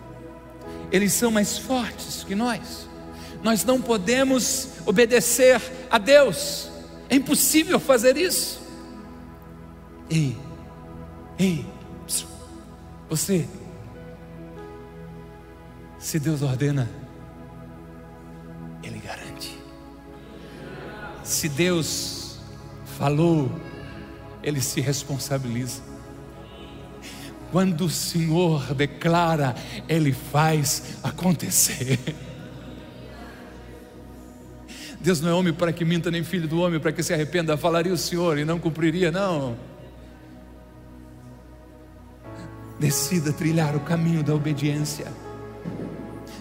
eles 0.94 1.12
são 1.12 1.28
mais 1.28 1.58
fortes 1.58 2.22
que 2.22 2.36
nós. 2.36 2.88
Nós 3.42 3.64
não 3.64 3.82
podemos 3.82 4.68
obedecer 4.86 5.60
a 5.90 5.98
Deus, 5.98 6.70
é 7.10 7.16
impossível 7.16 7.80
fazer 7.80 8.16
isso. 8.16 8.62
Ei, 10.08 10.38
ei, 11.36 11.66
você, 13.10 13.48
se 15.98 16.20
Deus 16.20 16.42
ordena, 16.42 16.88
Se 21.24 21.48
Deus 21.48 22.38
falou, 22.98 23.50
Ele 24.42 24.60
se 24.60 24.80
responsabiliza. 24.80 25.82
Quando 27.50 27.86
o 27.86 27.90
Senhor 27.90 28.74
declara, 28.74 29.54
Ele 29.88 30.12
faz 30.12 30.98
acontecer. 31.02 31.98
Deus 35.00 35.20
não 35.20 35.30
é 35.30 35.32
homem 35.34 35.52
para 35.52 35.72
que 35.72 35.84
minta, 35.84 36.10
nem 36.10 36.22
filho 36.22 36.46
do 36.46 36.60
homem 36.60 36.78
para 36.78 36.92
que 36.92 37.02
se 37.02 37.14
arrependa. 37.14 37.56
Falaria 37.56 37.92
o 37.92 37.98
Senhor 37.98 38.38
e 38.38 38.44
não 38.44 38.58
cumpriria, 38.58 39.10
não. 39.10 39.56
Decida 42.78 43.32
trilhar 43.32 43.74
o 43.74 43.80
caminho 43.80 44.22
da 44.22 44.34
obediência 44.34 45.23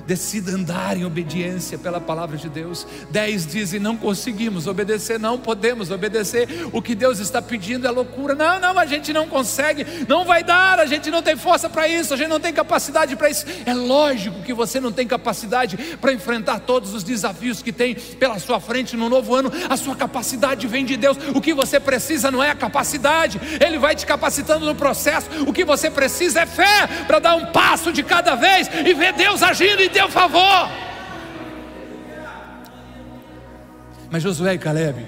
decida 0.05 0.51
andar 0.51 0.97
em 0.97 1.05
obediência 1.05 1.77
pela 1.77 1.99
palavra 1.99 2.37
de 2.37 2.49
Deus. 2.49 2.85
Dez 3.09 3.45
dizem: 3.45 3.79
não 3.79 3.95
conseguimos 3.95 4.67
obedecer, 4.67 5.19
não 5.19 5.37
podemos 5.37 5.91
obedecer. 5.91 6.47
O 6.71 6.81
que 6.81 6.95
Deus 6.95 7.19
está 7.19 7.41
pedindo 7.41 7.87
é 7.87 7.91
loucura. 7.91 8.35
Não, 8.35 8.59
não, 8.59 8.77
a 8.77 8.85
gente 8.85 9.13
não 9.13 9.27
consegue, 9.27 9.85
não 10.07 10.25
vai 10.25 10.43
dar, 10.43 10.79
a 10.79 10.85
gente 10.85 11.09
não 11.09 11.21
tem 11.21 11.35
força 11.35 11.69
para 11.69 11.87
isso, 11.87 12.13
a 12.13 12.17
gente 12.17 12.29
não 12.29 12.39
tem 12.39 12.53
capacidade 12.53 13.15
para 13.15 13.29
isso. 13.29 13.45
É 13.65 13.73
lógico 13.73 14.41
que 14.41 14.53
você 14.53 14.79
não 14.79 14.91
tem 14.91 15.07
capacidade 15.07 15.77
para 15.99 16.13
enfrentar 16.13 16.59
todos 16.59 16.93
os 16.93 17.03
desafios 17.03 17.61
que 17.61 17.71
tem 17.71 17.95
pela 17.95 18.39
sua 18.39 18.59
frente 18.59 18.95
no 18.97 19.09
novo 19.09 19.35
ano. 19.35 19.51
A 19.69 19.77
sua 19.77 19.95
capacidade 19.95 20.67
vem 20.67 20.85
de 20.85 20.97
Deus. 20.97 21.17
O 21.33 21.41
que 21.41 21.53
você 21.53 21.79
precisa 21.79 22.29
não 22.29 22.43
é 22.43 22.51
a 22.51 22.55
capacidade, 22.55 23.39
Ele 23.59 23.77
vai 23.77 23.95
te 23.95 24.05
capacitando 24.05 24.65
no 24.65 24.75
processo. 24.75 25.29
O 25.47 25.53
que 25.53 25.63
você 25.63 25.89
precisa 25.89 26.41
é 26.41 26.45
fé 26.45 26.87
para 27.07 27.19
dar 27.19 27.35
um 27.35 27.47
passo 27.47 27.91
de 27.91 28.03
cada 28.03 28.35
vez 28.35 28.69
e 28.85 28.93
ver 28.93 29.13
Deus 29.13 29.41
agindo 29.41 29.81
em 29.81 29.92
teu 29.93 30.09
favor. 30.09 30.69
Mas 34.11 34.21
Josué 34.21 34.55
e 34.55 34.57
Caleb, 34.57 35.05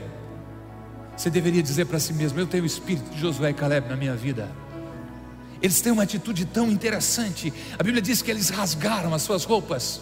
você 1.17 1.29
deveria 1.29 1.61
dizer 1.61 1.85
para 1.85 1.99
si 1.99 2.13
mesmo: 2.13 2.39
Eu 2.39 2.47
tenho 2.47 2.63
o 2.63 2.67
espírito 2.67 3.09
de 3.09 3.19
Josué 3.19 3.49
e 3.49 3.53
Caleb 3.53 3.89
na 3.89 3.95
minha 3.95 4.15
vida. 4.15 4.49
Eles 5.61 5.81
têm 5.81 5.91
uma 5.91 6.03
atitude 6.03 6.45
tão 6.45 6.69
interessante. 6.69 7.51
A 7.77 7.83
Bíblia 7.83 8.01
diz 8.01 8.21
que 8.21 8.29
eles 8.29 8.49
rasgaram 8.49 9.13
as 9.13 9.21
suas 9.21 9.43
roupas. 9.43 10.01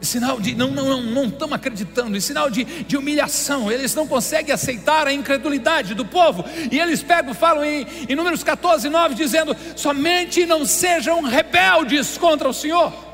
sinal 0.00 0.40
de 0.40 0.54
não, 0.54 0.70
não, 0.70 0.84
não, 0.84 1.02
não 1.02 1.24
estão 1.26 1.52
acreditando, 1.52 2.16
em 2.16 2.20
sinal 2.20 2.50
de, 2.50 2.64
de 2.64 2.96
humilhação, 2.96 3.70
eles 3.70 3.94
não 3.94 4.06
conseguem 4.06 4.52
aceitar 4.52 5.06
a 5.06 5.12
incredulidade 5.12 5.94
do 5.94 6.04
povo, 6.04 6.44
e 6.70 6.78
eles 6.78 7.02
pegam, 7.02 7.34
falam 7.34 7.64
em, 7.64 7.86
em 8.08 8.16
Números 8.16 8.42
14, 8.42 8.88
9, 8.88 9.14
dizendo: 9.14 9.56
somente 9.76 10.46
não 10.46 10.64
sejam 10.64 11.22
rebeldes 11.22 12.16
contra 12.16 12.48
o 12.48 12.54
Senhor. 12.54 13.07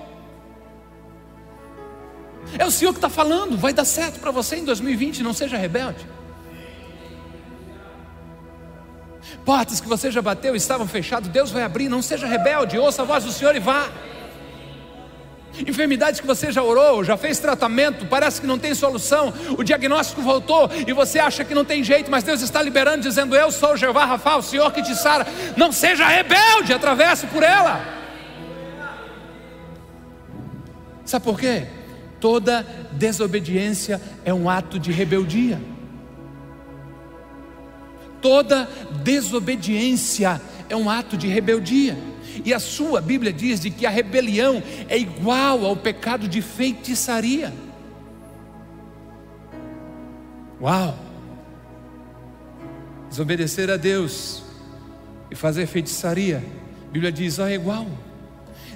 É 2.58 2.64
o 2.64 2.70
Senhor 2.70 2.92
que 2.92 2.98
está 2.98 3.08
falando, 3.08 3.56
vai 3.56 3.72
dar 3.72 3.84
certo 3.84 4.20
para 4.20 4.30
você 4.30 4.56
em 4.56 4.64
2020, 4.64 5.22
não 5.22 5.34
seja 5.34 5.56
rebelde. 5.56 6.06
Portas 9.44 9.80
que 9.80 9.88
você 9.88 10.10
já 10.10 10.22
bateu 10.22 10.54
estavam 10.54 10.86
fechadas, 10.86 11.28
Deus 11.28 11.50
vai 11.50 11.62
abrir, 11.62 11.88
não 11.88 12.00
seja 12.00 12.26
rebelde, 12.26 12.78
ouça 12.78 13.02
a 13.02 13.04
voz 13.04 13.24
do 13.24 13.32
Senhor 13.32 13.54
e 13.54 13.60
vá. 13.60 13.88
Enfermidades 15.66 16.20
que 16.20 16.26
você 16.26 16.50
já 16.50 16.62
orou, 16.62 17.04
já 17.04 17.16
fez 17.16 17.38
tratamento, 17.38 18.06
parece 18.06 18.40
que 18.40 18.46
não 18.46 18.58
tem 18.58 18.74
solução, 18.74 19.32
o 19.56 19.62
diagnóstico 19.62 20.20
voltou 20.20 20.68
e 20.86 20.92
você 20.92 21.18
acha 21.18 21.44
que 21.44 21.54
não 21.54 21.64
tem 21.64 21.84
jeito, 21.84 22.10
mas 22.10 22.24
Deus 22.24 22.40
está 22.40 22.60
liberando, 22.60 23.02
dizendo: 23.02 23.36
Eu 23.36 23.52
sou 23.52 23.74
o 23.74 23.76
Jeová 23.76 24.04
Rafa, 24.04 24.36
o 24.36 24.42
Senhor 24.42 24.72
que 24.72 24.82
te 24.82 24.96
sara. 24.96 25.26
Não 25.56 25.70
seja 25.70 26.06
rebelde, 26.06 26.72
atravesse 26.72 27.26
por 27.28 27.42
ela. 27.42 27.80
Sabe 31.04 31.24
por 31.24 31.38
quê? 31.38 31.68
Toda 32.24 32.62
desobediência 32.92 34.00
é 34.24 34.32
um 34.32 34.48
ato 34.48 34.78
de 34.78 34.90
rebeldia. 34.90 35.60
Toda 38.22 38.66
desobediência 39.02 40.40
é 40.70 40.74
um 40.74 40.88
ato 40.88 41.18
de 41.18 41.28
rebeldia. 41.28 41.98
E 42.42 42.54
a 42.54 42.58
sua 42.58 43.02
Bíblia 43.02 43.30
diz 43.30 43.60
de 43.60 43.68
que 43.68 43.84
a 43.84 43.90
rebelião 43.90 44.62
é 44.88 44.96
igual 44.96 45.66
ao 45.66 45.76
pecado 45.76 46.26
de 46.26 46.40
feitiçaria. 46.40 47.52
Uau! 50.58 50.98
Desobedecer 53.10 53.68
a 53.68 53.76
Deus 53.76 54.42
e 55.30 55.34
fazer 55.34 55.66
feitiçaria, 55.66 56.42
a 56.88 56.90
Bíblia 56.90 57.12
diz, 57.12 57.38
ó, 57.38 57.46
é 57.46 57.54
igual. 57.54 57.86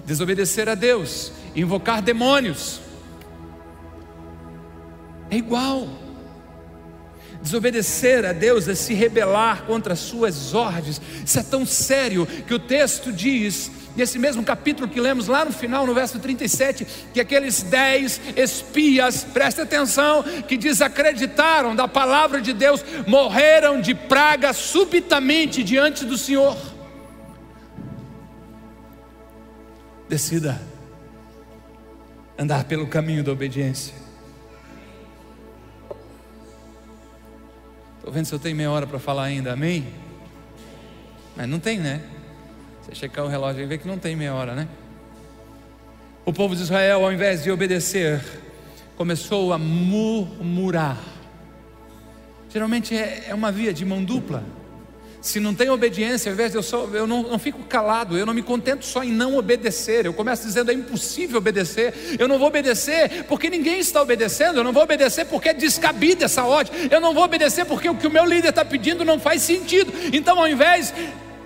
Desobedecer 0.04 0.68
a 0.68 0.74
Deus, 0.74 1.32
invocar 1.56 2.02
demônios, 2.02 2.82
é 5.30 5.36
igual. 5.36 5.88
Desobedecer 7.40 8.24
a 8.24 8.32
Deus 8.32 8.66
é 8.66 8.74
se 8.74 8.94
rebelar 8.94 9.62
contra 9.62 9.92
as 9.92 10.00
suas 10.00 10.54
ordens. 10.54 11.00
Isso 11.24 11.38
é 11.38 11.42
tão 11.42 11.64
sério 11.64 12.26
que 12.26 12.52
o 12.52 12.58
texto 12.58 13.12
diz, 13.12 13.70
nesse 13.94 14.18
mesmo 14.18 14.42
capítulo 14.42 14.88
que 14.88 15.00
lemos 15.00 15.28
lá 15.28 15.44
no 15.44 15.52
final, 15.52 15.86
no 15.86 15.94
verso 15.94 16.18
37, 16.18 16.86
que 17.14 17.20
aqueles 17.20 17.62
dez 17.62 18.20
espias, 18.36 19.22
presta 19.22 19.62
atenção, 19.62 20.24
que 20.48 20.56
desacreditaram 20.56 21.76
da 21.76 21.86
palavra 21.86 22.40
de 22.40 22.52
Deus, 22.52 22.84
morreram 23.06 23.80
de 23.80 23.94
praga 23.94 24.52
subitamente 24.52 25.62
diante 25.62 26.04
do 26.04 26.18
Senhor. 26.18 26.56
Decida 30.08 30.60
andar 32.36 32.64
pelo 32.64 32.86
caminho 32.86 33.22
da 33.22 33.30
obediência. 33.30 33.97
Estou 38.08 38.14
vendo 38.14 38.24
se 38.24 38.34
eu 38.34 38.38
tenho 38.38 38.56
meia 38.56 38.70
hora 38.70 38.86
para 38.86 38.98
falar 38.98 39.24
ainda, 39.24 39.52
amém? 39.52 39.86
Mas 41.36 41.46
não 41.46 41.60
tem, 41.60 41.78
né? 41.78 42.00
Você 42.80 42.94
checar 42.94 43.22
o 43.22 43.28
relógio 43.28 43.62
e 43.62 43.66
ver 43.66 43.76
que 43.76 43.86
não 43.86 43.98
tem 43.98 44.16
meia 44.16 44.32
hora, 44.32 44.54
né? 44.54 44.66
O 46.24 46.32
povo 46.32 46.56
de 46.56 46.62
Israel, 46.62 47.04
ao 47.04 47.12
invés 47.12 47.42
de 47.42 47.50
obedecer, 47.50 48.24
começou 48.96 49.52
a 49.52 49.58
murmurar. 49.58 50.98
Geralmente 52.48 52.96
é, 52.96 53.26
é 53.28 53.34
uma 53.34 53.52
via 53.52 53.74
de 53.74 53.84
mão 53.84 54.02
dupla. 54.02 54.42
Se 55.20 55.40
não 55.40 55.52
tem 55.52 55.68
obediência, 55.68 56.30
ao 56.30 56.34
invés 56.34 56.52
de 56.52 56.58
eu 56.58 56.62
só, 56.62 56.86
eu 56.92 57.06
não, 57.06 57.24
não 57.24 57.38
fico 57.38 57.64
calado, 57.64 58.16
eu 58.16 58.24
não 58.24 58.32
me 58.32 58.42
contento 58.42 58.86
só 58.86 59.02
em 59.02 59.10
não 59.10 59.36
obedecer. 59.36 60.06
Eu 60.06 60.14
começo 60.14 60.46
dizendo 60.46 60.70
é 60.70 60.74
impossível 60.74 61.38
obedecer. 61.38 62.16
Eu 62.18 62.28
não 62.28 62.38
vou 62.38 62.46
obedecer 62.46 63.24
porque 63.24 63.50
ninguém 63.50 63.80
está 63.80 64.00
obedecendo. 64.00 64.58
Eu 64.58 64.64
não 64.64 64.72
vou 64.72 64.84
obedecer 64.84 65.24
porque 65.26 65.48
é 65.48 65.54
descabida 65.54 66.26
essa 66.26 66.44
ordem. 66.44 66.88
Eu 66.90 67.00
não 67.00 67.12
vou 67.12 67.24
obedecer 67.24 67.64
porque 67.64 67.88
o 67.88 67.96
que 67.96 68.06
o 68.06 68.10
meu 68.10 68.24
líder 68.24 68.50
está 68.50 68.64
pedindo 68.64 69.04
não 69.04 69.18
faz 69.18 69.42
sentido. 69.42 69.92
Então, 70.12 70.38
ao 70.38 70.46
invés 70.46 70.94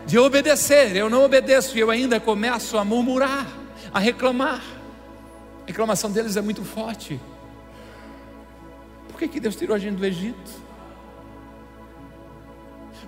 de 0.06 0.18
obedecer, 0.18 0.94
eu 0.94 1.08
não 1.08 1.24
obedeço 1.24 1.76
e 1.76 1.80
eu 1.80 1.90
ainda 1.90 2.20
começo 2.20 2.76
a 2.76 2.84
murmurar, 2.84 3.46
a 3.92 3.98
reclamar. 3.98 4.62
A 5.62 5.66
reclamação 5.66 6.10
deles 6.10 6.36
é 6.36 6.42
muito 6.42 6.62
forte. 6.62 7.18
Por 9.08 9.18
que, 9.18 9.28
que 9.28 9.40
Deus 9.40 9.56
tirou 9.56 9.74
a 9.74 9.78
gente 9.78 9.96
do 9.96 10.04
Egito? 10.04 10.71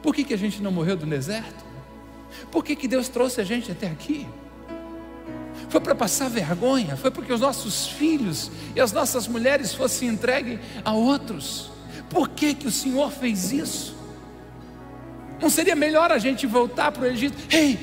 Por 0.05 0.15
que, 0.15 0.23
que 0.23 0.35
a 0.35 0.37
gente 0.37 0.61
não 0.61 0.71
morreu 0.71 0.99
do 0.99 1.07
deserto? 1.07 1.65
Por 2.53 2.63
que, 2.63 2.77
que 2.77 2.87
Deus 2.87 3.09
trouxe 3.09 3.41
a 3.41 3.45
gente 3.45 3.73
até 3.73 3.87
aqui? 3.87 4.29
Foi 5.71 5.81
para 5.81 5.95
passar 5.95 6.29
vergonha? 6.29 6.95
Foi 6.95 7.11
porque 7.11 7.33
os 7.33 7.41
nossos 7.41 7.87
filhos 7.87 8.51
e 8.77 8.81
as 8.83 8.93
nossas 8.93 9.27
mulheres 9.27 9.73
fossem 9.73 10.11
entregues 10.11 10.61
a 10.85 10.93
outros? 10.93 11.71
Por 12.11 12.29
que, 12.29 12.53
que 12.53 12.67
o 12.67 12.71
Senhor 12.71 13.11
fez 13.11 13.51
isso? 13.51 13.97
Não 15.41 15.49
seria 15.49 15.75
melhor 15.75 16.13
a 16.13 16.19
gente 16.19 16.47
voltar 16.47 16.93
para 16.93 17.05
o 17.05 17.07
Egito? 17.07 17.39
Ei, 17.49 17.79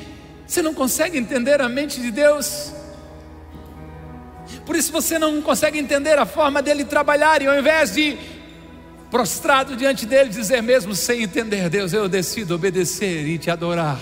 você 0.45 0.61
não 0.61 0.75
consegue 0.75 1.17
entender 1.17 1.59
a 1.59 1.67
mente 1.67 1.99
de 1.99 2.11
Deus? 2.11 2.71
Por 4.63 4.75
isso 4.75 4.91
você 4.91 5.17
não 5.17 5.41
consegue 5.41 5.79
entender 5.79 6.19
a 6.19 6.25
forma 6.27 6.61
dele 6.61 6.85
trabalhar, 6.85 7.41
e 7.41 7.47
ao 7.47 7.57
invés 7.57 7.95
de 7.95 8.15
prostrado 9.11 9.75
diante 9.75 10.05
dele, 10.05 10.29
dizer 10.29 10.63
mesmo 10.63 10.95
sem 10.95 11.23
entender, 11.23 11.69
Deus, 11.69 11.91
eu 11.91 12.07
decido 12.07 12.55
obedecer 12.55 13.27
e 13.27 13.37
te 13.37 13.51
adorar. 13.51 13.99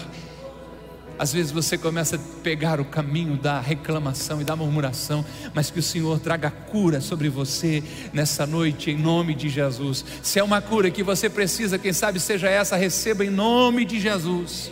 Às 1.18 1.34
vezes 1.34 1.52
você 1.52 1.78
começa 1.78 2.16
a 2.16 2.20
pegar 2.42 2.80
o 2.80 2.86
caminho 2.86 3.36
da 3.36 3.60
reclamação 3.60 4.40
e 4.40 4.46
da 4.46 4.56
murmuração, 4.56 5.26
mas 5.54 5.70
que 5.70 5.80
o 5.80 5.84
Senhor 5.84 6.18
traga 6.20 6.50
cura 6.50 7.02
sobre 7.02 7.28
você 7.28 7.84
nessa 8.14 8.46
noite, 8.46 8.92
em 8.92 8.98
nome 8.98 9.36
de 9.36 9.50
Jesus. 9.50 10.06
Se 10.22 10.40
é 10.40 10.44
uma 10.44 10.62
cura 10.62 10.90
que 10.90 11.04
você 11.04 11.28
precisa, 11.28 11.78
quem 11.78 11.92
sabe 11.92 12.22
seja 12.22 12.48
essa, 12.48 12.78
receba 12.78 13.26
em 13.26 13.30
nome 13.30 13.84
de 13.84 14.00
Jesus. 14.00 14.72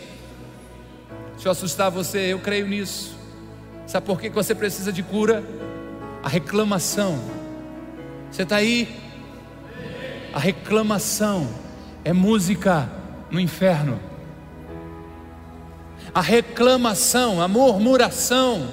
Se 1.36 1.46
eu 1.46 1.52
assustar 1.52 1.90
você, 1.90 2.32
eu 2.32 2.38
creio 2.38 2.66
nisso. 2.66 3.14
Sabe 3.86 4.06
por 4.06 4.20
que 4.20 4.30
você 4.30 4.54
precisa 4.54 4.90
de 4.90 5.02
cura? 5.02 5.44
A 6.22 6.28
reclamação. 6.28 7.22
Você 8.30 8.44
está 8.44 8.56
aí? 8.56 9.07
A 10.32 10.38
reclamação 10.38 11.48
é 12.04 12.12
música 12.12 12.90
no 13.30 13.40
inferno. 13.40 14.00
A 16.14 16.20
reclamação, 16.20 17.40
a 17.40 17.48
murmuração 17.48 18.68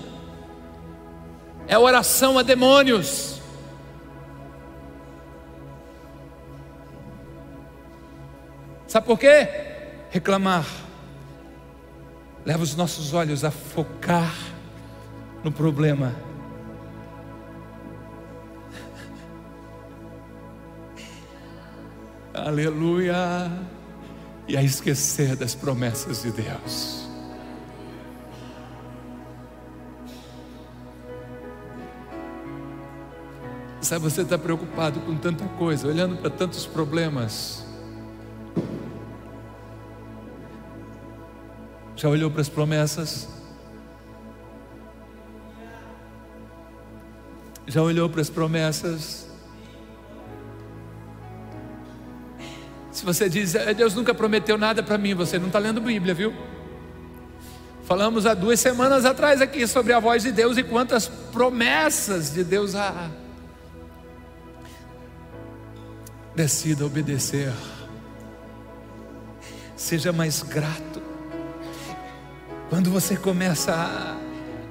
é 1.67 1.77
oração 1.77 2.37
a 2.37 2.43
demônios. 2.43 3.41
Sabe 8.87 9.05
por 9.05 9.19
quê? 9.19 9.47
Reclamar 10.09 10.65
leva 12.45 12.61
os 12.61 12.75
nossos 12.75 13.13
olhos 13.13 13.43
a 13.43 13.49
focar 13.49 14.33
no 15.43 15.51
problema 15.51 16.13
aleluia, 22.35 23.51
e 24.47 24.55
a 24.55 24.63
esquecer 24.63 25.35
das 25.35 25.55
promessas 25.55 26.23
de 26.23 26.31
Deus. 26.31 27.05
Sabe, 33.81 34.03
você 34.03 34.21
está 34.21 34.35
preocupado 34.35 34.99
com 35.01 35.15
tanta 35.15 35.45
coisa, 35.59 35.87
olhando 35.87 36.17
para 36.17 36.31
tantos 36.31 36.65
problemas. 36.65 37.63
Já 41.95 42.09
olhou 42.09 42.31
para 42.31 42.41
as 42.41 42.49
promessas? 42.49 43.29
Já 47.67 47.81
olhou 47.81 48.09
para 48.09 48.21
as 48.21 48.29
promessas? 48.29 49.24
Se 53.05 53.13
você 53.13 53.29
diz, 53.29 53.53
é, 53.53 53.71
Deus 53.71 53.93
nunca 53.93 54.15
prometeu 54.15 54.57
nada 54.57 54.81
para 54.81 54.97
mim, 54.97 55.13
você 55.13 55.37
não 55.37 55.45
está 55.45 55.59
lendo 55.59 55.79
Bíblia, 55.79 56.11
viu? 56.11 56.33
Falamos 57.83 58.25
há 58.25 58.33
duas 58.33 58.59
semanas 58.59 59.05
atrás 59.05 59.41
aqui 59.41 59.67
sobre 59.67 59.93
a 59.93 59.99
voz 59.99 60.23
de 60.23 60.31
Deus 60.31 60.57
e 60.57 60.63
quantas 60.63 61.07
promessas 61.07 62.33
de 62.33 62.43
Deus 62.43 62.73
há. 62.73 63.11
Decida 66.33 66.83
obedecer. 66.83 67.53
Seja 69.75 70.11
mais 70.11 70.41
grato. 70.41 70.99
Quando 72.71 72.89
você 72.89 73.15
começa 73.15 73.71
a 73.71 74.17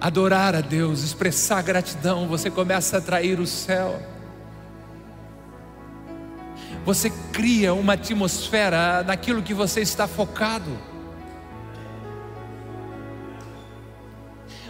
adorar 0.04 0.56
a 0.56 0.60
Deus, 0.60 1.04
expressar 1.04 1.62
gratidão, 1.62 2.26
você 2.26 2.50
começa 2.50 2.96
a 2.96 2.98
atrair 2.98 3.38
o 3.38 3.46
céu 3.46 4.13
você 6.84 7.10
cria 7.32 7.72
uma 7.72 7.94
atmosfera 7.94 9.02
naquilo 9.02 9.42
que 9.42 9.54
você 9.54 9.80
está 9.80 10.06
focado. 10.06 10.70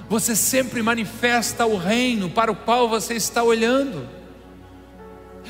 Você 0.08 0.36
sempre 0.36 0.82
manifesta 0.82 1.66
o 1.66 1.76
reino 1.76 2.30
para 2.30 2.52
o 2.52 2.56
qual 2.56 2.88
você 2.88 3.14
está 3.14 3.42
olhando. 3.42 4.08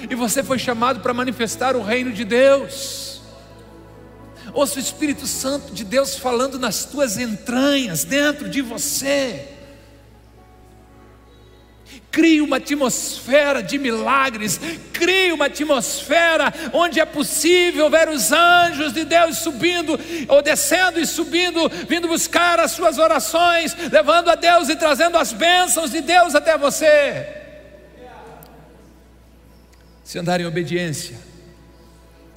E 0.09 0.15
você 0.15 0.43
foi 0.43 0.59
chamado 0.59 1.01
para 1.01 1.13
manifestar 1.13 1.77
o 1.77 1.83
reino 1.83 2.13
de 2.13 2.25
Deus. 2.25 3.21
Ouça 4.53 4.77
o 4.77 4.81
Espírito 4.81 5.27
Santo 5.27 5.73
de 5.73 5.85
Deus 5.85 6.17
falando 6.17 6.59
nas 6.59 6.85
tuas 6.85 7.19
entranhas, 7.19 8.05
dentro 8.05 8.49
de 8.49 8.63
você. 8.63 9.54
Crie 12.11 12.41
uma 12.41 12.57
atmosfera 12.57 13.63
de 13.63 13.77
milagres, 13.77 14.61
crie 14.93 15.33
uma 15.33 15.47
atmosfera 15.47 16.53
onde 16.73 17.01
é 17.01 17.05
possível 17.05 17.91
ver 17.91 18.09
os 18.09 18.31
anjos 18.31 18.93
de 18.93 19.05
Deus 19.05 19.39
subindo, 19.39 19.99
ou 20.29 20.41
descendo 20.41 21.01
e 21.01 21.07
subindo, 21.07 21.69
vindo 21.89 22.07
buscar 22.07 22.61
as 22.61 22.73
suas 22.73 22.99
orações, 22.99 23.77
levando 23.91 24.31
a 24.31 24.35
Deus 24.35 24.69
e 24.69 24.77
trazendo 24.77 25.19
as 25.19 25.33
bênçãos 25.33 25.91
de 25.91 26.01
Deus 26.01 26.35
até 26.35 26.57
você. 26.57 27.27
Se 30.05 30.19
andar 30.19 30.41
em 30.41 30.47
obediência, 30.47 31.17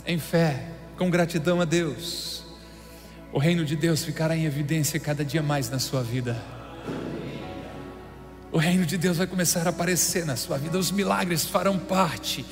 em 0.05 0.17
fé, 0.17 0.63
com 0.97 1.09
gratidão 1.09 1.61
a 1.61 1.65
Deus, 1.65 2.43
o 3.31 3.37
reino 3.37 3.63
de 3.65 3.75
Deus 3.75 4.03
ficará 4.03 4.35
em 4.35 4.45
evidência 4.45 4.99
cada 4.99 5.23
dia 5.23 5.43
mais 5.43 5.69
na 5.69 5.77
sua 5.77 6.01
vida. 6.01 6.35
O 8.51 8.57
reino 8.57 8.85
de 8.85 8.97
Deus 8.97 9.17
vai 9.17 9.27
começar 9.27 9.67
a 9.67 9.69
aparecer 9.71 10.25
na 10.25 10.35
sua 10.35 10.57
vida, 10.57 10.77
os 10.77 10.91
milagres 10.91 11.45
farão 11.45 11.77
parte 11.77 12.45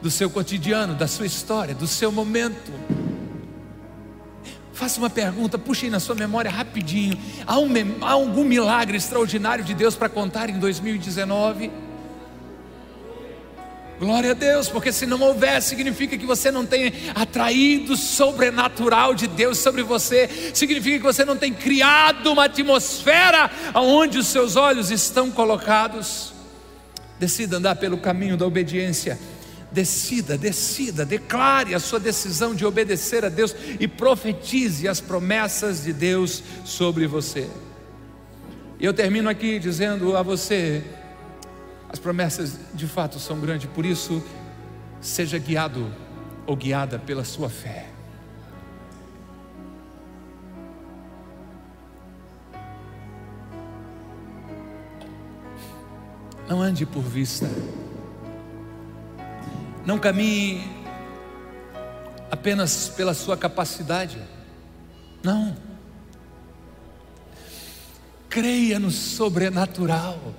do 0.00 0.10
seu 0.10 0.30
cotidiano, 0.30 0.94
da 0.94 1.08
sua 1.08 1.26
história, 1.26 1.74
do 1.74 1.86
seu 1.86 2.12
momento. 2.12 2.72
Faça 4.72 4.98
uma 4.98 5.10
pergunta, 5.10 5.58
puxe 5.58 5.86
aí 5.86 5.90
na 5.90 6.00
sua 6.00 6.14
memória 6.14 6.50
rapidinho. 6.50 7.16
Há, 7.46 7.58
um, 7.58 7.68
há 8.02 8.10
algum 8.10 8.44
milagre 8.44 8.96
extraordinário 8.96 9.64
de 9.64 9.72
Deus 9.72 9.96
para 9.96 10.08
contar 10.08 10.50
em 10.50 10.58
2019? 10.58 11.70
Glória 14.04 14.32
a 14.32 14.34
Deus, 14.34 14.68
porque 14.68 14.92
se 14.92 15.06
não 15.06 15.18
houver, 15.22 15.62
significa 15.62 16.18
que 16.18 16.26
você 16.26 16.50
não 16.50 16.66
tem 16.66 16.92
atraído 17.14 17.94
o 17.94 17.96
sobrenatural 17.96 19.14
de 19.14 19.26
Deus 19.26 19.56
sobre 19.56 19.82
você, 19.82 20.28
significa 20.52 20.98
que 20.98 21.02
você 21.02 21.24
não 21.24 21.38
tem 21.38 21.54
criado 21.54 22.30
uma 22.30 22.44
atmosfera 22.44 23.50
onde 23.74 24.18
os 24.18 24.26
seus 24.26 24.56
olhos 24.56 24.90
estão 24.90 25.30
colocados. 25.30 26.34
Decida 27.18 27.56
andar 27.56 27.76
pelo 27.76 27.96
caminho 27.96 28.36
da 28.36 28.46
obediência. 28.46 29.18
Decida, 29.72 30.36
decida, 30.36 31.06
declare 31.06 31.74
a 31.74 31.80
sua 31.80 31.98
decisão 31.98 32.54
de 32.54 32.66
obedecer 32.66 33.24
a 33.24 33.30
Deus 33.30 33.56
e 33.80 33.88
profetize 33.88 34.86
as 34.86 35.00
promessas 35.00 35.82
de 35.82 35.94
Deus 35.94 36.42
sobre 36.62 37.06
você. 37.06 37.48
E 38.78 38.84
eu 38.84 38.92
termino 38.92 39.30
aqui 39.30 39.58
dizendo 39.58 40.14
a 40.14 40.20
você, 40.20 40.84
as 41.94 41.98
promessas 42.00 42.58
de 42.74 42.88
fato 42.88 43.20
são 43.20 43.38
grandes, 43.38 43.70
por 43.70 43.86
isso, 43.86 44.20
seja 45.00 45.38
guiado 45.38 45.94
ou 46.44 46.56
guiada 46.56 46.98
pela 46.98 47.22
sua 47.22 47.48
fé. 47.48 47.88
Não 56.48 56.60
ande 56.60 56.84
por 56.84 57.04
vista. 57.04 57.48
Não 59.86 59.96
caminhe 59.96 60.68
apenas 62.28 62.88
pela 62.88 63.14
sua 63.14 63.36
capacidade. 63.36 64.20
Não. 65.22 65.56
Creia 68.28 68.80
no 68.80 68.90
sobrenatural. 68.90 70.34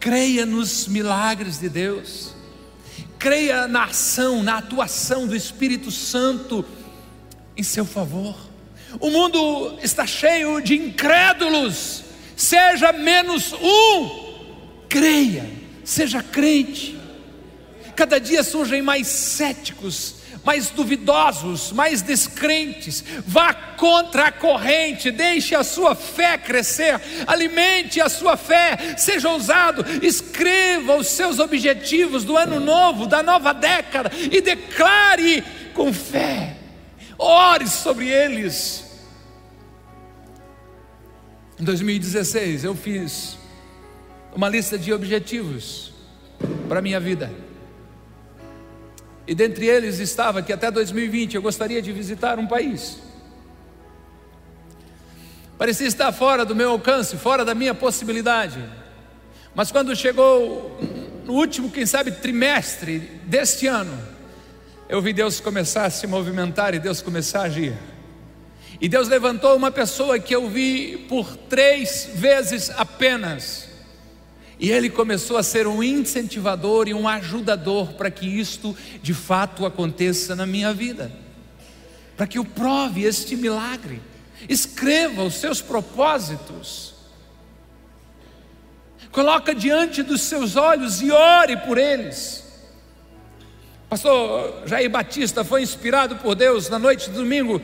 Creia 0.00 0.46
nos 0.46 0.88
milagres 0.88 1.60
de 1.60 1.68
Deus. 1.68 2.34
Creia 3.18 3.68
na 3.68 3.84
ação, 3.84 4.42
na 4.42 4.56
atuação 4.56 5.26
do 5.26 5.36
Espírito 5.36 5.90
Santo 5.90 6.64
em 7.54 7.62
seu 7.62 7.84
favor. 7.84 8.34
O 8.98 9.10
mundo 9.10 9.78
está 9.82 10.06
cheio 10.06 10.60
de 10.62 10.74
incrédulos. 10.74 12.02
Seja 12.34 12.92
menos 12.92 13.52
um. 13.52 14.30
Creia, 14.88 15.48
seja 15.84 16.22
crente. 16.22 16.98
Cada 17.94 18.18
dia 18.18 18.42
surgem 18.42 18.80
mais 18.80 19.06
céticos, 19.06 20.14
mais 20.44 20.70
duvidosos, 20.70 21.72
mais 21.72 22.02
descrentes. 22.02 23.04
Vá 23.26 23.52
contra 23.52 24.26
a 24.26 24.32
corrente, 24.32 25.10
deixe 25.10 25.54
a 25.54 25.62
sua 25.62 25.94
fé 25.94 26.38
crescer, 26.38 27.00
alimente 27.26 28.00
a 28.00 28.08
sua 28.08 28.36
fé, 28.36 28.94
seja 28.96 29.28
ousado, 29.30 29.84
escreva 30.04 30.96
os 30.96 31.08
seus 31.08 31.38
objetivos 31.38 32.24
do 32.24 32.36
ano 32.36 32.60
novo, 32.60 33.06
da 33.06 33.22
nova 33.22 33.52
década 33.52 34.10
e 34.30 34.40
declare 34.40 35.42
com 35.74 35.92
fé. 35.92 36.56
Ore 37.18 37.68
sobre 37.68 38.08
eles. 38.08 38.84
Em 41.58 41.64
2016 41.64 42.64
eu 42.64 42.74
fiz 42.74 43.36
uma 44.34 44.48
lista 44.48 44.78
de 44.78 44.92
objetivos 44.92 45.92
para 46.68 46.78
a 46.78 46.82
minha 46.82 46.98
vida. 46.98 47.49
E 49.30 49.34
dentre 49.34 49.64
eles 49.64 50.00
estava 50.00 50.42
que 50.42 50.52
até 50.52 50.72
2020 50.72 51.36
eu 51.36 51.40
gostaria 51.40 51.80
de 51.80 51.92
visitar 51.92 52.36
um 52.36 52.48
país. 52.48 52.98
Parecia 55.56 55.86
estar 55.86 56.10
fora 56.10 56.44
do 56.44 56.52
meu 56.52 56.70
alcance, 56.70 57.16
fora 57.16 57.44
da 57.44 57.54
minha 57.54 57.72
possibilidade. 57.72 58.58
Mas 59.54 59.70
quando 59.70 59.94
chegou 59.94 60.76
no 61.24 61.34
último, 61.34 61.70
quem 61.70 61.86
sabe, 61.86 62.10
trimestre 62.10 62.98
deste 63.22 63.68
ano, 63.68 63.96
eu 64.88 65.00
vi 65.00 65.12
Deus 65.12 65.38
começar 65.38 65.84
a 65.84 65.90
se 65.90 66.08
movimentar 66.08 66.74
e 66.74 66.80
Deus 66.80 67.00
começar 67.00 67.42
a 67.42 67.44
agir. 67.44 67.78
E 68.80 68.88
Deus 68.88 69.06
levantou 69.06 69.54
uma 69.54 69.70
pessoa 69.70 70.18
que 70.18 70.34
eu 70.34 70.50
vi 70.50 71.06
por 71.08 71.36
três 71.36 72.10
vezes 72.14 72.68
apenas 72.70 73.69
e 74.60 74.70
ele 74.70 74.90
começou 74.90 75.38
a 75.38 75.42
ser 75.42 75.66
um 75.66 75.82
incentivador 75.82 76.86
e 76.86 76.92
um 76.92 77.08
ajudador 77.08 77.94
para 77.94 78.10
que 78.10 78.26
isto 78.26 78.76
de 79.02 79.14
fato 79.14 79.64
aconteça 79.64 80.36
na 80.36 80.44
minha 80.44 80.74
vida. 80.74 81.10
Para 82.14 82.26
que 82.26 82.36
eu 82.36 82.44
prove 82.44 83.02
este 83.02 83.34
milagre. 83.36 84.02
Escreva 84.46 85.22
os 85.22 85.36
seus 85.36 85.62
propósitos. 85.62 86.92
Coloca 89.10 89.54
diante 89.54 90.02
dos 90.02 90.20
seus 90.20 90.56
olhos 90.56 91.00
e 91.00 91.10
ore 91.10 91.56
por 91.56 91.78
eles. 91.78 92.44
Pastor 93.88 94.62
Jair 94.66 94.90
Batista 94.90 95.42
foi 95.42 95.62
inspirado 95.62 96.16
por 96.16 96.34
Deus 96.34 96.68
na 96.68 96.78
noite 96.78 97.08
de 97.08 97.16
domingo 97.16 97.62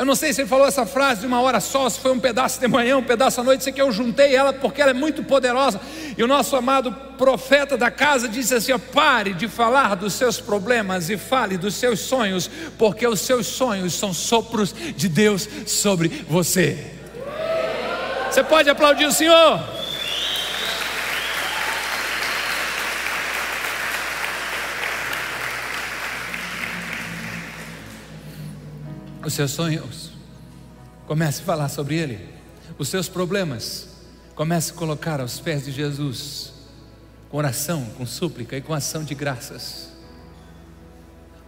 eu 0.00 0.06
não 0.06 0.14
sei 0.14 0.32
se 0.32 0.40
ele 0.40 0.48
falou 0.48 0.66
essa 0.66 0.86
frase 0.86 1.20
de 1.20 1.26
uma 1.26 1.42
hora 1.42 1.60
só, 1.60 1.86
se 1.86 2.00
foi 2.00 2.10
um 2.10 2.18
pedaço 2.18 2.58
de 2.58 2.66
manhã, 2.66 2.96
um 2.96 3.02
pedaço 3.02 3.38
à 3.38 3.44
noite, 3.44 3.64
sei 3.64 3.70
que 3.70 3.82
eu 3.82 3.92
juntei 3.92 4.34
ela 4.34 4.50
porque 4.50 4.80
ela 4.80 4.92
é 4.92 4.94
muito 4.94 5.22
poderosa. 5.22 5.78
E 6.16 6.22
o 6.22 6.26
nosso 6.26 6.56
amado 6.56 6.90
profeta 7.18 7.76
da 7.76 7.90
casa 7.90 8.26
disse 8.26 8.54
assim: 8.54 8.72
pare 8.78 9.34
de 9.34 9.46
falar 9.46 9.96
dos 9.96 10.14
seus 10.14 10.40
problemas 10.40 11.10
e 11.10 11.18
fale 11.18 11.58
dos 11.58 11.74
seus 11.74 12.00
sonhos, 12.00 12.50
porque 12.78 13.06
os 13.06 13.20
seus 13.20 13.46
sonhos 13.46 13.92
são 13.92 14.14
sopros 14.14 14.74
de 14.96 15.06
Deus 15.06 15.46
sobre 15.66 16.24
você. 16.26 16.92
Você 18.30 18.42
pode 18.42 18.70
aplaudir 18.70 19.04
o 19.04 19.12
Senhor? 19.12 19.79
Os 29.28 29.34
seus 29.34 29.50
sonhos, 29.50 30.10
comece 31.06 31.42
a 31.42 31.44
falar 31.44 31.68
sobre 31.68 31.96
ele. 31.96 32.28
Os 32.78 32.88
seus 32.88 33.08
problemas, 33.08 33.88
comece 34.34 34.70
a 34.70 34.74
colocar 34.74 35.20
aos 35.20 35.38
pés 35.38 35.64
de 35.64 35.72
Jesus, 35.72 36.52
com 37.28 37.36
oração, 37.36 37.84
com 37.96 38.06
súplica 38.06 38.56
e 38.56 38.60
com 38.60 38.72
ação 38.72 39.04
de 39.04 39.14
graças. 39.14 39.90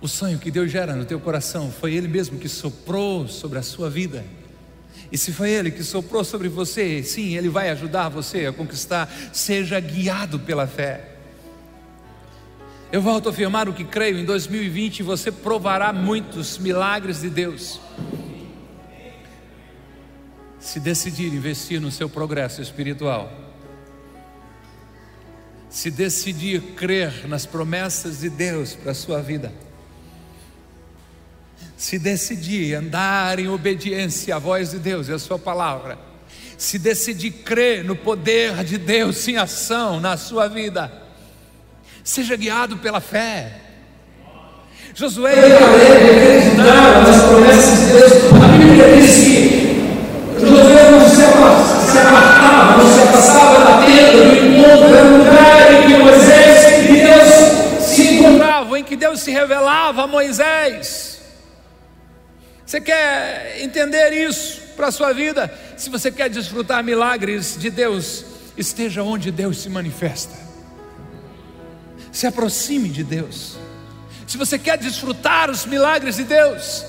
O 0.00 0.08
sonho 0.08 0.38
que 0.38 0.50
Deus 0.50 0.70
gera 0.70 0.96
no 0.96 1.04
teu 1.04 1.20
coração 1.20 1.70
foi 1.70 1.94
Ele 1.94 2.08
mesmo 2.08 2.38
que 2.38 2.48
soprou 2.48 3.28
sobre 3.28 3.58
a 3.58 3.62
sua 3.62 3.88
vida. 3.88 4.24
E 5.12 5.16
se 5.16 5.32
foi 5.32 5.50
Ele 5.50 5.70
que 5.70 5.84
soprou 5.84 6.24
sobre 6.24 6.48
você, 6.48 7.02
sim, 7.02 7.36
Ele 7.36 7.48
vai 7.48 7.70
ajudar 7.70 8.08
você 8.08 8.46
a 8.46 8.52
conquistar. 8.52 9.08
Seja 9.32 9.78
guiado 9.78 10.40
pela 10.40 10.66
fé. 10.66 11.11
Eu 12.92 13.00
volto 13.00 13.30
a 13.30 13.32
afirmar 13.32 13.70
o 13.70 13.72
que 13.72 13.84
creio: 13.84 14.18
em 14.18 14.24
2020 14.26 15.02
você 15.02 15.32
provará 15.32 15.94
muitos 15.94 16.58
milagres 16.58 17.22
de 17.22 17.30
Deus. 17.30 17.80
Se 20.60 20.78
decidir 20.78 21.32
investir 21.32 21.80
no 21.80 21.90
seu 21.90 22.08
progresso 22.08 22.60
espiritual, 22.60 23.32
se 25.70 25.90
decidir 25.90 26.60
crer 26.76 27.26
nas 27.26 27.46
promessas 27.46 28.20
de 28.20 28.28
Deus 28.28 28.74
para 28.74 28.92
a 28.92 28.94
sua 28.94 29.22
vida, 29.22 29.50
se 31.78 31.98
decidir 31.98 32.74
andar 32.74 33.38
em 33.38 33.48
obediência 33.48 34.36
à 34.36 34.38
voz 34.38 34.70
de 34.70 34.78
Deus 34.78 35.08
e 35.08 35.12
à 35.12 35.18
Sua 35.18 35.38
palavra, 35.38 35.98
se 36.58 36.78
decidir 36.78 37.30
crer 37.42 37.82
no 37.82 37.96
poder 37.96 38.62
de 38.64 38.76
Deus 38.76 39.26
em 39.26 39.38
ação 39.38 39.98
na 39.98 40.18
sua 40.18 40.46
vida, 40.46 41.01
Seja 42.04 42.34
guiado 42.34 42.78
pela 42.78 43.00
fé. 43.00 43.52
Josué 44.94 45.32
e 45.32 45.58
Caleb 45.58 46.10
acreditaram 46.10 47.02
nas 47.02 47.22
promessas 47.22 47.78
de 47.78 47.86
Deus. 47.86 48.12
A 48.42 48.48
Bíblia 48.58 48.96
diz 48.96 49.14
que 49.24 50.40
Josué 50.40 50.90
não 50.90 51.08
se 51.08 51.22
apartava, 51.98 52.82
não 52.82 52.92
se 52.92 53.02
afastava 53.02 53.64
da 53.64 53.86
tenda 53.86 54.24
do 54.24 54.46
encontro, 54.46 54.94
era 54.94 55.06
um 55.06 55.18
lugar 55.18 55.72
em 55.72 55.86
que 55.86 55.96
Moisés 55.96 56.90
e 56.90 56.92
Deus 56.92 57.86
se 57.86 58.02
encontravam, 58.14 58.76
em 58.76 58.84
que 58.84 58.96
Deus 58.96 59.20
se 59.20 59.30
revelava 59.30 60.02
a 60.02 60.06
Moisés. 60.06 61.20
Você 62.66 62.80
quer 62.80 63.58
entender 63.60 64.12
isso 64.12 64.60
para 64.76 64.88
a 64.88 64.92
sua 64.92 65.12
vida? 65.12 65.52
Se 65.76 65.88
você 65.88 66.10
quer 66.10 66.28
desfrutar 66.28 66.82
milagres 66.82 67.56
de 67.56 67.70
Deus, 67.70 68.24
esteja 68.56 69.02
onde 69.02 69.30
Deus 69.30 69.62
se 69.62 69.70
manifesta 69.70 70.51
se 72.12 72.26
aproxime 72.26 72.90
de 72.90 73.02
Deus. 73.02 73.56
Se 74.26 74.36
você 74.36 74.58
quer 74.58 74.78
desfrutar 74.78 75.50
os 75.50 75.66
milagres 75.66 76.16
de 76.16 76.24
Deus, 76.24 76.84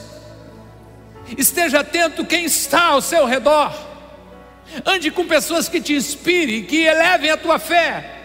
esteja 1.37 1.79
atento 1.79 2.25
quem 2.25 2.45
está 2.45 2.87
ao 2.87 3.01
seu 3.01 3.25
redor. 3.25 3.73
Ande 4.85 5.09
com 5.09 5.25
pessoas 5.25 5.69
que 5.69 5.81
te 5.81 5.93
inspirem, 5.93 6.65
que 6.65 6.83
elevem 6.83 7.31
a 7.31 7.37
tua 7.37 7.57
fé. 7.57 8.19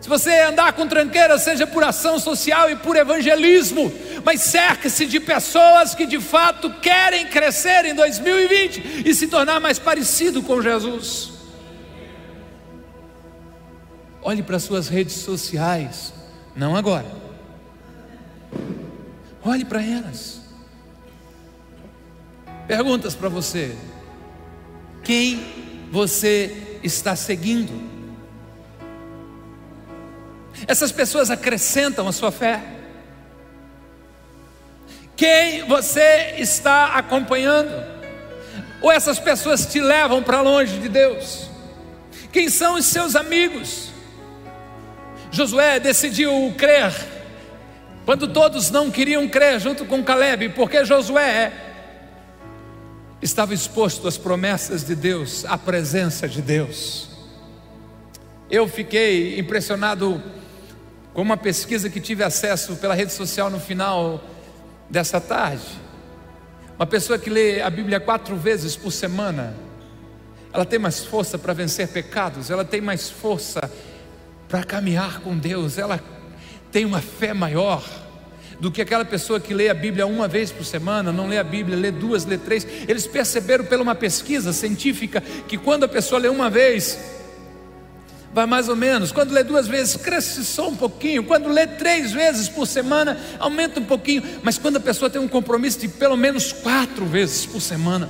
Se 0.00 0.08
você 0.08 0.40
andar 0.42 0.72
com 0.72 0.86
tranqueira, 0.86 1.38
seja 1.38 1.66
por 1.66 1.82
ação 1.82 2.18
social 2.18 2.70
e 2.70 2.76
por 2.76 2.96
evangelismo, 2.96 3.92
mas 4.24 4.40
cerque-se 4.40 5.06
de 5.06 5.18
pessoas 5.18 5.94
que 5.94 6.06
de 6.06 6.20
fato 6.20 6.70
querem 6.80 7.26
crescer 7.26 7.84
em 7.84 7.94
2020 7.94 9.02
e 9.04 9.14
se 9.14 9.26
tornar 9.26 9.60
mais 9.60 9.78
parecido 9.78 10.42
com 10.42 10.62
Jesus. 10.62 11.35
Olhe 14.26 14.42
para 14.42 14.58
suas 14.58 14.88
redes 14.88 15.14
sociais, 15.14 16.12
não 16.56 16.74
agora. 16.74 17.06
Olhe 19.40 19.64
para 19.64 19.80
elas. 19.80 20.40
Perguntas 22.66 23.14
para 23.14 23.28
você: 23.28 23.76
quem 25.04 25.86
você 25.92 26.80
está 26.82 27.14
seguindo? 27.14 27.72
Essas 30.66 30.90
pessoas 30.90 31.30
acrescentam 31.30 32.08
a 32.08 32.12
sua 32.12 32.32
fé? 32.32 32.60
Quem 35.14 35.68
você 35.68 36.34
está 36.38 36.96
acompanhando? 36.96 37.70
Ou 38.82 38.90
essas 38.90 39.20
pessoas 39.20 39.66
te 39.66 39.78
levam 39.78 40.20
para 40.20 40.40
longe 40.40 40.80
de 40.80 40.88
Deus? 40.88 41.48
Quem 42.32 42.48
são 42.48 42.74
os 42.74 42.86
seus 42.86 43.14
amigos? 43.14 43.94
Josué 45.36 45.78
decidiu 45.78 46.54
crer, 46.56 46.94
quando 48.06 48.26
todos 48.26 48.70
não 48.70 48.90
queriam 48.90 49.28
crer, 49.28 49.60
junto 49.60 49.84
com 49.84 50.02
Caleb, 50.02 50.48
porque 50.50 50.82
Josué 50.82 51.52
estava 53.20 53.52
exposto 53.52 54.08
às 54.08 54.16
promessas 54.16 54.82
de 54.82 54.94
Deus, 54.94 55.44
à 55.44 55.58
presença 55.58 56.26
de 56.26 56.40
Deus. 56.40 57.10
Eu 58.50 58.66
fiquei 58.66 59.38
impressionado 59.38 60.22
com 61.12 61.20
uma 61.20 61.36
pesquisa 61.36 61.90
que 61.90 62.00
tive 62.00 62.24
acesso 62.24 62.76
pela 62.76 62.94
rede 62.94 63.12
social 63.12 63.50
no 63.50 63.60
final 63.60 64.24
dessa 64.88 65.20
tarde. 65.20 65.66
Uma 66.78 66.86
pessoa 66.86 67.18
que 67.18 67.28
lê 67.28 67.60
a 67.60 67.68
Bíblia 67.68 68.00
quatro 68.00 68.36
vezes 68.36 68.74
por 68.74 68.90
semana, 68.90 69.54
ela 70.50 70.64
tem 70.64 70.78
mais 70.78 71.04
força 71.04 71.36
para 71.36 71.52
vencer 71.52 71.88
pecados, 71.88 72.48
ela 72.48 72.64
tem 72.64 72.80
mais 72.80 73.10
força 73.10 73.70
para 74.48 74.62
caminhar 74.62 75.20
com 75.20 75.36
Deus, 75.36 75.78
ela 75.78 76.00
tem 76.70 76.84
uma 76.84 77.00
fé 77.00 77.32
maior 77.34 77.84
do 78.60 78.70
que 78.70 78.80
aquela 78.80 79.04
pessoa 79.04 79.38
que 79.38 79.52
lê 79.52 79.68
a 79.68 79.74
Bíblia 79.74 80.06
uma 80.06 80.26
vez 80.26 80.50
por 80.50 80.64
semana, 80.64 81.12
não 81.12 81.28
lê 81.28 81.38
a 81.38 81.44
Bíblia, 81.44 81.76
lê 81.76 81.90
duas, 81.90 82.24
lê 82.24 82.38
três. 82.38 82.66
Eles 82.88 83.06
perceberam 83.06 83.64
pela 83.64 83.82
uma 83.82 83.94
pesquisa 83.94 84.52
científica 84.52 85.20
que 85.20 85.58
quando 85.58 85.84
a 85.84 85.88
pessoa 85.88 86.20
lê 86.20 86.28
uma 86.28 86.48
vez, 86.48 86.98
vai 88.32 88.46
mais 88.46 88.68
ou 88.68 88.76
menos. 88.76 89.12
Quando 89.12 89.32
lê 89.32 89.42
duas 89.42 89.66
vezes, 89.66 89.96
cresce 89.96 90.44
só 90.44 90.68
um 90.68 90.76
pouquinho. 90.76 91.24
Quando 91.24 91.48
lê 91.48 91.66
três 91.66 92.12
vezes 92.12 92.48
por 92.48 92.66
semana, 92.66 93.18
aumenta 93.38 93.80
um 93.80 93.84
pouquinho. 93.84 94.22
Mas 94.42 94.56
quando 94.56 94.76
a 94.76 94.80
pessoa 94.80 95.10
tem 95.10 95.20
um 95.20 95.28
compromisso 95.28 95.80
de 95.80 95.88
pelo 95.88 96.16
menos 96.16 96.52
quatro 96.52 97.04
vezes 97.04 97.44
por 97.44 97.60
semana, 97.60 98.08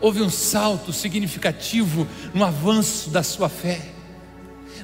houve 0.00 0.22
um 0.22 0.30
salto 0.30 0.92
significativo 0.92 2.06
no 2.32 2.44
avanço 2.44 3.10
da 3.10 3.24
sua 3.24 3.48
fé 3.48 3.95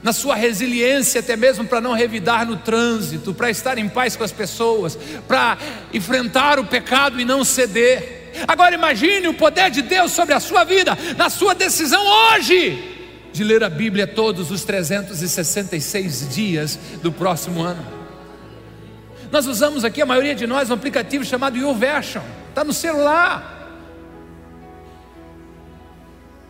na 0.03 0.13
sua 0.13 0.35
resiliência, 0.35 1.21
até 1.21 1.37
mesmo 1.37 1.65
para 1.65 1.81
não 1.81 1.93
revidar 1.93 2.47
no 2.47 2.57
trânsito, 2.57 3.33
para 3.33 3.51
estar 3.51 3.79
em 3.79 3.89
paz 3.89 4.17
com 4.17 4.25
as 4.25 4.33
pessoas, 4.33 4.99
para 5.29 5.57
enfrentar 5.93 6.59
o 6.59 6.65
pecado 6.65 7.21
e 7.21 7.25
não 7.25 7.45
ceder. 7.45 8.33
Agora 8.49 8.75
imagine 8.75 9.29
o 9.29 9.35
poder 9.35 9.71
de 9.71 9.83
Deus 9.83 10.13
sobre 10.13 10.35
a 10.35 10.41
sua 10.41 10.65
vida, 10.65 10.97
na 11.17 11.31
sua 11.31 11.55
decisão 11.55 12.03
hoje 12.05 12.89
de 13.33 13.43
ler 13.43 13.65
a 13.65 13.71
Bíblia 13.71 14.07
todos 14.07 14.51
os 14.51 14.63
366 14.65 16.29
dias 16.35 16.79
do 17.03 17.11
próximo 17.11 17.63
ano. 17.63 17.85
Nós 19.31 19.47
usamos 19.47 19.85
aqui, 19.85 20.03
a 20.03 20.07
maioria 20.07 20.35
de 20.35 20.47
nós, 20.47 20.69
um 20.69 20.75
aplicativo 20.75 21.25
chamado 21.25 21.57
YouVersion, 21.57 22.23
está 22.51 22.63
no 22.63 22.73
celular. 22.73 23.61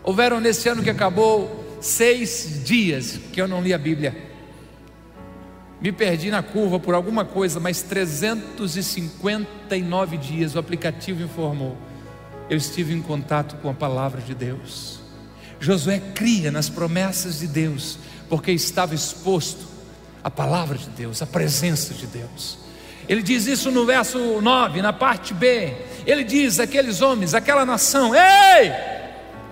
Houveram 0.03 0.41
nesse 0.41 0.69
ano 0.69 0.83
que 0.83 0.91
acabou 0.91 1.62
seis 1.83 2.62
dias 2.64 3.20
que 3.33 3.43
eu 3.43 3.49
não 3.49 3.62
li 3.62 3.74
a 3.74 3.78
Bíblia. 3.78 4.30
Me 5.80 5.91
perdi 5.91 6.30
na 6.30 6.41
curva 6.43 6.78
por 6.78 6.95
alguma 6.95 7.24
coisa, 7.24 7.59
mas 7.59 7.83
359 7.83 10.16
dias 10.16 10.55
o 10.55 10.61
aplicativo 10.61 11.24
informou. 11.24 11.76
Eu 12.49 12.57
estive 12.57 12.95
em 12.95 13.03
contato 13.03 13.57
com 13.57 13.68
a 13.68 13.74
palavra 13.74 14.20
de 14.20 14.33
Deus. 14.35 15.01
Josué 15.59 16.01
cria 16.14 16.53
nas 16.53 16.68
promessas 16.68 17.41
de 17.41 17.49
Deus, 17.49 17.99
porque 18.28 18.53
estava 18.53 18.95
exposto 18.95 19.66
à 20.22 20.30
palavra 20.30 20.78
de 20.78 20.89
Deus, 20.91 21.20
à 21.20 21.26
presença 21.26 21.93
de 21.95 22.07
Deus. 22.07 22.59
Ele 23.09 23.22
diz 23.22 23.47
isso 23.47 23.72
no 23.72 23.85
verso 23.85 24.41
9, 24.41 24.83
na 24.83 24.93
parte 24.93 25.35
B. 25.35 25.74
Ele 26.07 26.22
diz: 26.22 26.61
aqueles 26.61 27.03
homens, 27.03 27.35
aquela 27.35 27.66
nação, 27.66 28.14
ei! 28.14 28.91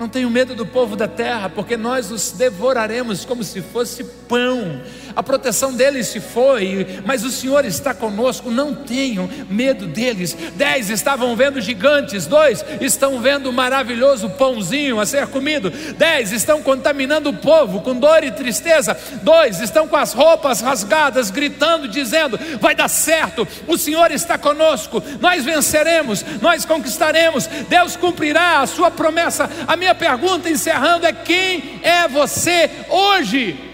Não 0.01 0.09
tenho 0.09 0.31
medo 0.31 0.55
do 0.55 0.65
povo 0.65 0.97
da 0.97 1.07
terra, 1.07 1.51
porque 1.51 1.77
nós 1.77 2.11
os 2.11 2.33
devoraremos 2.33 3.27
como 3.27 3.45
se 3.45 3.61
fosse 3.61 4.03
pão. 4.03 4.81
A 5.15 5.23
proteção 5.23 5.73
deles 5.73 6.09
se 6.09 6.21
foi, 6.21 7.01
mas 7.05 7.25
o 7.25 7.31
Senhor 7.31 7.65
está 7.65 7.93
conosco. 7.93 8.51
Não 8.51 8.75
tenho 8.75 9.29
medo 9.49 9.87
deles. 9.87 10.37
Dez 10.55 10.91
estavam 10.91 11.35
vendo 11.37 11.61
gigantes, 11.61 12.27
dois 12.27 12.65
estão 12.81 13.21
vendo 13.21 13.51
o 13.51 13.53
maravilhoso 13.53 14.31
pãozinho 14.31 15.01
a 15.01 15.07
ser 15.07 15.27
comido. 15.27 15.71
Dez 15.71 16.33
estão 16.33 16.63
contaminando 16.63 17.31
o 17.31 17.37
povo 17.37 17.81
com 17.81 17.95
dor 17.95 18.23
e 18.25 18.31
tristeza. 18.31 18.97
Dois 19.23 19.61
estão 19.61 19.89
com 19.89 19.97
as 19.97 20.13
roupas 20.13 20.61
rasgadas, 20.61 21.31
gritando, 21.31 21.89
dizendo: 21.89 22.39
Vai 22.61 22.75
dar 22.75 22.89
certo, 22.89 23.47
o 23.67 23.77
Senhor 23.77 24.11
está 24.11 24.39
conosco. 24.39 25.03
Nós 25.21 25.45
venceremos, 25.45 26.25
nós 26.41 26.65
conquistaremos. 26.65 27.47
Deus 27.69 27.97
cumprirá 27.97 28.61
a 28.61 28.67
sua 28.67 28.91
promessa. 28.91 29.51
A 29.67 29.77
minha 29.77 29.95
pergunta 29.95 30.51
encerrando 30.51 31.07
é: 31.07 31.13
quem 31.13 31.81
é 31.83 32.09
você 32.09 32.71
hoje? 32.89 33.70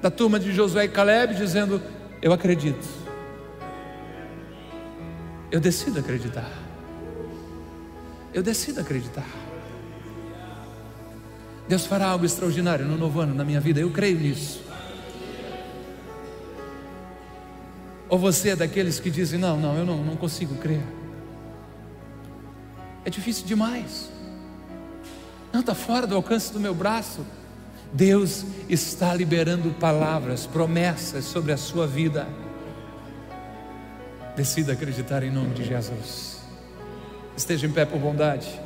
Da 0.00 0.10
turma 0.10 0.40
de 0.40 0.52
Josué 0.52 0.84
e 0.84 0.88
Caleb 0.88 1.34
dizendo: 1.34 1.82
Eu 2.22 2.32
acredito. 2.32 2.86
Eu 5.50 5.60
decido 5.60 6.00
acreditar. 6.00 6.50
Eu 8.32 8.42
decido 8.42 8.80
acreditar. 8.80 9.26
Deus 11.68 11.86
fará 11.86 12.06
algo 12.06 12.24
extraordinário 12.24 12.84
no 12.86 12.96
novo 12.96 13.20
ano 13.20 13.34
na 13.34 13.44
minha 13.44 13.60
vida, 13.60 13.80
eu 13.80 13.90
creio 13.90 14.18
nisso. 14.18 14.62
Ou 18.08 18.18
você 18.18 18.50
é 18.50 18.56
daqueles 18.56 18.98
que 18.98 19.10
dizem: 19.10 19.38
Não, 19.38 19.58
não, 19.58 19.76
eu 19.76 19.84
não, 19.84 20.02
não 20.02 20.16
consigo 20.16 20.56
crer. 20.56 20.82
É 23.04 23.10
difícil 23.10 23.46
demais. 23.46 24.10
Não 25.52 25.60
está 25.60 25.74
fora 25.74 26.06
do 26.06 26.14
alcance 26.14 26.52
do 26.52 26.60
meu 26.60 26.74
braço. 26.74 27.24
Deus 27.92 28.44
está 28.68 29.12
liberando 29.14 29.70
palavras, 29.70 30.46
promessas 30.46 31.24
sobre 31.24 31.52
a 31.52 31.56
sua 31.56 31.86
vida. 31.86 32.26
Decida 34.36 34.72
acreditar 34.72 35.22
em 35.22 35.30
nome 35.30 35.54
de 35.54 35.64
Jesus. 35.64 36.40
Esteja 37.36 37.66
em 37.66 37.72
pé 37.72 37.84
por 37.84 37.98
bondade. 37.98 38.60